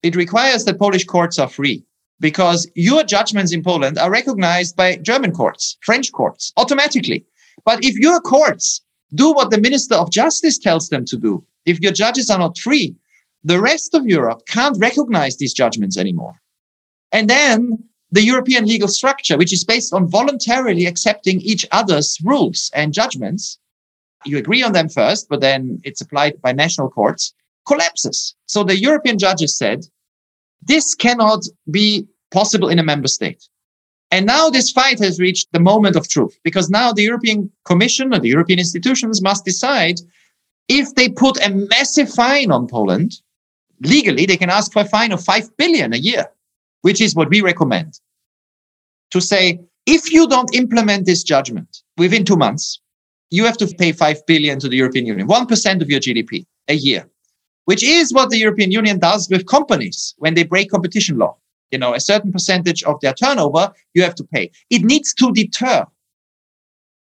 it 0.04 0.16
requires 0.16 0.66
that 0.66 0.80
Polish 0.80 1.06
courts 1.06 1.40
are 1.40 1.50
free 1.50 1.84
because 2.20 2.70
your 2.76 3.04
judgments 3.04 3.52
in 3.52 3.64
Poland 3.64 3.98
are 3.98 4.12
recognized 4.12 4.76
by 4.76 4.98
German 4.98 5.32
courts, 5.32 5.78
French 5.82 6.12
courts 6.12 6.54
automatically. 6.58 7.26
But 7.66 7.84
if 7.84 7.96
your 7.96 8.20
courts 8.22 8.82
do 9.14 9.34
what 9.34 9.50
the 9.50 9.60
Minister 9.60 9.96
of 9.96 10.12
Justice 10.12 10.58
tells 10.60 10.90
them 10.90 11.06
to 11.06 11.18
do, 11.18 11.44
if 11.66 11.80
your 11.80 11.92
judges 11.92 12.30
are 12.30 12.40
not 12.40 12.58
free, 12.58 12.96
the 13.44 13.60
rest 13.60 13.96
of 13.96 14.06
Europe 14.06 14.42
can't 14.48 14.78
recognize 14.80 15.38
these 15.38 15.54
judgments 15.54 15.98
anymore. 15.98 16.36
And 17.12 17.30
then 17.30 17.84
the 18.12 18.24
European 18.24 18.66
legal 18.66 18.88
structure, 18.88 19.38
which 19.38 19.54
is 19.54 19.64
based 19.64 19.94
on 19.94 20.10
voluntarily 20.10 20.86
accepting 20.86 21.40
each 21.42 21.66
other's 21.72 22.18
rules 22.24 22.70
and 22.74 22.94
judgments, 22.94 23.58
you 24.26 24.38
agree 24.38 24.62
on 24.62 24.74
them 24.74 24.90
first, 24.90 25.28
but 25.30 25.42
then 25.42 25.80
it's 25.84 26.02
applied 26.02 26.42
by 26.42 26.52
national 26.52 26.90
courts, 26.90 27.34
collapses. 27.66 28.36
So 28.46 28.64
the 28.64 28.80
European 28.80 29.18
judges 29.18 29.58
said, 29.58 29.86
this 30.62 30.94
cannot 30.94 31.46
be 31.70 32.08
possible 32.32 32.70
in 32.70 32.80
a 32.80 32.84
member 32.84 33.08
state. 33.08 33.48
And 34.12 34.26
now 34.26 34.50
this 34.50 34.72
fight 34.72 35.00
has 35.00 35.20
reached 35.20 35.48
the 35.54 35.60
moment 35.60 35.96
of 35.96 36.10
truth 36.10 36.38
because 36.44 36.70
now 36.70 36.92
the 36.92 37.04
European 37.04 37.50
Commission 37.64 38.14
or 38.14 38.20
the 38.20 38.28
European 38.28 38.60
institutions 38.60 39.22
must 39.22 39.46
decide 39.46 40.02
if 40.68 40.94
they 40.96 41.10
put 41.10 41.44
a 41.46 41.50
massive 41.50 42.14
fine 42.14 42.52
on 42.52 42.68
Poland, 42.68 43.14
legally, 43.82 44.26
they 44.26 44.38
can 44.38 44.50
ask 44.50 44.72
for 44.74 44.82
a 44.82 44.86
fine 44.86 45.12
of 45.12 45.24
5 45.24 45.58
billion 45.58 45.94
a 45.94 45.98
year, 45.98 46.26
which 46.82 47.02
is 47.02 47.16
what 47.16 47.30
we 47.30 47.42
recommend. 47.42 48.00
To 49.12 49.22
say, 49.22 49.60
if 49.86 50.12
you 50.12 50.28
don't 50.28 50.54
implement 50.56 51.06
this 51.06 51.24
judgment 51.24 51.82
within 51.98 52.24
two 52.24 52.38
months, 52.38 52.80
you 53.30 53.46
have 53.46 53.58
to 53.58 53.68
pay 53.68 53.92
5 53.92 54.26
billion 54.26 54.60
to 54.60 54.70
the 54.70 54.78
European 54.78 55.06
Union, 55.06 55.28
1% 55.28 55.82
of 55.82 55.90
your 55.90 56.00
GDP 56.00 56.46
a 56.68 56.76
year, 56.76 57.10
which 57.66 57.84
is 57.84 58.14
what 58.14 58.30
the 58.30 58.38
European 58.38 58.72
Union 58.72 59.00
does 59.00 59.30
with 59.30 59.46
companies 59.48 60.14
when 60.18 60.34
they 60.34 60.44
break 60.44 60.70
competition 60.70 61.18
law 61.18 61.38
you 61.72 61.80
know, 61.80 61.94
a 61.94 62.00
certain 62.00 62.32
percentage 62.32 62.84
of 62.84 63.00
their 63.02 63.14
turnover, 63.14 63.72
you 63.94 64.04
have 64.04 64.16
to 64.16 64.24
pay. 64.24 64.52
It 64.70 64.84
needs 64.84 65.14
to 65.16 65.32
deter. 65.32 65.86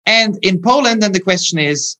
And 0.05 0.37
in 0.41 0.61
Poland, 0.61 1.03
then 1.03 1.11
the 1.11 1.19
question 1.19 1.59
is 1.59 1.97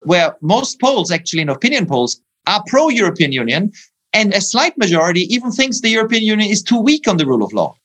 where 0.00 0.36
most 0.40 0.80
polls, 0.80 1.10
actually 1.10 1.42
in 1.42 1.48
opinion 1.48 1.86
polls, 1.86 2.20
are 2.46 2.62
pro 2.66 2.90
European 2.90 3.32
Union, 3.32 3.72
and 4.14 4.32
a 4.32 4.40
slight 4.40 4.78
majority 4.78 5.22
even 5.34 5.50
thinks 5.50 5.80
the 5.80 5.88
European 5.90 6.22
Union 6.22 6.48
is 6.48 6.62
too 6.62 6.80
weak 6.80 7.08
on 7.08 7.16
the 7.16 7.26
rule 7.26 7.44
of 7.44 7.52
law. 7.52 7.76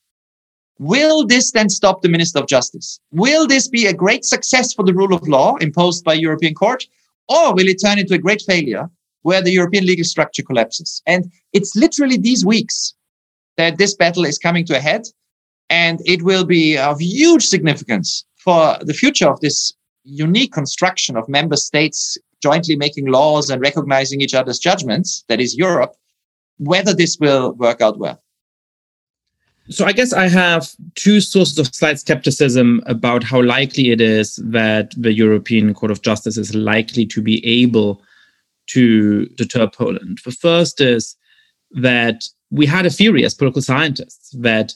Will 0.77 1.25
this 1.25 1.51
then 1.51 1.69
stop 1.69 2.01
the 2.01 2.07
Minister 2.07 2.39
of 2.39 2.47
Justice? 2.47 2.99
Will 3.11 3.47
this 3.47 3.67
be 3.67 3.87
a 3.87 3.93
great 3.93 4.23
success 4.23 4.71
for 4.71 4.85
the 4.85 4.93
rule 4.93 5.13
of 5.13 5.27
law 5.27 5.57
imposed 5.57 6.05
by 6.05 6.13
European 6.13 6.53
Court? 6.53 6.85
Or 7.27 7.53
will 7.53 7.67
it 7.67 7.81
turn 7.83 7.99
into 7.99 8.13
a 8.13 8.19
great 8.19 8.43
failure 8.43 8.89
where 9.23 9.41
the 9.41 9.51
European 9.51 9.85
legal 9.85 10.05
structure 10.05 10.43
collapses? 10.43 11.01
And 11.05 11.31
it's 11.51 11.75
literally 11.75 12.17
these 12.17 12.45
weeks 12.45 12.93
that 13.57 13.77
this 13.77 13.95
battle 13.95 14.23
is 14.23 14.37
coming 14.37 14.65
to 14.67 14.77
a 14.77 14.79
head 14.79 15.01
and 15.69 15.99
it 16.05 16.21
will 16.21 16.45
be 16.45 16.77
of 16.77 17.01
huge 17.01 17.45
significance 17.45 18.23
for 18.37 18.77
the 18.81 18.93
future 18.93 19.29
of 19.29 19.41
this 19.41 19.73
unique 20.03 20.53
construction 20.53 21.17
of 21.17 21.27
member 21.27 21.57
states 21.57 22.17
jointly 22.41 22.75
making 22.75 23.07
laws 23.07 23.49
and 23.49 23.61
recognizing 23.61 24.21
each 24.21 24.33
other's 24.33 24.59
judgments, 24.59 25.25
that 25.27 25.41
is 25.41 25.57
Europe, 25.57 25.93
whether 26.59 26.93
this 26.93 27.17
will 27.19 27.53
work 27.53 27.81
out 27.81 27.97
well. 27.97 28.21
So 29.69 29.85
I 29.85 29.91
guess 29.91 30.13
I 30.13 30.27
have 30.27 30.67
two 30.95 31.21
sources 31.21 31.59
of 31.59 31.73
slight 31.73 31.99
skepticism 31.99 32.81
about 32.87 33.23
how 33.23 33.41
likely 33.41 33.91
it 33.91 34.01
is 34.01 34.37
that 34.37 34.93
the 34.97 35.13
European 35.13 35.73
Court 35.75 35.91
of 35.91 36.01
Justice 36.01 36.37
is 36.37 36.55
likely 36.55 37.05
to 37.05 37.21
be 37.21 37.45
able 37.45 38.01
to 38.67 39.27
deter 39.27 39.67
Poland. 39.67 40.19
The 40.25 40.31
first 40.31 40.81
is 40.81 41.15
that 41.71 42.23
we 42.49 42.65
had 42.65 42.87
a 42.87 42.89
theory 42.89 43.23
as 43.23 43.35
political 43.35 43.61
scientists 43.61 44.31
that 44.39 44.73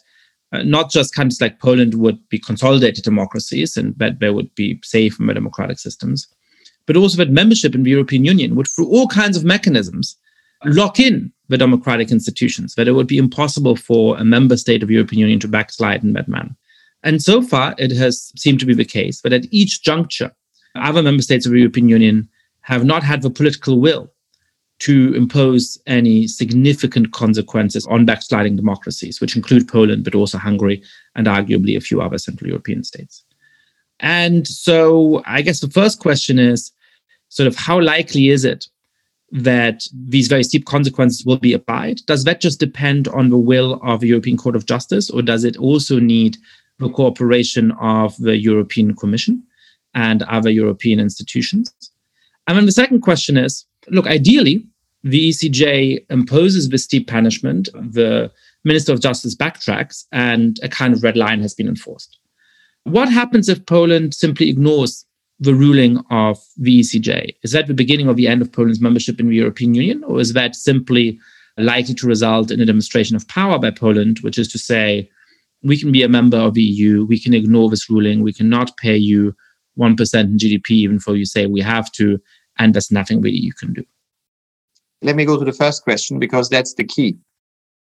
uh, 0.51 0.61
not 0.61 0.91
just 0.91 1.15
countries 1.15 1.41
like 1.41 1.59
Poland 1.59 1.95
would 1.95 2.19
be 2.29 2.37
consolidated 2.37 3.03
democracies 3.03 3.75
and 3.75 3.97
that 3.97 4.19
there 4.19 4.33
would 4.33 4.53
be 4.53 4.79
safe 4.83 5.19
and 5.19 5.33
democratic 5.33 5.79
systems, 5.79 6.27
but 6.85 6.95
also 6.95 7.17
that 7.17 7.31
membership 7.31 7.73
in 7.73 7.81
the 7.81 7.89
European 7.89 8.25
Union 8.25 8.55
would, 8.55 8.67
through 8.67 8.87
all 8.89 9.07
kinds 9.07 9.35
of 9.35 9.43
mechanisms, 9.43 10.15
lock 10.65 10.99
in 10.99 11.32
the 11.49 11.57
democratic 11.57 12.11
institutions, 12.11 12.75
that 12.75 12.87
it 12.87 12.93
would 12.93 13.07
be 13.07 13.17
impossible 13.17 13.75
for 13.75 14.17
a 14.17 14.23
member 14.23 14.57
state 14.57 14.81
of 14.81 14.87
the 14.87 14.95
European 14.95 15.19
Union 15.19 15.39
to 15.39 15.47
backslide 15.47 16.03
in 16.03 16.13
that 16.13 16.27
manner. 16.27 16.55
And 17.03 17.21
so 17.21 17.41
far, 17.41 17.75
it 17.77 17.91
has 17.91 18.31
seemed 18.37 18.59
to 18.61 18.65
be 18.65 18.73
the 18.73 18.85
case 18.85 19.21
that 19.21 19.33
at 19.33 19.45
each 19.51 19.83
juncture, 19.83 20.31
other 20.75 21.03
member 21.03 21.21
states 21.21 21.45
of 21.45 21.51
the 21.51 21.59
European 21.59 21.89
Union 21.89 22.29
have 22.61 22.85
not 22.85 23.03
had 23.03 23.21
the 23.21 23.29
political 23.29 23.79
will 23.79 24.09
to 24.79 25.13
impose 25.15 25.77
any 25.85 26.27
significant 26.27 27.11
consequences 27.11 27.85
on 27.87 28.05
backsliding 28.05 28.55
democracies, 28.55 29.21
which 29.21 29.35
include 29.35 29.67
Poland, 29.67 30.03
but 30.03 30.15
also 30.15 30.37
Hungary 30.37 30.81
and 31.15 31.27
arguably 31.27 31.77
a 31.77 31.81
few 31.81 32.01
other 32.01 32.17
Central 32.17 32.49
European 32.49 32.83
states. 32.83 33.23
And 33.99 34.47
so 34.47 35.21
I 35.25 35.41
guess 35.41 35.59
the 35.59 35.69
first 35.69 35.99
question 35.99 36.39
is 36.39 36.71
sort 37.29 37.47
of 37.47 37.55
how 37.55 37.79
likely 37.79 38.29
is 38.29 38.43
it 38.45 38.67
that 39.33 39.87
these 40.07 40.27
very 40.27 40.43
steep 40.43 40.65
consequences 40.65 41.25
will 41.25 41.39
be 41.39 41.53
applied? 41.53 41.99
Does 42.05 42.23
that 42.23 42.39
just 42.39 42.59
depend 42.59 43.07
on 43.07 43.29
the 43.29 43.37
will 43.37 43.79
of 43.83 43.99
the 43.99 44.07
European 44.07 44.37
Court 44.37 44.55
of 44.55 44.67
Justice, 44.67 45.09
or 45.09 45.23
does 45.23 45.43
it 45.43 45.57
also 45.57 45.99
need 45.99 46.37
the 46.77 46.89
cooperation 46.89 47.71
of 47.73 48.15
the 48.17 48.37
European 48.37 48.95
Commission 48.95 49.43
and 49.95 50.21
other 50.23 50.51
European 50.51 50.99
institutions? 50.99 51.73
And 52.47 52.57
then 52.57 52.67
the 52.67 52.71
second 52.71 53.01
question 53.01 53.35
is 53.35 53.65
look, 53.89 54.05
ideally, 54.05 54.65
the 55.03 55.29
ECJ 55.29 56.05
imposes 56.11 56.69
this 56.69 56.83
steep 56.83 57.07
punishment. 57.07 57.69
The 57.73 58.31
Minister 58.63 58.93
of 58.93 59.01
Justice 59.01 59.35
backtracks 59.35 60.05
and 60.11 60.59
a 60.61 60.69
kind 60.69 60.93
of 60.93 61.03
red 61.03 61.17
line 61.17 61.41
has 61.41 61.55
been 61.55 61.67
enforced. 61.67 62.19
What 62.83 63.09
happens 63.09 63.49
if 63.49 63.65
Poland 63.65 64.13
simply 64.13 64.49
ignores 64.49 65.05
the 65.43 65.53
ruling 65.53 65.97
of 66.09 66.39
the 66.55 66.79
ECJ? 66.79 67.35
Is 67.43 67.51
that 67.51 67.67
the 67.67 67.73
beginning 67.73 68.07
of 68.07 68.15
the 68.15 68.27
end 68.27 68.41
of 68.41 68.51
Poland's 68.51 68.79
membership 68.79 69.19
in 69.19 69.27
the 69.27 69.35
European 69.35 69.73
Union, 69.73 70.03
or 70.05 70.21
is 70.21 70.31
that 70.33 70.55
simply 70.55 71.19
likely 71.57 71.93
to 71.95 72.07
result 72.07 72.49
in 72.49 72.61
a 72.61 72.65
demonstration 72.65 73.15
of 73.15 73.27
power 73.27 73.59
by 73.59 73.69
Poland, 73.69 74.19
which 74.21 74.37
is 74.37 74.47
to 74.53 74.57
say, 74.57 75.09
we 75.61 75.77
can 75.77 75.91
be 75.91 76.01
a 76.01 76.07
member 76.07 76.37
of 76.37 76.53
the 76.53 76.61
EU, 76.61 77.05
we 77.05 77.19
can 77.19 77.33
ignore 77.33 77.69
this 77.69 77.89
ruling, 77.89 78.21
we 78.21 78.33
cannot 78.33 78.75
pay 78.77 78.95
you 78.95 79.35
1% 79.77 80.19
in 80.21 80.37
GDP, 80.37 80.71
even 80.71 80.99
though 81.05 81.13
you 81.13 81.25
say 81.25 81.45
we 81.45 81.61
have 81.61 81.91
to, 81.93 82.19
and 82.57 82.73
there's 82.73 82.91
nothing 82.91 83.21
the 83.21 83.31
EU 83.31 83.51
can 83.59 83.73
do? 83.73 83.83
Let 85.01 85.17
me 85.17 85.25
go 85.25 85.37
to 85.37 85.45
the 85.45 85.51
first 85.51 85.83
question 85.83 86.19
because 86.19 86.47
that's 86.47 86.73
the 86.75 86.85
key. 86.85 87.17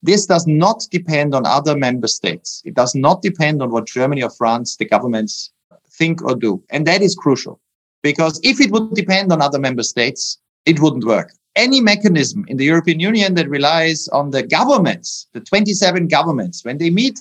This 0.03 0.28
does 0.28 0.45
not 0.45 0.86
depend 0.91 1.34
on 1.34 1.47
other 1.47 1.76
member 1.76 2.08
states. 2.08 2.62
It 2.66 2.76
does 2.76 2.93
not 2.93 3.24
depend 3.24 3.64
on 3.64 3.72
what 3.72 3.88
Germany 3.88 4.22
or 4.22 4.30
France, 4.30 4.78
the 4.78 4.86
governments 4.86 5.51
think 5.98 6.22
or 6.24 6.36
do. 6.36 6.64
And 6.70 6.86
that 6.88 7.02
is 7.02 7.16
crucial 7.16 7.60
because 8.04 8.39
if 8.43 8.62
it 8.62 8.72
would 8.72 8.93
depend 8.93 9.32
on 9.32 9.41
other 9.41 9.60
member 9.60 9.84
states, 9.84 10.38
it 10.66 10.80
wouldn't 10.80 11.06
work. 11.06 11.34
Any 11.56 11.82
mechanism 11.82 12.45
in 12.48 12.58
the 12.58 12.66
European 12.66 13.00
Union 13.00 13.34
that 13.34 13.50
relies 13.50 14.08
on 14.10 14.30
the 14.30 14.43
governments, 14.43 15.28
the 15.34 15.39
27 15.39 16.08
governments, 16.08 16.64
when 16.64 16.78
they 16.78 16.89
meet, 16.89 17.20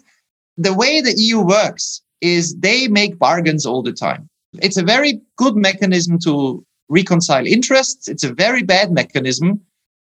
the 0.57 0.74
way 0.74 1.01
the 1.01 1.14
EU 1.16 1.41
works 1.41 2.03
is 2.20 2.55
they 2.57 2.89
make 2.89 3.18
bargains 3.18 3.64
all 3.66 3.83
the 3.83 3.93
time. 3.93 4.29
It's 4.62 4.77
a 4.77 4.83
very 4.83 5.20
good 5.37 5.57
mechanism 5.57 6.18
to 6.20 6.64
reconcile 6.89 7.47
interests. 7.47 8.09
It's 8.09 8.24
a 8.24 8.33
very 8.33 8.62
bad 8.62 8.93
mechanism 8.93 9.61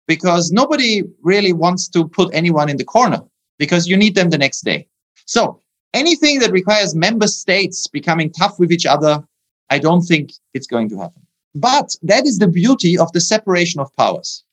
because 0.08 0.52
nobody 0.52 1.04
really 1.22 1.54
wants 1.54 1.88
to 1.90 2.08
put 2.08 2.34
anyone 2.34 2.70
in 2.70 2.78
the 2.78 2.84
corner 2.84 3.22
because 3.58 3.88
you 3.88 3.98
need 3.98 4.16
them 4.16 4.30
the 4.30 4.38
next 4.38 4.62
day. 4.62 4.88
So 5.26 5.60
anything 5.94 6.40
that 6.40 6.52
requires 6.52 6.96
member 6.96 7.28
states 7.28 7.88
becoming 7.88 8.32
tough 8.32 8.60
with 8.60 8.72
each 8.72 8.86
other, 8.86 9.24
I 9.70 9.80
don't 9.80 10.02
think 10.02 10.32
it's 10.54 10.68
going 10.68 10.90
to 10.90 10.98
happen. 10.98 11.22
But 11.54 11.96
that 12.04 12.26
is 12.26 12.40
the 12.40 12.48
beauty 12.48 12.98
of 12.98 13.12
the 13.14 13.22
separation 13.22 13.80
of 13.80 13.96
powers. 13.96 14.44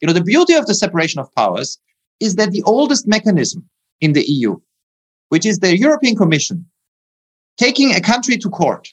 You 0.00 0.06
know, 0.06 0.12
the 0.12 0.22
beauty 0.22 0.54
of 0.54 0.66
the 0.66 0.74
separation 0.74 1.20
of 1.20 1.34
powers 1.34 1.78
is 2.20 2.36
that 2.36 2.52
the 2.52 2.62
oldest 2.62 3.06
mechanism 3.06 3.68
in 4.00 4.12
the 4.12 4.24
EU, 4.24 4.56
which 5.30 5.44
is 5.44 5.58
the 5.58 5.76
European 5.76 6.16
Commission, 6.16 6.66
taking 7.56 7.94
a 7.94 8.00
country 8.00 8.36
to 8.38 8.48
court, 8.48 8.88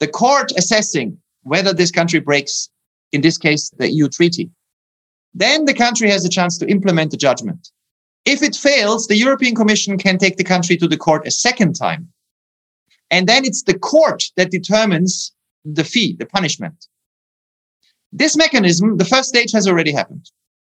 the 0.00 0.08
court 0.08 0.52
assessing 0.56 1.18
whether 1.42 1.72
this 1.72 1.90
country 1.90 2.20
breaks, 2.20 2.68
in 3.12 3.20
this 3.20 3.38
case, 3.38 3.70
the 3.78 3.90
EU 3.90 4.08
treaty, 4.08 4.50
then 5.32 5.64
the 5.64 5.74
country 5.74 6.10
has 6.10 6.24
a 6.24 6.28
chance 6.28 6.58
to 6.58 6.68
implement 6.68 7.10
the 7.10 7.16
judgment. 7.16 7.70
If 8.24 8.42
it 8.42 8.54
fails, 8.54 9.06
the 9.06 9.16
European 9.16 9.54
Commission 9.54 9.96
can 9.98 10.18
take 10.18 10.36
the 10.36 10.44
country 10.44 10.76
to 10.76 10.88
the 10.88 10.96
court 10.96 11.26
a 11.26 11.30
second 11.30 11.74
time. 11.74 12.08
And 13.10 13.28
then 13.28 13.44
it's 13.44 13.62
the 13.62 13.78
court 13.78 14.24
that 14.36 14.50
determines 14.50 15.32
the 15.64 15.84
fee, 15.84 16.16
the 16.18 16.26
punishment. 16.26 16.86
This 18.12 18.36
mechanism, 18.36 18.96
the 18.96 19.04
first 19.04 19.28
stage 19.28 19.52
has 19.52 19.66
already 19.66 19.92
happened. 19.92 20.30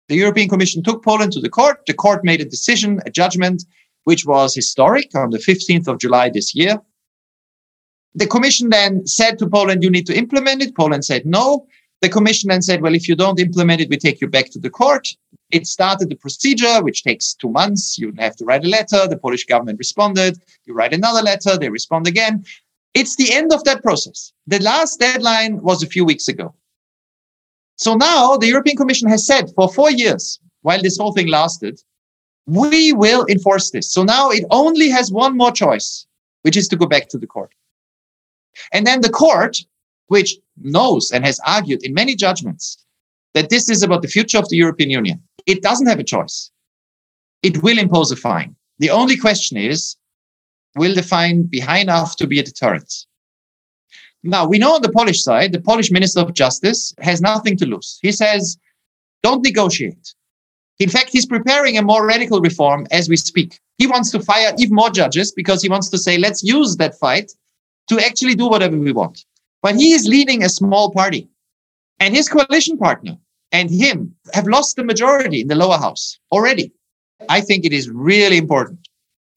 The 0.09 0.17
European 0.17 0.49
Commission 0.49 0.83
took 0.83 1.05
Poland 1.05 1.33
to 1.33 1.41
the 1.41 1.49
court. 1.49 1.81
The 1.87 1.95
court 1.95 2.25
made 2.25 2.41
a 2.41 2.45
decision, 2.45 3.01
a 3.07 3.11
judgment, 3.11 3.65
which 4.05 4.25
was 4.25 4.55
historic 4.55 5.15
on 5.15 5.31
the 5.31 5.39
15th 5.39 5.89
of 5.89 5.99
July 5.99 6.31
this 6.31 6.55
year. 6.55 6.81
The 8.15 8.27
Commission 8.27 8.71
then 8.71 9.07
said 9.07 9.39
to 9.39 9.49
Poland, 9.49 9.83
you 9.83 9.91
need 9.91 10.07
to 10.07 10.17
implement 10.17 10.63
it. 10.63 10.77
Poland 10.77 11.05
said 11.05 11.27
no. 11.27 11.67
The 12.07 12.13
commission 12.13 12.51
then 12.51 12.63
said, 12.63 12.83
well, 12.83 12.95
if 12.95 13.09
you 13.09 13.17
don't 13.17 13.41
implement 13.41 13.81
it, 13.81 13.91
we 13.91 13.97
take 13.97 14.21
you 14.21 14.29
back 14.29 14.51
to 14.51 14.61
the 14.61 14.71
court. 14.71 15.09
It 15.51 15.67
started 15.67 16.09
the 16.09 16.15
procedure, 16.15 16.81
which 16.81 17.03
takes 17.03 17.35
two 17.35 17.51
months. 17.51 17.99
You 17.99 18.13
have 18.17 18.37
to 18.37 18.45
write 18.45 18.65
a 18.65 18.69
letter. 18.69 19.09
The 19.09 19.17
Polish 19.17 19.45
government 19.45 19.81
responded. 19.81 20.39
You 20.67 20.75
write 20.75 20.95
another 20.95 21.21
letter. 21.21 21.59
They 21.59 21.69
respond 21.69 22.07
again. 22.07 22.45
It's 22.95 23.17
the 23.17 23.35
end 23.35 23.53
of 23.53 23.65
that 23.65 23.83
process. 23.83 24.33
The 24.47 24.61
last 24.61 25.01
deadline 25.01 25.61
was 25.63 25.83
a 25.83 25.89
few 25.89 26.05
weeks 26.05 26.29
ago. 26.29 26.55
So 27.75 27.97
now 27.97 28.37
the 28.37 28.47
European 28.47 28.77
Commission 28.77 29.09
has 29.09 29.27
said 29.27 29.51
for 29.57 29.69
four 29.69 29.91
years, 29.91 30.39
while 30.63 30.81
this 30.81 30.99
whole 30.99 31.13
thing 31.13 31.27
lasted, 31.27 31.83
we 32.47 32.93
will 32.93 33.27
enforce 33.29 33.73
this. 33.73 33.93
So 33.93 34.05
now 34.05 34.31
it 34.31 34.45
only 34.53 34.91
has 34.91 35.11
one 35.11 35.37
more 35.37 35.51
choice, 35.51 36.07
which 36.43 36.57
is 36.57 36.69
to 36.69 36.77
go 36.77 36.87
back 36.87 37.09
to 37.09 37.19
the 37.19 37.27
court. 37.27 37.53
And 38.73 38.87
then 38.87 39.01
the 39.01 39.11
court 39.11 39.57
which 40.09 40.37
knows 40.61 41.11
and 41.11 41.25
has 41.25 41.41
argued 41.47 41.83
in 41.83 41.95
many 41.95 42.15
judgments 42.15 42.85
that 43.35 43.51
this 43.51 43.69
is 43.69 43.83
about 43.83 44.03
the 44.03 44.09
future 44.09 44.39
of 44.39 44.49
the 44.49 44.57
European 44.57 44.91
Union. 44.91 45.23
It 45.47 45.63
doesn't 45.63 45.87
have 45.87 45.99
a 45.99 46.05
choice. 46.05 46.51
It 47.43 47.63
will 47.63 47.79
impose 47.79 48.11
a 48.11 48.17
fine. 48.17 48.57
The 48.79 48.91
only 48.91 49.17
question 49.17 49.57
is, 49.57 49.97
will 50.75 50.95
the 50.95 51.03
fine 51.03 51.45
be 51.45 51.61
high 51.61 51.79
enough 51.79 52.17
to 52.17 52.27
be 52.27 52.39
a 52.39 52.43
deterrent? 52.43 53.07
Now, 54.23 54.47
we 54.47 54.59
know 54.59 54.75
on 54.75 54.83
the 54.83 54.91
Polish 54.91 55.23
side, 55.23 55.53
the 55.53 55.61
Polish 55.61 55.91
Minister 55.91 56.21
of 56.21 56.35
Justice 56.35 56.95
has 57.01 57.21
nothing 57.21 57.57
to 57.59 57.67
lose. 57.67 57.99
He 58.03 58.11
says, 58.11 58.59
don't 59.23 59.45
negotiate. 59.45 60.15
In 60.79 60.89
fact, 60.89 61.11
he's 61.11 61.27
preparing 61.27 61.79
a 61.79 61.83
more 61.83 62.07
radical 62.07 62.41
reform 62.41 62.87
as 62.91 63.09
we 63.09 63.17
speak. 63.17 63.61
He 63.79 63.87
wants 63.87 64.11
to 64.11 64.21
fire 64.21 64.53
even 64.59 64.75
more 64.75 64.91
judges 64.91 65.33
because 65.33 65.63
he 65.63 65.69
wants 65.69 65.89
to 65.91 65.99
say, 65.99 66.19
let's 66.19 66.43
use 66.43 66.77
that 66.77 66.99
fight 66.99 67.33
to 67.89 68.01
actually 68.01 68.35
do 68.35 68.49
whatever 68.49 68.77
we 68.77 68.93
want. 68.93 69.25
But 69.67 69.75
he 69.75 69.95
is 69.95 70.07
leading 70.07 70.45
a 70.45 70.49
small 70.49 70.93
party. 70.93 71.29
And 71.99 72.15
his 72.15 72.29
coalition 72.29 72.79
partner 72.79 73.17
and 73.51 73.69
him 73.69 74.15
have 74.33 74.47
lost 74.47 74.77
the 74.77 74.85
majority 74.85 75.41
in 75.41 75.49
the 75.49 75.57
lower 75.57 75.77
house 75.77 76.21
already. 76.31 76.71
I 77.29 77.41
think 77.41 77.65
it 77.65 77.73
is 77.73 77.91
really 77.91 78.37
important 78.37 78.87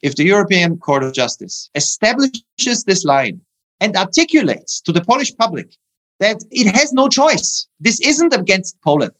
if 0.03 0.15
the 0.15 0.25
European 0.25 0.77
Court 0.77 1.01
of 1.01 1.13
Justice 1.13 1.71
establishes 1.73 2.83
this 2.83 3.03
line 3.03 3.41
and 3.79 3.97
articulates 3.97 4.81
to 4.81 4.91
the 4.91 5.01
Polish 5.01 5.35
public 5.35 5.75
that 6.19 6.43
it 6.51 6.75
has 6.75 6.93
no 6.93 7.09
choice. 7.09 7.67
This 7.79 7.99
isn't 7.99 8.31
against 8.31 8.79
Poland. 8.83 9.19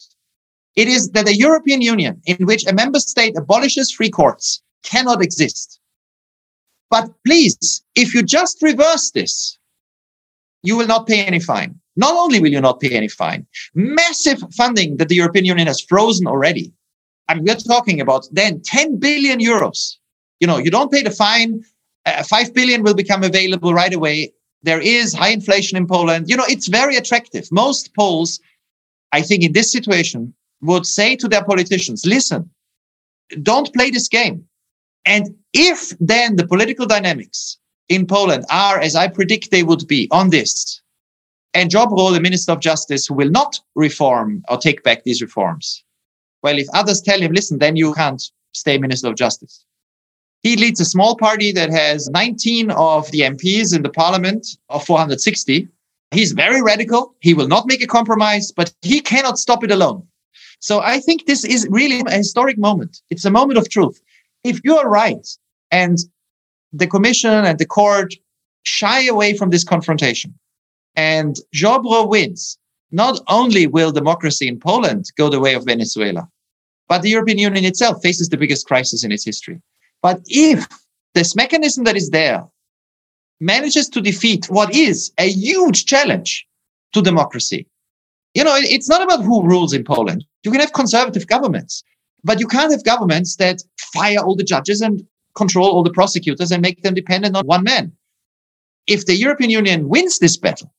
It 0.76 0.86
is 0.86 1.10
that 1.10 1.26
the 1.26 1.36
European 1.36 1.82
Union, 1.82 2.22
in 2.26 2.46
which 2.46 2.64
a 2.68 2.72
member 2.72 3.00
state 3.00 3.36
abolishes 3.36 3.90
free 3.90 4.10
courts, 4.10 4.62
cannot 4.84 5.24
exist. 5.24 5.80
But 6.88 7.10
please, 7.26 7.82
if 7.96 8.14
you 8.14 8.22
just 8.22 8.62
reverse 8.62 9.10
this, 9.10 9.58
you 10.62 10.76
will 10.76 10.86
not 10.86 11.06
pay 11.06 11.24
any 11.24 11.40
fine. 11.40 11.78
Not 11.96 12.14
only 12.14 12.40
will 12.40 12.50
you 12.50 12.60
not 12.60 12.80
pay 12.80 12.96
any 12.96 13.08
fine, 13.08 13.46
massive 13.74 14.42
funding 14.54 14.96
that 14.98 15.08
the 15.08 15.16
European 15.16 15.44
Union 15.44 15.66
has 15.66 15.80
frozen 15.80 16.26
already. 16.26 16.72
Mean, 17.34 17.44
we're 17.44 17.56
talking 17.56 18.00
about 18.00 18.26
then 18.32 18.60
10 18.62 18.98
billion 18.98 19.38
euros. 19.38 19.96
You 20.40 20.46
know, 20.46 20.58
you 20.58 20.70
don't 20.70 20.90
pay 20.90 21.02
the 21.02 21.10
fine, 21.10 21.62
uh, 22.06 22.22
5 22.22 22.54
billion 22.54 22.82
will 22.82 22.94
become 22.94 23.22
available 23.22 23.74
right 23.74 23.92
away. 23.92 24.32
There 24.62 24.80
is 24.80 25.14
high 25.14 25.28
inflation 25.28 25.76
in 25.76 25.86
Poland. 25.86 26.28
You 26.28 26.36
know, 26.36 26.44
it's 26.48 26.68
very 26.68 26.96
attractive. 26.96 27.48
Most 27.50 27.94
Poles, 27.94 28.40
I 29.12 29.22
think, 29.22 29.42
in 29.42 29.52
this 29.52 29.70
situation 29.70 30.34
would 30.62 30.86
say 30.86 31.16
to 31.16 31.28
their 31.28 31.44
politicians, 31.44 32.04
listen, 32.04 32.50
don't 33.42 33.72
play 33.72 33.90
this 33.90 34.08
game. 34.08 34.44
And 35.06 35.34
if 35.52 35.92
then 35.98 36.36
the 36.36 36.46
political 36.46 36.86
dynamics 36.86 37.58
in 37.90 38.06
Poland 38.06 38.46
are, 38.50 38.80
as 38.80 38.96
I 38.96 39.08
predict 39.08 39.50
they 39.50 39.64
would 39.64 39.86
be, 39.86 40.08
on 40.10 40.30
this. 40.30 40.80
And 41.52 41.70
Ziobro, 41.70 42.14
the 42.14 42.20
Minister 42.20 42.52
of 42.52 42.60
Justice, 42.60 43.06
who 43.06 43.14
will 43.14 43.28
not 43.28 43.60
reform 43.74 44.42
or 44.48 44.56
take 44.56 44.82
back 44.84 45.02
these 45.02 45.20
reforms. 45.20 45.84
Well, 46.42 46.56
if 46.56 46.68
others 46.72 47.02
tell 47.02 47.20
him, 47.20 47.32
listen, 47.32 47.58
then 47.58 47.76
you 47.76 47.92
can't 47.92 48.22
stay 48.54 48.78
Minister 48.78 49.08
of 49.08 49.16
Justice. 49.16 49.64
He 50.42 50.56
leads 50.56 50.80
a 50.80 50.84
small 50.84 51.16
party 51.16 51.52
that 51.52 51.70
has 51.70 52.08
19 52.08 52.70
of 52.70 53.10
the 53.10 53.20
MPs 53.20 53.74
in 53.74 53.82
the 53.82 53.90
parliament 53.90 54.46
of 54.70 54.86
460. 54.86 55.68
He's 56.12 56.32
very 56.32 56.62
radical. 56.62 57.14
He 57.20 57.34
will 57.34 57.48
not 57.48 57.66
make 57.66 57.82
a 57.82 57.86
compromise, 57.86 58.52
but 58.52 58.72
he 58.80 59.00
cannot 59.00 59.38
stop 59.38 59.62
it 59.64 59.70
alone. 59.70 60.06
So 60.60 60.80
I 60.80 61.00
think 61.00 61.26
this 61.26 61.44
is 61.44 61.66
really 61.70 62.02
a 62.06 62.16
historic 62.16 62.56
moment. 62.56 63.02
It's 63.10 63.24
a 63.24 63.30
moment 63.30 63.58
of 63.58 63.68
truth. 63.68 64.00
If 64.44 64.60
you 64.64 64.76
are 64.78 64.88
right 64.88 65.26
and 65.70 65.98
the 66.72 66.86
commission 66.86 67.30
and 67.30 67.58
the 67.58 67.66
court 67.66 68.14
shy 68.62 69.06
away 69.06 69.36
from 69.36 69.50
this 69.50 69.64
confrontation 69.64 70.34
and 70.96 71.36
Ziobro 71.54 72.08
wins, 72.08 72.58
not 72.90 73.20
only 73.28 73.66
will 73.66 73.92
democracy 73.92 74.48
in 74.48 74.58
Poland 74.58 75.06
go 75.16 75.28
the 75.28 75.40
way 75.40 75.54
of 75.54 75.64
Venezuela, 75.64 76.28
but 76.88 77.02
the 77.02 77.10
European 77.10 77.38
Union 77.38 77.64
itself 77.64 78.02
faces 78.02 78.28
the 78.28 78.36
biggest 78.36 78.66
crisis 78.66 79.04
in 79.04 79.12
its 79.12 79.24
history. 79.24 79.60
But 80.02 80.20
if 80.26 80.66
this 81.14 81.36
mechanism 81.36 81.84
that 81.84 81.96
is 81.96 82.10
there 82.10 82.44
manages 83.40 83.88
to 83.90 84.00
defeat 84.00 84.46
what 84.50 84.74
is 84.74 85.12
a 85.18 85.30
huge 85.30 85.86
challenge 85.86 86.46
to 86.92 87.02
democracy, 87.02 87.66
you 88.34 88.44
know, 88.44 88.56
it's 88.56 88.88
not 88.88 89.02
about 89.02 89.24
who 89.24 89.42
rules 89.42 89.72
in 89.72 89.84
Poland. 89.84 90.24
You 90.44 90.50
can 90.50 90.60
have 90.60 90.72
conservative 90.72 91.26
governments, 91.26 91.82
but 92.24 92.40
you 92.40 92.46
can't 92.46 92.72
have 92.72 92.84
governments 92.84 93.36
that 93.36 93.62
fire 93.92 94.18
all 94.18 94.36
the 94.36 94.44
judges 94.44 94.80
and 94.80 95.04
control 95.34 95.70
all 95.70 95.82
the 95.82 95.92
prosecutors 95.92 96.50
and 96.50 96.62
make 96.62 96.82
them 96.82 96.94
dependent 96.94 97.36
on 97.36 97.46
one 97.46 97.64
man. 97.64 97.92
If 98.86 99.06
the 99.06 99.14
European 99.14 99.50
Union 99.50 99.88
wins 99.88 100.18
this 100.18 100.36
battle, 100.36 100.72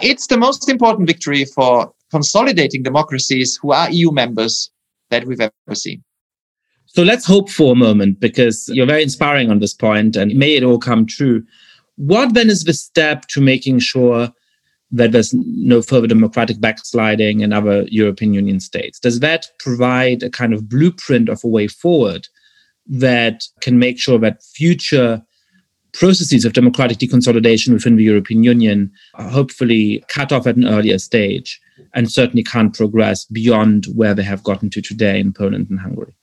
It's 0.00 0.26
the 0.26 0.36
most 0.36 0.68
important 0.68 1.08
victory 1.08 1.44
for 1.44 1.92
consolidating 2.10 2.82
democracies 2.82 3.58
who 3.60 3.72
are 3.72 3.90
EU 3.90 4.12
members 4.12 4.70
that 5.10 5.26
we've 5.26 5.40
ever 5.40 5.74
seen. 5.74 6.02
So 6.86 7.02
let's 7.02 7.26
hope 7.26 7.50
for 7.50 7.72
a 7.72 7.76
moment 7.76 8.20
because 8.20 8.70
you're 8.72 8.86
very 8.86 9.02
inspiring 9.02 9.50
on 9.50 9.58
this 9.58 9.74
point 9.74 10.16
and 10.16 10.34
may 10.34 10.54
it 10.54 10.64
all 10.64 10.78
come 10.78 11.06
true. 11.06 11.42
What 11.96 12.34
then 12.34 12.48
is 12.48 12.64
the 12.64 12.74
step 12.74 13.26
to 13.28 13.40
making 13.40 13.80
sure 13.80 14.30
that 14.92 15.12
there's 15.12 15.34
no 15.34 15.82
further 15.82 16.06
democratic 16.06 16.60
backsliding 16.60 17.40
in 17.40 17.52
other 17.52 17.84
European 17.88 18.34
Union 18.34 18.60
states? 18.60 19.00
Does 19.00 19.20
that 19.20 19.48
provide 19.58 20.22
a 20.22 20.30
kind 20.30 20.54
of 20.54 20.68
blueprint 20.68 21.28
of 21.28 21.42
a 21.42 21.48
way 21.48 21.68
forward 21.68 22.28
that 22.88 23.44
can 23.60 23.78
make 23.78 23.98
sure 23.98 24.18
that 24.18 24.42
future 24.42 25.22
processes 25.92 26.44
of 26.44 26.52
democratic 26.52 26.98
deconsolidation 26.98 27.72
within 27.72 27.96
the 27.96 28.04
European 28.04 28.44
Union 28.44 28.92
are 29.14 29.28
hopefully 29.28 30.04
cut 30.08 30.30
off 30.30 30.46
at 30.46 30.56
an 30.56 30.66
earlier 30.66 30.98
stage 30.98 31.60
and 31.94 32.10
certainly 32.10 32.42
can't 32.42 32.74
progress 32.74 33.24
beyond 33.24 33.86
where 33.94 34.14
they 34.14 34.22
have 34.22 34.42
gotten 34.42 34.68
to 34.70 34.82
today 34.82 35.18
in 35.18 35.32
Poland 35.32 35.68
and 35.70 35.80
Hungary? 35.80 36.14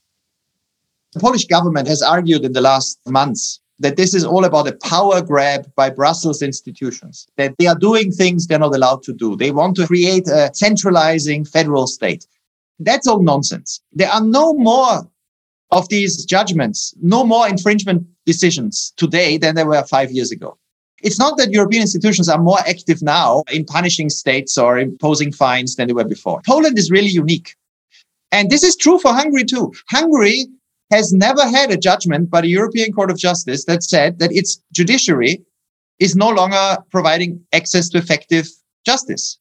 The 1.13 1.19
Polish 1.19 1.45
government 1.45 1.87
has 1.87 2.01
argued 2.01 2.43
in 2.43 2.53
the 2.53 2.61
last 2.61 2.99
months 3.07 3.59
that 3.79 3.97
this 3.97 4.13
is 4.13 4.23
all 4.23 4.45
about 4.45 4.67
a 4.67 4.77
power 4.83 5.21
grab 5.21 5.69
by 5.75 5.89
Brussels 5.89 6.41
institutions, 6.41 7.27
that 7.37 7.55
they 7.57 7.67
are 7.67 7.75
doing 7.75 8.11
things 8.11 8.47
they're 8.47 8.59
not 8.59 8.75
allowed 8.75 9.03
to 9.03 9.13
do. 9.13 9.35
They 9.35 9.51
want 9.51 9.75
to 9.77 9.87
create 9.87 10.27
a 10.27 10.51
centralizing 10.53 11.45
federal 11.45 11.87
state. 11.87 12.25
That's 12.79 13.07
all 13.07 13.21
nonsense. 13.21 13.81
There 13.91 14.09
are 14.09 14.23
no 14.23 14.53
more 14.53 15.07
of 15.71 15.89
these 15.89 16.25
judgments, 16.25 16.93
no 17.01 17.25
more 17.25 17.47
infringement 17.47 18.05
decisions 18.25 18.93
today 18.97 19.37
than 19.37 19.55
there 19.55 19.65
were 19.65 19.83
five 19.83 20.11
years 20.11 20.31
ago. 20.31 20.57
It's 21.01 21.19
not 21.19 21.37
that 21.37 21.51
European 21.51 21.81
institutions 21.81 22.29
are 22.29 22.37
more 22.37 22.59
active 22.59 23.01
now 23.01 23.43
in 23.51 23.65
punishing 23.65 24.09
states 24.09 24.57
or 24.57 24.79
imposing 24.79 25.33
fines 25.33 25.75
than 25.75 25.87
they 25.87 25.93
were 25.93 26.05
before. 26.05 26.41
Poland 26.45 26.77
is 26.77 26.89
really 26.89 27.09
unique. 27.09 27.55
And 28.31 28.49
this 28.49 28.63
is 28.63 28.75
true 28.75 28.99
for 28.99 29.13
Hungary 29.13 29.43
too. 29.43 29.73
Hungary 29.89 30.47
has 30.91 31.11
never 31.11 31.47
had 31.47 31.71
a 31.71 31.77
judgment 31.77 32.29
by 32.29 32.41
the 32.41 32.47
European 32.47 32.93
Court 32.93 33.11
of 33.11 33.17
Justice 33.17 33.65
that 33.65 33.83
said 33.83 34.19
that 34.19 34.31
its 34.31 34.61
judiciary 34.71 35.41
is 35.99 36.15
no 36.15 36.29
longer 36.29 36.77
providing 36.91 37.41
access 37.51 37.89
to 37.89 37.97
effective 37.97 38.47
justice. 38.85 39.37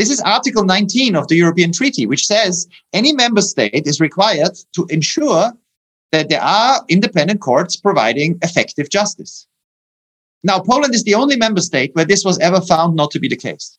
This 0.00 0.08
is 0.08 0.22
Article 0.22 0.64
19 0.64 1.14
of 1.14 1.28
the 1.28 1.36
European 1.36 1.72
Treaty, 1.72 2.06
which 2.06 2.26
says 2.26 2.66
any 2.94 3.12
member 3.12 3.42
state 3.42 3.86
is 3.86 4.00
required 4.00 4.56
to 4.74 4.86
ensure 4.88 5.52
that 6.10 6.30
there 6.30 6.40
are 6.40 6.82
independent 6.88 7.42
courts 7.42 7.76
providing 7.76 8.38
effective 8.40 8.88
justice. 8.88 9.46
Now, 10.42 10.58
Poland 10.58 10.94
is 10.94 11.04
the 11.04 11.16
only 11.16 11.36
member 11.36 11.60
state 11.60 11.94
where 11.94 12.06
this 12.06 12.24
was 12.24 12.38
ever 12.38 12.62
found 12.62 12.96
not 12.96 13.10
to 13.10 13.20
be 13.20 13.28
the 13.28 13.36
case. 13.36 13.78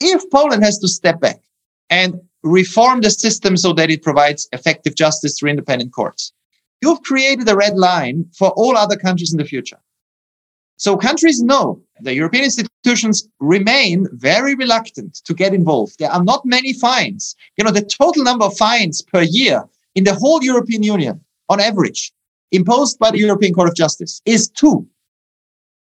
If 0.00 0.22
Poland 0.30 0.64
has 0.64 0.78
to 0.78 0.88
step 0.88 1.20
back 1.20 1.42
and 1.90 2.18
reform 2.42 3.02
the 3.02 3.10
system 3.10 3.58
so 3.58 3.74
that 3.74 3.90
it 3.90 4.02
provides 4.02 4.48
effective 4.54 4.94
justice 4.94 5.38
through 5.38 5.50
independent 5.50 5.92
courts. 5.92 6.32
You've 6.80 7.02
created 7.02 7.46
a 7.50 7.56
red 7.56 7.76
line 7.76 8.24
for 8.32 8.52
all 8.52 8.74
other 8.74 8.96
countries 8.96 9.32
in 9.32 9.38
the 9.38 9.44
future. 9.44 9.80
So 10.82 10.96
countries 10.96 11.40
know 11.40 11.80
the 12.00 12.12
European 12.12 12.42
institutions 12.42 13.28
remain 13.38 14.08
very 14.14 14.56
reluctant 14.56 15.14
to 15.26 15.32
get 15.32 15.54
involved. 15.54 16.00
There 16.00 16.10
are 16.10 16.24
not 16.24 16.44
many 16.44 16.72
fines. 16.72 17.36
You 17.56 17.62
know, 17.62 17.70
the 17.70 17.84
total 17.84 18.24
number 18.24 18.46
of 18.46 18.56
fines 18.56 19.00
per 19.00 19.22
year 19.22 19.62
in 19.94 20.02
the 20.02 20.12
whole 20.12 20.42
European 20.42 20.82
Union 20.82 21.20
on 21.48 21.60
average 21.60 22.12
imposed 22.50 22.98
by 22.98 23.12
the 23.12 23.20
European 23.20 23.54
Court 23.54 23.68
of 23.68 23.76
Justice 23.76 24.20
is 24.26 24.50
two. 24.50 24.84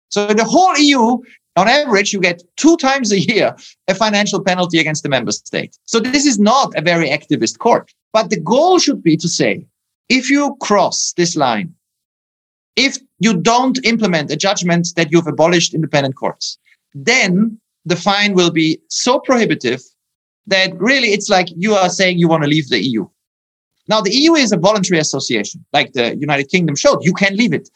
So 0.10 0.28
in 0.28 0.38
the 0.38 0.44
whole 0.44 0.76
EU, 0.76 1.20
on 1.56 1.68
average, 1.68 2.12
you 2.12 2.20
get 2.20 2.42
two 2.58 2.76
times 2.78 3.12
a 3.12 3.20
year 3.20 3.56
a 3.88 3.94
financial 3.94 4.44
penalty 4.44 4.80
against 4.80 5.04
the 5.04 5.10
member 5.10 5.32
state. 5.32 5.78
So 5.86 6.00
this 6.00 6.26
is 6.26 6.40
not 6.40 6.76
a 6.76 6.82
very 6.82 7.10
activist 7.10 7.60
court. 7.60 7.94
But 8.12 8.32
the 8.32 8.40
goal 8.40 8.80
should 8.80 9.04
be 9.04 9.18
to 9.18 9.30
say, 9.30 9.68
if 10.10 10.32
you 10.32 10.58
cross 10.60 11.14
this 11.16 11.36
line, 11.36 11.76
if 12.80 12.98
you 13.20 13.34
don't 13.36 13.78
implement 13.86 14.32
a 14.32 14.38
judgment 14.38 14.88
that 14.96 15.12
you've 15.12 15.28
abolished 15.28 15.74
independent 15.74 16.16
courts, 16.16 16.58
then 16.94 17.60
the 17.86 17.98
fine 17.98 18.34
will 18.34 18.52
be 18.52 18.80
so 18.90 19.20
prohibitive 19.20 19.82
that 20.48 20.72
really 20.80 21.10
it's 21.10 21.30
like 21.30 21.48
you 21.58 21.74
are 21.74 21.90
saying 21.90 22.18
you 22.18 22.30
want 22.30 22.44
to 22.44 22.50
leave 22.50 22.70
the 22.70 22.82
EU. 22.82 23.06
Now, 23.90 24.00
the 24.02 24.14
EU 24.14 24.34
is 24.34 24.52
a 24.52 24.58
voluntary 24.58 25.00
association, 25.00 25.66
like 25.74 25.92
the 25.94 26.16
United 26.18 26.50
Kingdom 26.50 26.76
showed. 26.76 27.04
You 27.04 27.14
can 27.14 27.36
leave 27.36 27.54
it. 27.54 27.70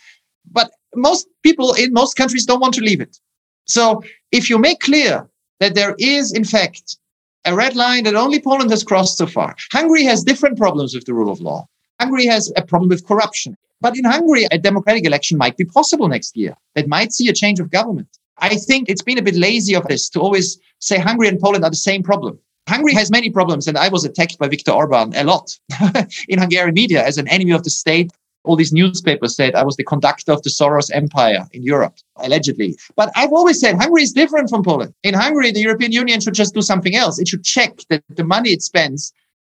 But 0.51 0.71
most 0.95 1.27
people 1.43 1.73
in 1.73 1.91
most 1.91 2.15
countries 2.15 2.45
don't 2.45 2.61
want 2.61 2.75
to 2.75 2.81
leave 2.81 3.01
it. 3.01 3.17
So 3.65 4.03
if 4.31 4.49
you 4.49 4.57
make 4.57 4.79
clear 4.79 5.27
that 5.59 5.75
there 5.75 5.95
is, 5.97 6.31
in 6.31 6.45
fact, 6.45 6.97
a 7.45 7.53
red 7.53 7.75
line 7.75 8.03
that 8.05 8.15
only 8.15 8.39
Poland 8.39 8.71
has 8.71 8.83
crossed 8.83 9.17
so 9.17 9.27
far, 9.27 9.55
Hungary 9.71 10.03
has 10.03 10.23
different 10.23 10.57
problems 10.57 10.95
with 10.95 11.05
the 11.05 11.13
rule 11.13 11.31
of 11.31 11.41
law. 11.41 11.67
Hungary 11.99 12.25
has 12.25 12.51
a 12.55 12.61
problem 12.61 12.89
with 12.89 13.07
corruption. 13.07 13.57
But 13.83 13.97
in 13.97 14.05
Hungary, 14.05 14.45
a 14.49 14.57
democratic 14.57 15.05
election 15.05 15.37
might 15.37 15.57
be 15.57 15.65
possible 15.65 16.07
next 16.07 16.37
year 16.37 16.55
that 16.75 16.87
might 16.87 17.11
see 17.11 17.27
a 17.27 17.33
change 17.33 17.59
of 17.59 17.69
government. 17.69 18.07
I 18.37 18.55
think 18.55 18.87
it's 18.87 19.01
been 19.01 19.17
a 19.17 19.21
bit 19.21 19.35
lazy 19.35 19.75
of 19.75 19.85
us 19.87 20.07
to 20.09 20.21
always 20.21 20.57
say 20.79 20.97
Hungary 20.97 21.27
and 21.27 21.37
Poland 21.37 21.65
are 21.65 21.69
the 21.69 21.75
same 21.75 22.01
problem. 22.01 22.39
Hungary 22.69 22.93
has 22.93 23.11
many 23.11 23.29
problems, 23.29 23.67
and 23.67 23.77
I 23.77 23.89
was 23.89 24.05
attacked 24.05 24.39
by 24.39 24.47
Viktor 24.47 24.71
Orban 24.71 25.13
a 25.15 25.25
lot 25.25 25.59
in 26.29 26.39
Hungarian 26.39 26.73
media 26.73 27.05
as 27.05 27.17
an 27.17 27.27
enemy 27.27 27.51
of 27.51 27.65
the 27.65 27.69
state 27.69 28.09
all 28.45 28.55
these 28.55 28.73
newspapers 28.73 29.35
said 29.35 29.55
I 29.55 29.63
was 29.63 29.77
the 29.77 29.83
conductor 29.83 30.31
of 30.33 30.43
the 30.43 30.49
Soros 30.49 30.89
empire 30.93 31.47
in 31.53 31.63
Europe, 31.63 31.95
allegedly. 32.17 32.75
But 32.95 33.09
I've 33.15 33.31
always 33.31 33.59
said 33.59 33.77
Hungary 33.77 34.03
is 34.03 34.11
different 34.11 34.49
from 34.49 34.63
Poland. 34.63 34.93
In 35.03 35.13
Hungary, 35.13 35.51
the 35.51 35.61
European 35.61 35.91
Union 35.91 36.19
should 36.19 36.33
just 36.33 36.53
do 36.53 36.61
something 36.61 36.95
else. 36.95 37.19
It 37.19 37.27
should 37.27 37.45
check 37.45 37.79
that 37.89 38.03
the 38.09 38.23
money 38.23 38.49
it 38.51 38.61
spends 38.61 39.13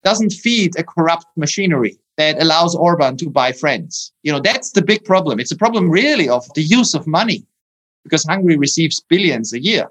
doesn't 0.05 0.33
feed 0.33 0.79
a 0.79 0.85
corrupt 0.85 1.27
machinery 1.37 1.99
that 2.17 2.41
allows 2.41 2.75
Orban 2.75 3.17
to 3.17 3.29
buy 3.31 3.53
friends. 3.53 4.13
You 4.23 4.33
know, 4.33 4.41
that's 4.41 4.71
the 4.73 4.83
big 4.83 5.05
problem. 5.05 5.41
It's 5.41 5.53
a 5.53 5.57
problem 5.57 5.91
really 5.91 6.29
of 6.29 6.47
the 6.55 6.63
use 6.63 6.95
of 6.95 7.07
money 7.07 7.45
because 8.05 8.25
Hungary 8.25 8.57
receives 8.57 9.01
billions 9.09 9.53
a 9.53 9.63
year. 9.63 9.89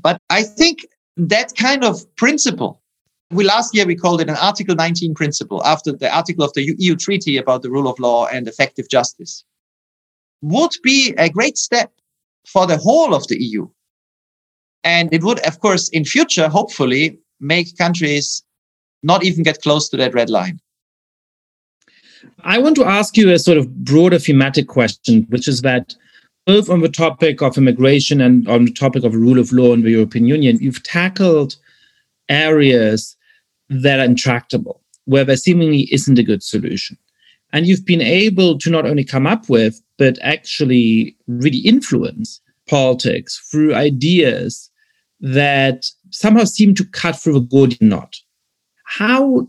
But 0.00 0.18
I 0.28 0.42
think 0.42 0.86
that 1.16 1.54
kind 1.56 1.84
of 1.84 2.04
principle 2.16 2.82
we 3.32 3.44
last 3.44 3.74
year 3.74 3.86
we 3.86 3.96
called 3.96 4.20
it 4.20 4.28
an 4.28 4.36
Article 4.36 4.74
19 4.74 5.14
principle 5.14 5.64
after 5.64 5.92
the 5.92 6.14
article 6.14 6.44
of 6.44 6.52
the 6.52 6.74
EU 6.78 6.94
treaty 6.94 7.38
about 7.38 7.62
the 7.62 7.70
rule 7.70 7.88
of 7.88 7.98
law 7.98 8.26
and 8.26 8.46
effective 8.46 8.88
justice 8.90 9.44
would 10.42 10.72
be 10.82 11.14
a 11.16 11.30
great 11.30 11.56
step 11.56 11.90
for 12.46 12.66
the 12.66 12.76
whole 12.76 13.14
of 13.14 13.26
the 13.28 13.42
EU. 13.42 13.66
And 14.84 15.12
it 15.14 15.22
would, 15.22 15.38
of 15.46 15.60
course, 15.60 15.88
in 15.88 16.04
future, 16.04 16.48
hopefully 16.48 17.18
make 17.40 17.78
countries 17.78 18.42
not 19.02 19.24
even 19.24 19.42
get 19.42 19.62
close 19.62 19.88
to 19.88 19.96
that 19.96 20.14
red 20.14 20.30
line. 20.30 20.60
I 22.44 22.58
want 22.58 22.76
to 22.76 22.84
ask 22.84 23.16
you 23.16 23.30
a 23.30 23.38
sort 23.38 23.58
of 23.58 23.84
broader 23.84 24.18
thematic 24.18 24.68
question, 24.68 25.26
which 25.28 25.48
is 25.48 25.62
that 25.62 25.94
both 26.46 26.68
on 26.68 26.80
the 26.80 26.88
topic 26.88 27.40
of 27.40 27.56
immigration 27.56 28.20
and 28.20 28.48
on 28.48 28.64
the 28.64 28.72
topic 28.72 29.04
of 29.04 29.14
rule 29.14 29.38
of 29.38 29.52
law 29.52 29.72
in 29.72 29.82
the 29.82 29.90
European 29.90 30.26
Union, 30.26 30.58
you've 30.60 30.82
tackled 30.82 31.56
areas 32.28 33.16
that 33.68 34.00
are 34.00 34.04
intractable, 34.04 34.80
where 35.04 35.24
there 35.24 35.36
seemingly 35.36 35.88
isn't 35.92 36.18
a 36.18 36.24
good 36.24 36.42
solution. 36.42 36.96
And 37.52 37.66
you've 37.66 37.86
been 37.86 38.00
able 38.00 38.58
to 38.58 38.70
not 38.70 38.86
only 38.86 39.04
come 39.04 39.26
up 39.26 39.48
with, 39.48 39.80
but 39.98 40.18
actually 40.22 41.16
really 41.26 41.58
influence 41.58 42.40
politics 42.68 43.38
through 43.50 43.74
ideas 43.74 44.70
that 45.20 45.86
somehow 46.10 46.44
seem 46.44 46.74
to 46.74 46.84
cut 46.84 47.16
through 47.16 47.34
the 47.34 47.40
Gordian 47.40 47.88
knot. 47.88 48.16
How 48.98 49.48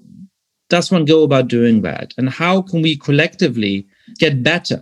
does 0.70 0.90
one 0.90 1.04
go 1.04 1.24
about 1.24 1.50
doing 1.50 1.82
that? 1.82 2.14
And 2.18 2.30
how 2.30 2.62
can 2.62 2.82
we 2.82 2.96
collectively 2.96 3.86
get 4.18 4.42
better 4.42 4.82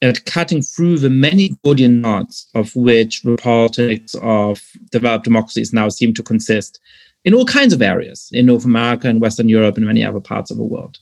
at 0.00 0.24
cutting 0.24 0.62
through 0.62 0.98
the 0.98 1.10
many 1.10 1.50
Gordian 1.62 2.00
knots 2.00 2.48
of 2.54 2.74
which 2.74 3.20
the 3.22 3.36
politics 3.36 4.14
of 4.22 4.62
developed 4.90 5.24
democracies 5.24 5.74
now 5.74 5.90
seem 5.90 6.14
to 6.14 6.22
consist 6.22 6.80
in 7.24 7.34
all 7.34 7.44
kinds 7.44 7.74
of 7.74 7.82
areas 7.82 8.30
in 8.32 8.46
North 8.46 8.64
America 8.64 9.08
and 9.08 9.20
Western 9.20 9.50
Europe 9.50 9.76
and 9.76 9.84
many 9.84 10.02
other 10.02 10.20
parts 10.20 10.50
of 10.50 10.56
the 10.56 10.64
world. 10.64 10.98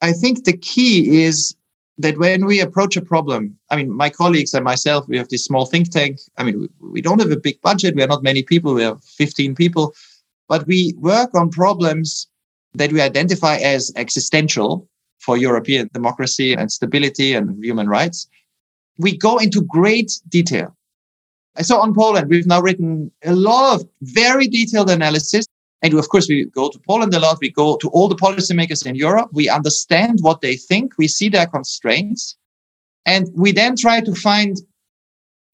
I 0.00 0.12
think 0.12 0.44
the 0.44 0.56
key 0.56 1.24
is 1.24 1.56
that 1.98 2.16
when 2.18 2.46
we 2.46 2.60
approach 2.60 2.96
a 2.96 3.02
problem, 3.02 3.58
I 3.70 3.76
mean, 3.76 3.90
my 3.90 4.08
colleagues 4.08 4.54
and 4.54 4.64
myself, 4.64 5.08
we 5.08 5.18
have 5.18 5.30
this 5.30 5.44
small 5.44 5.66
think 5.66 5.90
tank. 5.90 6.20
I 6.38 6.44
mean, 6.44 6.60
we, 6.60 6.68
we 6.92 7.00
don't 7.02 7.18
have 7.18 7.32
a 7.32 7.36
big 7.36 7.60
budget. 7.60 7.96
We 7.96 8.04
are 8.04 8.08
not 8.14 8.22
many 8.22 8.44
people. 8.44 8.74
We 8.74 8.82
have 8.82 9.02
15 9.02 9.56
people, 9.56 9.94
but 10.50 10.66
we 10.66 10.92
work 10.98 11.32
on 11.34 11.48
problems 11.48 12.26
that 12.74 12.92
we 12.92 13.00
identify 13.00 13.56
as 13.56 13.92
existential 13.94 14.88
for 15.18 15.36
European 15.36 15.88
democracy 15.94 16.52
and 16.54 16.72
stability 16.72 17.32
and 17.32 17.64
human 17.64 17.88
rights. 17.88 18.28
We 18.98 19.16
go 19.16 19.38
into 19.38 19.62
great 19.62 20.10
detail. 20.28 20.76
So 21.60 21.78
on 21.78 21.94
Poland, 21.94 22.28
we've 22.30 22.48
now 22.48 22.60
written 22.60 23.12
a 23.24 23.34
lot 23.34 23.74
of 23.74 23.88
very 24.02 24.48
detailed 24.48 24.90
analysis. 24.90 25.46
And 25.82 25.94
of 25.94 26.08
course, 26.08 26.28
we 26.28 26.46
go 26.46 26.68
to 26.68 26.78
Poland 26.80 27.14
a 27.14 27.20
lot. 27.20 27.38
We 27.40 27.50
go 27.50 27.76
to 27.76 27.88
all 27.90 28.08
the 28.08 28.16
policymakers 28.16 28.84
in 28.84 28.96
Europe. 28.96 29.30
We 29.32 29.48
understand 29.48 30.18
what 30.20 30.40
they 30.40 30.56
think. 30.56 30.98
We 30.98 31.06
see 31.06 31.28
their 31.28 31.46
constraints. 31.46 32.36
And 33.06 33.28
we 33.34 33.52
then 33.52 33.76
try 33.76 34.00
to 34.00 34.14
find, 34.14 34.56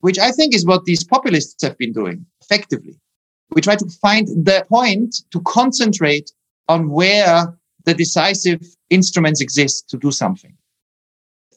which 0.01 0.19
I 0.19 0.31
think 0.31 0.55
is 0.55 0.65
what 0.65 0.85
these 0.85 1.05
populists 1.05 1.63
have 1.63 1.77
been 1.77 1.93
doing, 1.93 2.25
effectively. 2.41 2.99
We 3.51 3.61
try 3.61 3.77
to 3.77 3.89
find 4.03 4.29
the 4.29 4.65
point 4.69 5.23
to 5.31 5.41
concentrate 5.43 6.33
on 6.69 6.91
where 6.91 7.57
the 7.85 7.95
decisive 7.95 8.61
instruments 8.91 9.41
exist 9.41 9.89
to 9.91 9.97
do 9.97 10.11
something. 10.11 10.55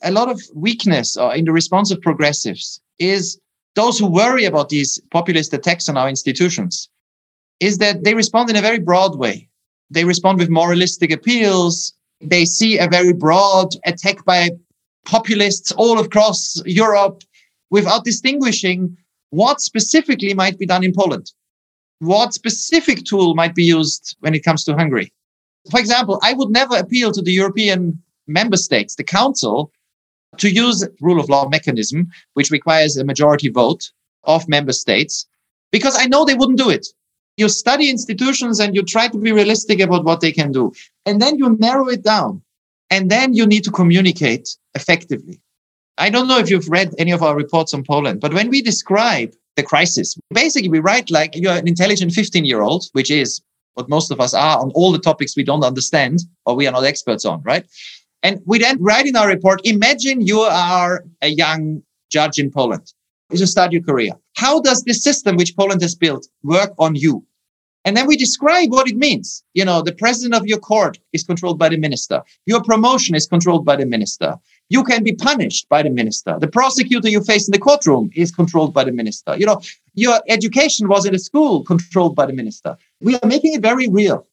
A 0.03 0.11
lot 0.11 0.29
of 0.29 0.41
weakness 0.53 1.17
in 1.35 1.45
the 1.45 1.51
response 1.51 1.91
of 1.91 2.01
progressives 2.01 2.79
is 2.99 3.39
those 3.75 3.99
who 3.99 4.07
worry 4.07 4.45
about 4.45 4.69
these 4.69 5.01
populist 5.11 5.53
attacks 5.53 5.89
on 5.89 5.97
our 5.97 6.09
institutions 6.09 6.89
is 7.59 7.77
that 7.79 8.03
they 8.03 8.13
respond 8.13 8.49
in 8.49 8.55
a 8.55 8.61
very 8.61 8.79
broad 8.79 9.17
way. 9.17 9.49
They 9.89 10.05
respond 10.05 10.39
with 10.39 10.49
moralistic 10.49 11.11
appeals. 11.11 11.93
They 12.21 12.45
see 12.45 12.77
a 12.77 12.87
very 12.87 13.13
broad 13.13 13.69
attack 13.85 14.23
by 14.25 14.51
populists 15.05 15.71
all 15.73 15.99
across 15.99 16.61
Europe 16.65 17.23
without 17.69 18.05
distinguishing 18.05 18.95
what 19.31 19.61
specifically 19.61 20.33
might 20.33 20.57
be 20.57 20.65
done 20.65 20.83
in 20.83 20.93
Poland. 20.93 21.31
What 21.99 22.33
specific 22.33 23.03
tool 23.03 23.35
might 23.35 23.55
be 23.55 23.63
used 23.63 24.15
when 24.21 24.33
it 24.33 24.43
comes 24.43 24.63
to 24.63 24.75
Hungary? 24.75 25.11
For 25.69 25.79
example, 25.79 26.19
I 26.23 26.33
would 26.33 26.49
never 26.49 26.77
appeal 26.77 27.11
to 27.11 27.21
the 27.21 27.33
European 27.33 28.01
member 28.27 28.57
states, 28.57 28.95
the 28.95 29.03
council, 29.03 29.71
to 30.37 30.49
use 30.49 30.87
rule 31.01 31.19
of 31.19 31.29
law 31.29 31.49
mechanism, 31.49 32.07
which 32.33 32.51
requires 32.51 32.95
a 32.95 33.03
majority 33.03 33.49
vote 33.49 33.91
of 34.23 34.47
member 34.47 34.71
states, 34.71 35.27
because 35.71 35.97
I 35.97 36.05
know 36.05 36.23
they 36.23 36.35
wouldn't 36.35 36.57
do 36.57 36.69
it. 36.69 36.87
You 37.37 37.49
study 37.49 37.89
institutions 37.89 38.59
and 38.59 38.75
you 38.75 38.83
try 38.83 39.07
to 39.07 39.17
be 39.17 39.31
realistic 39.31 39.79
about 39.79 40.05
what 40.05 40.21
they 40.21 40.31
can 40.31 40.51
do. 40.51 40.71
And 41.05 41.21
then 41.21 41.37
you 41.37 41.57
narrow 41.59 41.87
it 41.87 42.03
down. 42.03 42.41
And 42.89 43.09
then 43.09 43.33
you 43.33 43.45
need 43.45 43.63
to 43.65 43.71
communicate 43.71 44.57
effectively. 44.73 45.39
I 45.99 46.09
don't 46.09 46.29
know 46.29 46.39
if 46.39 46.49
you've 46.49 46.69
read 46.69 46.95
any 46.97 47.11
of 47.11 47.21
our 47.21 47.35
reports 47.35 47.73
on 47.73 47.83
Poland, 47.83 48.21
but 48.21 48.33
when 48.33 48.49
we 48.49 48.61
describe 48.61 49.33
the 49.57 49.63
crisis, 49.63 50.17
basically 50.33 50.69
we 50.69 50.79
write 50.79 51.11
like 51.11 51.35
you're 51.35 51.51
an 51.51 51.67
intelligent 51.67 52.13
15 52.13 52.45
year 52.45 52.61
old, 52.61 52.85
which 52.93 53.11
is 53.11 53.41
what 53.73 53.89
most 53.89 54.09
of 54.09 54.21
us 54.21 54.33
are 54.33 54.59
on 54.59 54.71
all 54.71 54.93
the 54.93 54.99
topics 54.99 55.35
we 55.35 55.43
don't 55.43 55.63
understand 55.63 56.19
or 56.45 56.55
we 56.55 56.65
are 56.67 56.71
not 56.71 56.85
experts 56.85 57.25
on, 57.25 57.41
right? 57.43 57.65
And 58.23 58.41
we 58.45 58.59
then 58.59 58.81
write 58.81 59.07
in 59.07 59.17
our 59.17 59.27
report, 59.27 59.59
imagine 59.65 60.21
you 60.21 60.39
are 60.39 61.03
a 61.21 61.27
young 61.27 61.83
judge 62.09 62.39
in 62.39 62.49
Poland. 62.49 62.93
You 63.31 63.45
start 63.45 63.73
your 63.73 63.83
career. 63.83 64.13
How 64.37 64.61
does 64.61 64.83
this 64.83 65.03
system 65.03 65.35
which 65.35 65.55
Poland 65.55 65.81
has 65.81 65.95
built 65.95 66.27
work 66.43 66.73
on 66.79 66.95
you? 66.95 67.25
And 67.85 67.95
then 67.95 68.07
we 68.07 68.17
describe 68.17 68.71
what 68.71 68.89
it 68.89 68.97
means. 68.97 69.43
You 69.53 69.65
know, 69.65 69.81
the 69.81 69.93
president 69.93 70.35
of 70.35 70.47
your 70.47 70.59
court 70.59 70.97
is 71.13 71.23
controlled 71.23 71.59
by 71.59 71.69
the 71.69 71.77
minister. 71.77 72.21
Your 72.45 72.61
promotion 72.61 73.15
is 73.15 73.27
controlled 73.27 73.65
by 73.65 73.77
the 73.77 73.85
minister. 73.85 74.35
You 74.69 74.83
can 74.83 75.03
be 75.03 75.13
punished 75.13 75.67
by 75.67 75.81
the 75.81 75.89
minister. 75.89 76.37
The 76.39 76.47
prosecutor 76.47 77.09
you 77.09 77.23
face 77.23 77.47
in 77.47 77.51
the 77.51 77.59
courtroom 77.59 78.11
is 78.15 78.31
controlled 78.31 78.73
by 78.73 78.83
the 78.83 78.91
minister. 78.91 79.35
You 79.35 79.47
know, 79.47 79.61
your 79.95 80.21
education 80.27 80.87
was 80.87 81.05
in 81.05 81.15
a 81.15 81.19
school 81.19 81.63
controlled 81.63 82.15
by 82.15 82.27
the 82.27 82.33
minister. 82.33 82.77
We 83.01 83.15
are 83.15 83.27
making 83.27 83.53
it 83.55 83.61
very 83.61 83.87
real. 83.87 84.27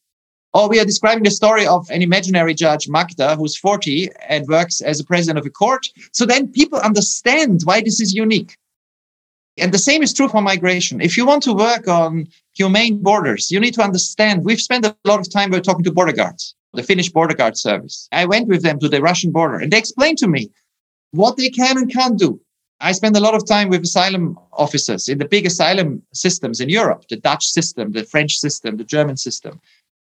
Or 0.53 0.69
we 0.69 0.81
are 0.81 0.85
describing 0.85 1.25
the 1.25 1.31
story 1.31 1.67
of 1.67 1.89
an 1.91 2.01
imaginary 2.01 2.55
judge, 2.55 2.89
Magda, 2.89 3.37
who's 3.37 3.59
40 3.59 4.09
and 4.29 4.47
works 4.47 4.81
as 4.81 5.01
a 5.01 5.05
president 5.05 5.39
of 5.39 5.45
a 5.45 5.51
court. 5.51 5.87
So 6.13 6.25
then 6.25 6.49
people 6.49 6.79
understand 6.79 7.61
why 7.65 7.83
this 7.83 8.01
is 8.01 8.15
unique. 8.15 8.57
And 9.59 9.73
the 9.73 9.79
same 9.79 10.03
is 10.03 10.13
true 10.13 10.29
for 10.29 10.41
migration. 10.41 11.01
If 11.01 11.17
you 11.17 11.27
want 11.27 11.43
to 11.45 11.53
work 11.53 11.89
on 11.89 12.29
humane 12.55 13.03
borders, 13.03 13.51
you 13.51 13.61
need 13.61 13.75
to 13.75 13.83
understand. 13.83 14.45
We've 14.45 14.61
spent 14.61 14.87
a 14.87 14.97
lot 15.05 15.21
of 15.21 15.31
time 15.31 15.51
talking 15.63 15.85
to 15.85 15.93
border 15.93 16.13
guards, 16.13 16.55
the 16.77 16.83
Finnish 16.83 17.11
border 17.11 17.35
guard 17.35 17.57
service. 17.57 18.09
I 18.13 18.25
went 18.25 18.49
with 18.49 18.63
them 18.63 18.79
to 18.81 18.89
the 18.89 19.01
Russian 19.01 19.33
border 19.33 19.57
and 19.57 19.73
they 19.73 19.79
explained 19.79 20.19
to 20.19 20.29
me 20.29 20.51
what 21.13 21.37
they 21.37 21.51
can 21.51 21.79
and 21.79 21.93
can't 21.93 22.19
do. 22.19 22.41
I 22.81 22.93
spend 22.93 23.17
a 23.17 23.21
lot 23.21 23.35
of 23.35 23.47
time 23.47 23.69
with 23.69 23.83
asylum 23.83 24.39
officers 24.53 25.09
in 25.09 25.19
the 25.19 25.25
big 25.25 25.47
asylum 25.47 26.03
systems 26.13 26.61
in 26.61 26.69
Europe, 26.69 27.05
the 27.09 27.17
Dutch 27.17 27.47
system, 27.47 27.93
the 27.93 28.05
French 28.05 28.37
system, 28.39 28.77
the 28.77 28.85
German 28.85 29.17
system. 29.17 29.61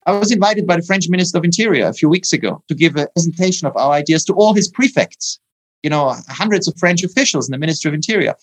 I 0.07 0.12
was 0.12 0.31
invited 0.31 0.66
by 0.66 0.77
the 0.77 0.83
French 0.83 1.09
Minister 1.09 1.39
of 1.39 1.45
Interior 1.45 1.87
a 1.87 1.95
few 1.95 2.09
weeks 2.09 2.33
ago 2.33 2.62
to 2.69 2.75
give 2.75 2.97
a 2.97 3.09
presentation 3.09 3.66
of 3.66 3.77
our 3.77 3.93
ideas 3.93 4.25
to 4.27 4.35
all 4.35 4.55
his 4.55 4.69
prefects, 4.69 5.41
you 5.83 5.91
know, 5.91 6.14
hundreds 6.29 6.69
of 6.69 6.77
French 6.79 7.03
officials 7.03 7.49
in 7.49 7.53
the 7.53 7.59
Ministry 7.59 7.89
of 7.89 7.95
Interior 7.95 8.35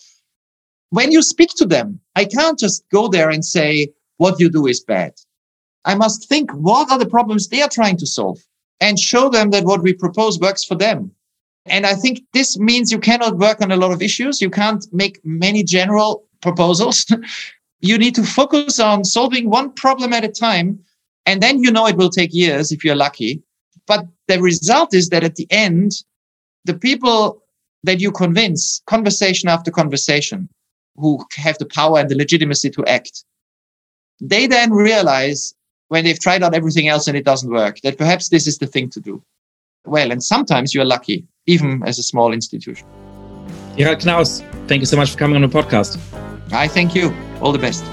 when 0.90 1.12
you 1.12 1.22
speak 1.22 1.50
to 1.58 1.66
them, 1.66 2.00
I 2.16 2.26
can't 2.26 2.58
just 2.58 2.88
go 2.90 3.08
there 3.08 3.30
and 3.30 3.44
say, 3.44 3.90
what 4.18 4.40
you 4.40 4.50
do 4.50 4.66
is 4.66 4.80
bad. 4.80 5.14
I 5.86 5.96
must 5.96 6.28
think, 6.28 6.52
what 6.52 6.92
are 6.92 7.00
the 7.00 7.08
problems 7.08 7.48
they 7.48 7.62
are 7.62 7.70
trying 7.70 7.98
to 7.98 8.08
solve 8.08 8.40
and 8.82 9.00
show 9.00 9.30
them 9.30 9.52
that 9.52 9.66
what 9.66 9.82
we 9.82 9.94
propose 9.94 10.40
works 10.40 10.64
for 10.64 10.76
them. 10.76 11.12
And 11.66 11.86
I 11.86 11.96
think 11.96 12.22
this 12.34 12.60
means 12.60 12.92
you 12.92 13.00
cannot 13.00 13.38
work 13.38 13.62
on 13.62 13.72
a 13.72 13.78
lot 13.78 13.92
of 13.92 14.02
issues. 14.02 14.42
You 14.42 14.50
can't 14.50 14.86
make 14.94 15.20
many 15.24 15.64
general 15.64 16.24
proposals. 16.42 17.06
you 17.80 17.98
need 17.98 18.16
to 18.16 18.24
focus 18.24 18.80
on 18.80 19.04
solving 19.04 19.50
one 19.50 19.72
problem 19.72 20.14
at 20.14 20.24
a 20.24 20.30
time. 20.30 20.80
And 21.26 21.42
then 21.42 21.64
you 21.64 21.72
know 21.72 21.88
it 21.88 21.98
will 21.98 22.10
take 22.10 22.34
years 22.34 22.72
if 22.72 22.84
you're 22.84 22.96
lucky. 22.96 23.42
But 23.88 24.06
the 24.28 24.42
result 24.42 24.94
is 24.94 25.10
that 25.10 25.24
at 25.24 25.36
the 25.36 25.48
end, 25.52 26.04
the 26.66 26.74
people 26.74 27.42
that 27.84 28.00
you 28.00 28.12
convince, 28.12 28.82
conversation 28.88 29.50
after 29.50 29.72
conversation, 29.72 30.50
who 30.98 31.24
have 31.36 31.58
the 31.58 31.66
power 31.66 32.00
and 32.00 32.10
the 32.10 32.16
legitimacy 32.16 32.70
to 32.72 32.86
act. 32.86 33.24
They 34.22 34.48
then 34.48 34.72
realize 34.72 35.54
when 35.90 36.04
they've 36.04 36.20
tried 36.20 36.44
out 36.44 36.54
everything 36.54 36.88
else 36.88 37.08
and 37.08 37.18
it 37.18 37.26
doesn't 37.26 37.52
work 37.52 37.80
that 37.82 37.98
perhaps 37.98 38.30
this 38.30 38.48
is 38.48 38.58
the 38.58 38.68
thing 38.68 38.90
to 38.90 39.00
do. 39.00 39.22
Well, 39.86 40.12
and 40.12 40.24
sometimes 40.24 40.74
you're 40.74 40.86
lucky, 40.86 41.26
even 41.46 41.84
as 41.86 42.00
a 42.00 42.04
small 42.04 42.34
institution. 42.34 42.88
Gerald 43.78 44.00
Knaus, 44.00 44.42
thank 44.68 44.80
you 44.80 44.86
so 44.86 44.98
much 44.98 45.12
for 45.12 45.18
coming 45.18 45.36
on 45.36 45.42
the 45.42 45.48
podcast. 45.48 46.00
I 46.52 46.68
thank 46.68 46.96
you. 46.96 47.14
All 47.42 47.52
the 47.52 47.60
best. 47.60 47.84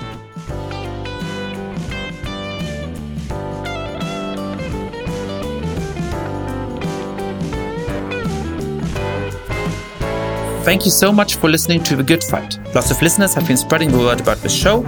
Thank 10.65 10.85
you 10.85 10.93
so 10.93 11.13
much 11.13 11.35
for 11.35 11.51
listening 11.51 11.83
to 11.83 11.97
The 11.97 12.05
Good 12.05 12.23
Fight. 12.23 12.57
Lots 12.73 12.93
of 12.93 13.03
listeners 13.03 13.35
have 13.35 13.49
been 13.49 13.57
spreading 13.57 13.91
the 13.91 13.99
word 13.99 14.21
about 14.21 14.39
the 14.39 14.49
show. 14.49 14.83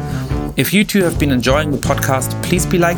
If 0.57 0.73
you 0.73 0.85
too 0.85 1.03
have 1.03 1.19
been 1.19 1.33
enjoying 1.33 1.73
the 1.73 1.79
podcast, 1.79 2.41
please 2.45 2.65
be 2.65 2.79
like, 2.79 2.97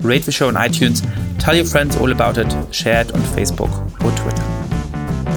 rate 0.00 0.24
the 0.24 0.32
show 0.32 0.48
on 0.48 0.54
iTunes, 0.54 1.06
tell 1.38 1.54
your 1.54 1.64
friends 1.64 1.96
all 1.96 2.10
about 2.10 2.36
it, 2.36 2.74
share 2.74 3.02
it 3.02 3.12
on 3.12 3.20
Facebook 3.20 3.70
or 4.04 4.10
Twitter. 4.16 4.42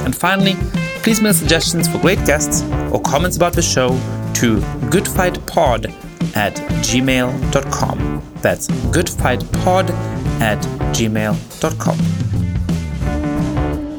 And 0.03 0.15
finally, 0.15 0.55
please 1.03 1.21
mail 1.21 1.33
suggestions 1.33 1.87
for 1.87 1.99
great 1.99 2.25
guests 2.25 2.63
or 2.91 2.99
comments 3.01 3.37
about 3.37 3.53
the 3.53 3.61
show 3.61 3.89
to 4.35 4.57
goodfightpod 4.89 5.93
at 6.35 6.55
gmail.com. 6.55 8.23
That's 8.41 8.67
goodfightpod 8.67 9.91
at 10.41 10.59
gmail.com. 10.95 11.97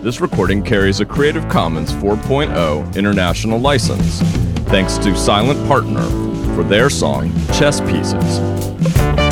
This 0.03 0.21
recording 0.21 0.65
carries 0.65 0.99
a 0.99 1.05
Creative 1.05 1.49
Commons 1.49 1.93
4.0 1.93 2.97
international 2.97 3.61
license. 3.61 4.21
Thanks 4.71 4.99
to 4.99 5.15
Silent 5.17 5.65
Partner 5.69 6.30
for 6.61 6.69
their 6.69 6.91
song 6.91 7.33
Chess 7.55 7.81
Pieces. 7.81 9.30